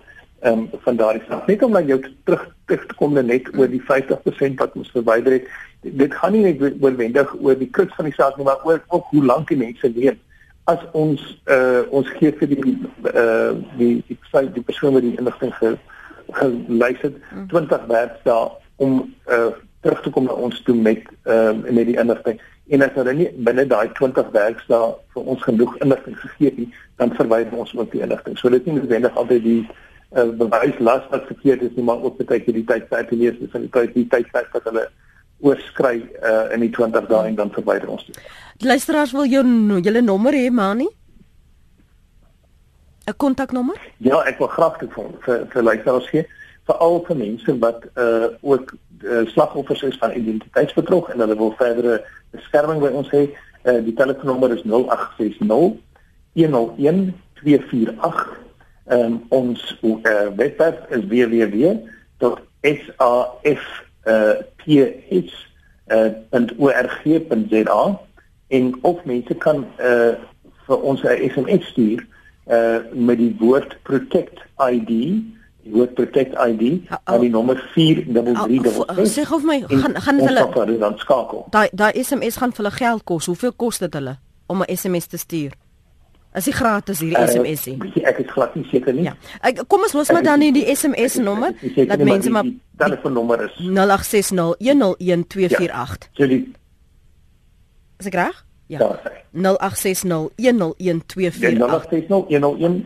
ehm 0.44 0.66
um, 0.66 0.82
van 0.86 1.00
daardie 1.00 1.24
sak. 1.28 1.48
Net 1.48 1.64
om 1.64 1.72
na 1.72 1.82
jou 1.88 2.00
terug 2.28 2.44
terug 2.66 2.86
te 2.90 2.96
kom 3.00 3.14
net 3.14 3.48
oor 3.58 3.70
die 3.72 3.84
50% 3.88 4.60
wat 4.60 4.76
ons 4.80 4.92
verwyder 4.92 5.40
het. 5.40 5.48
Dit 5.82 6.14
gaan 6.20 6.32
nie 6.36 6.44
net 6.44 6.62
oorwendig 6.82 7.34
oor 7.40 7.58
die 7.60 7.70
kruks 7.70 7.96
van 7.96 8.08
die 8.10 8.16
saak 8.18 8.38
nie, 8.38 8.48
maar 8.48 8.64
oor 8.68 8.84
ook 8.88 9.10
hoe 9.12 9.26
lank 9.26 9.48
die 9.52 9.60
mense 9.60 9.92
leef 9.96 10.20
as 10.72 10.80
ons 10.96 11.24
uh 11.52 11.84
ons 11.92 12.08
gee 12.20 12.32
vir 12.40 12.52
die 12.54 12.62
uh 13.12 13.52
die 13.80 13.94
die 14.08 14.18
die, 14.32 14.48
die 14.56 14.64
persoon 14.64 14.96
wat 14.96 15.04
die 15.04 15.18
inligting 15.20 15.52
ge, 15.60 15.76
gelys 16.40 17.02
het 17.04 17.18
mm. 17.20 17.48
20 17.52 17.86
werkdae 17.92 18.50
om 18.86 19.02
uh 19.28 19.52
terug 19.84 20.02
te 20.02 20.14
kom 20.16 20.30
na 20.30 20.36
ons 20.40 20.62
toe 20.64 20.76
met 20.76 21.04
ehm 21.28 21.64
uh, 21.66 21.72
met 21.72 21.90
die 21.92 22.00
inligting 22.00 22.40
en 22.72 22.86
as 22.86 22.96
hulle 22.96 23.14
nie 23.14 23.30
binne 23.48 23.66
daai 23.68 23.92
20 24.00 24.32
werkdae 24.32 24.94
vir 25.16 25.32
ons 25.36 25.44
genoeg 25.44 25.76
inligting 25.84 26.16
gegee 26.22 26.52
het 26.52 26.62
nie 26.62 26.70
dan 27.02 27.16
verwyder 27.18 27.58
ons 27.60 27.74
ook 27.76 27.92
die 27.92 28.04
inligting. 28.06 28.38
So 28.38 28.50
dit 28.50 28.62
is 28.62 28.72
nie 28.72 28.80
noodwendig 28.80 29.18
altyd 29.20 29.44
die 29.44 29.62
uh, 30.16 30.30
bewys 30.40 30.80
las 30.80 31.06
wat 31.12 31.30
verkeerd 31.32 31.62
is 31.62 31.76
nie 31.76 31.86
maar 31.86 32.02
ook 32.04 32.18
baie 32.22 32.42
keer 32.44 32.60
die 32.60 32.68
tyd 32.70 32.90
tyd 32.90 33.08
te 33.10 33.20
lees 33.20 33.40
is 33.40 33.52
van 33.52 33.66
die 33.66 33.74
tyd 33.74 33.94
die 33.94 34.08
tyd 34.08 34.30
wat 34.34 34.68
hulle 34.70 34.88
oorskry 35.44 35.98
uh, 36.24 36.54
in 36.56 36.64
die 36.64 36.72
20 36.72 37.08
dae 37.10 37.28
en 37.28 37.36
dan 37.36 37.52
verwyder 37.52 37.90
ons 37.92 38.06
dit. 38.08 38.20
Die 38.62 38.70
luisteraars 38.70 39.12
wil 39.12 39.26
jou 39.28 39.44
julle 39.84 40.02
nommer 40.02 40.36
hê, 40.38 40.50
Mani? 40.52 40.88
'n 43.04 43.16
Kontaknommer? 43.18 43.80
Ja, 43.98 44.22
ek 44.24 44.40
wil 44.40 44.48
graag 44.48 44.78
dit 44.80 44.92
vir 44.96 45.10
vir, 45.26 45.42
vir 45.52 45.64
luisteraars 45.64 46.08
gee, 46.08 46.24
veral 46.70 47.02
vir 47.08 47.18
mense 47.20 47.56
wat 47.60 47.84
uh 48.00 48.30
ook 48.42 48.72
uh, 49.04 49.26
slagoffers 49.34 49.84
is 49.84 49.98
van 50.00 50.16
identiteitsbedrog 50.16 51.10
en 51.12 51.20
hulle 51.20 51.36
wil 51.36 51.52
verdere 51.60 51.98
beskerming 52.32 52.80
by 52.80 52.94
ons 52.96 53.12
hê. 53.12 53.26
Uh 53.68 53.82
die 53.84 53.96
telefoonnommer 54.00 54.56
is 54.56 54.64
0860 54.64 55.76
101 56.40 57.12
248. 57.42 58.43
Um, 58.86 59.24
ons 59.30 59.80
uh, 59.82 60.28
webwerf 60.36 60.76
is 60.90 61.06
www.saf 61.08 61.84
uh 64.04 64.34
ps.org.za 64.60 65.12
uh, 67.88 67.96
en 68.48 68.76
of 68.82 69.06
mense 69.06 69.36
kan 69.36 69.66
uh 69.80 70.14
vir 70.68 70.82
ons 70.82 71.02
'n 71.04 71.30
SMS 71.32 71.64
stuur 71.72 72.04
uh 72.52 72.80
met 72.92 73.18
die 73.18 73.36
woord 73.40 73.78
protect 73.84 74.44
ID 74.60 74.88
die 75.64 75.72
woord 75.72 75.94
protect 75.94 76.36
ID 76.36 76.84
aan 77.04 77.20
die 77.20 77.30
nommer 77.30 77.56
43366 77.76 79.16
sê 79.16 79.24
gou 79.24 79.40
vir 79.40 79.48
my 79.48 79.60
gaan 79.68 79.96
gaan 79.96 80.20
hulle 80.20 80.78
dan 80.80 80.98
skakel. 80.98 81.48
Daai 81.56 81.70
daai 81.72 82.04
SMS 82.04 82.36
gaan 82.38 82.52
vir 82.52 82.66
hulle 82.66 82.76
geld 82.76 83.04
kos. 83.04 83.26
Hoeveel 83.26 83.54
kos 83.56 83.80
dit 83.80 83.94
hulle 83.94 84.18
om 84.48 84.62
'n 84.62 84.76
SMS 84.76 85.08
te 85.08 85.18
stuur 85.18 85.52
As 86.34 86.46
dit 86.50 86.56
gratis 86.58 87.00
hierdie 87.00 87.18
uh, 87.20 87.28
SMS 87.30 87.68
is. 87.68 87.78
Ek 88.04 88.18
is 88.24 88.30
glad 88.34 88.56
nie 88.58 88.66
seker 88.72 88.94
nie. 88.94 89.06
Ja. 89.06 89.14
Ek 89.46 89.62
kom 89.70 89.86
ons 89.86 89.94
los 89.94 90.10
maar 90.14 90.26
dan 90.26 90.40
nie 90.42 90.52
die 90.56 90.66
SMS 90.74 91.16
nommer 91.22 91.54
dat 91.62 92.00
mense 92.02 92.30
maar 92.34 92.48
telefoonnommer 92.82 93.46
is 93.46 93.54
0860101248. 93.62 93.70
Ja. 95.70 95.86
So 96.18 96.28
die 96.28 96.42
Is 98.02 98.10
ek 98.10 98.18
reg? 98.18 98.46
Ja. 98.68 98.80
0860101248. 99.34 99.38
Ja, 101.40 101.52
0860101248. 101.62 102.84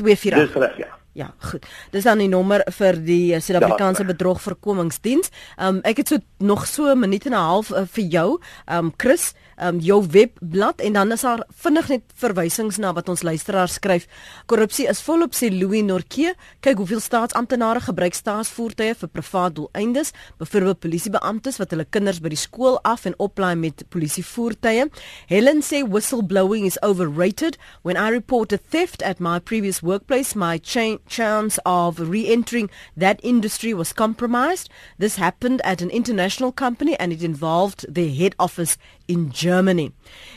Dis 0.00 0.56
reg, 0.56 0.76
ja. 0.80 0.90
Ja, 1.12 1.34
goed. 1.38 1.66
Dis 1.90 2.06
dan 2.06 2.20
die 2.22 2.28
nommer 2.30 2.62
vir 2.70 2.94
die 3.02 3.34
eh, 3.34 3.40
Suid-Afrikaanse 3.42 4.04
ja, 4.04 4.08
Bedrogvoorkomingsdiens. 4.12 5.30
Um 5.58 5.80
ek 5.86 5.96
het 6.02 6.12
so 6.12 6.18
nog 6.38 6.66
so 6.70 6.86
'n 6.86 6.98
minuut 6.98 7.26
en 7.26 7.32
'n 7.32 7.46
half 7.50 7.70
uh, 7.70 7.82
vir 7.84 8.04
jou, 8.04 8.40
um 8.70 8.92
Chris, 8.96 9.34
um 9.60 9.78
jou 9.80 10.00
webblad 10.10 10.80
en 10.80 10.92
dan 10.92 11.12
is 11.12 11.24
daar 11.26 11.42
vinnig 11.62 11.88
net 11.88 12.02
verwysings 12.20 12.78
na 12.80 12.92
wat 12.96 13.08
ons 13.12 13.22
luisteraars 13.22 13.76
skryf. 13.78 14.06
Korrupsie 14.46 14.88
is 14.88 15.02
volop 15.04 15.34
sê 15.36 15.50
Louis 15.52 15.82
Norke. 15.84 16.34
Kyk 16.64 16.80
hoeveel 16.80 17.02
staatsamptenare 17.04 17.82
gebruik 17.84 18.16
staatsvoertuie 18.16 18.94
vir 18.96 19.12
privaat 19.12 19.56
doeleindes, 19.58 20.12
byvoorbeeld 20.40 20.80
polisiebeamptes 20.80 21.60
wat 21.60 21.74
hulle 21.74 21.86
kinders 21.88 22.20
by 22.24 22.32
die 22.32 22.40
skool 22.40 22.78
af 22.88 23.06
en 23.08 23.16
oplaai 23.18 23.54
met 23.60 23.84
polisievoertuie. 23.92 24.88
Helen 25.30 25.62
sê 25.66 25.82
whistleblowing 25.84 26.66
is 26.66 26.80
overrated. 26.82 27.58
When 27.82 27.96
I 27.96 28.10
reported 28.10 28.64
theft 28.70 29.02
at 29.02 29.20
my 29.20 29.38
previous 29.38 29.82
workplace, 29.82 30.34
my 30.34 30.58
chain 30.58 30.98
chance 31.08 31.58
of 31.64 32.00
re-entering 32.00 32.70
that 32.96 33.20
industry 33.22 33.74
was 33.74 33.92
compromised. 33.92 34.70
This 34.98 35.16
happened 35.16 35.60
at 35.64 35.82
an 35.82 35.90
international 35.90 36.52
company 36.52 36.96
and 36.96 37.12
it 37.12 37.22
involved 37.22 37.86
their 37.88 38.10
head 38.10 38.34
office 38.38 38.76
in 39.10 39.30
Germany. 39.34 39.90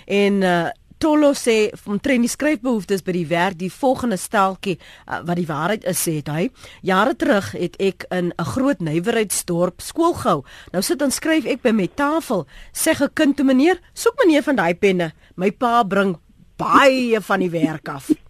In 0.10 0.42
uh, 0.42 0.72
Tolo 1.04 1.34
sê 1.36 1.68
van 1.84 2.00
training 2.00 2.32
skryfbehoeftes 2.32 3.04
by 3.04 3.12
die 3.12 3.26
werk 3.28 3.58
die 3.60 3.72
volgende 3.72 4.16
steltjie 4.16 4.78
uh, 4.80 5.20
wat 5.28 5.36
die 5.36 5.48
waarheid 5.50 5.84
is 5.90 6.00
sê 6.00 6.22
hy. 6.32 6.48
Jare 6.82 7.16
terug 7.20 7.52
het 7.58 7.76
ek 7.84 8.08
in 8.10 8.32
'n 8.32 8.50
groot 8.56 8.80
nywerheidsdorp 8.80 9.82
skool 9.82 10.14
gehou. 10.14 10.46
Nou 10.72 10.82
sit 10.82 11.02
en 11.02 11.12
skryf 11.12 11.46
ek 11.46 11.62
by 11.62 11.72
my 11.72 11.88
tafel. 11.88 12.48
Sê 12.72 12.96
'n 12.96 13.12
kind 13.14 13.36
toe 13.36 13.46
meneer 13.46 13.80
soek 13.94 14.16
meneer 14.24 14.44
van 14.44 14.56
daai 14.56 14.76
penne. 14.76 15.12
My 15.36 15.52
pa 15.52 15.84
bring 15.84 16.16
baie 16.58 17.20
van 17.22 17.40
die 17.40 17.50
werk 17.50 17.90
af 17.90 18.23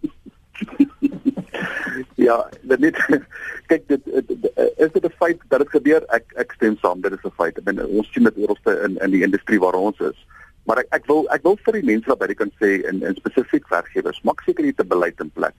Ja, 2.24 2.36
dit 2.62 2.80
net 2.80 2.96
kyk 3.70 3.88
dit, 3.88 4.04
dit, 4.04 4.28
dit 4.28 4.62
is 4.76 4.92
dit 4.92 5.04
'n 5.04 5.16
feit 5.18 5.40
dat 5.48 5.60
dit 5.60 5.74
gebeur. 5.76 6.04
Ek 6.18 6.24
ek 6.42 6.52
stem 6.56 6.76
saam, 6.80 7.00
dit 7.00 7.12
is 7.12 7.24
'n 7.24 7.36
feit. 7.40 7.58
Ek 7.58 7.64
bedoel 7.64 7.98
ons 8.00 8.12
sien 8.12 8.24
dit 8.24 8.38
oralste 8.44 8.72
in 8.86 8.96
in 9.06 9.10
die 9.10 9.24
industrie 9.26 9.60
waar 9.60 9.74
ons 9.74 10.00
is. 10.00 10.26
Maar 10.64 10.78
ek 10.78 10.88
ek 10.90 11.06
wil 11.06 11.28
ek 11.36 11.42
wil 11.42 11.58
vir 11.64 11.72
die 11.72 11.88
mense 11.92 12.08
wat 12.08 12.18
by 12.18 12.34
kan 12.34 12.52
sê 12.60 12.80
in 12.88 13.02
in 13.02 13.14
spesifiek 13.14 13.68
werkgewers, 13.68 14.22
maak 14.22 14.40
seker 14.46 14.64
jy 14.64 14.72
te 14.72 14.84
beleid 14.84 15.20
in 15.20 15.30
plek. 15.30 15.54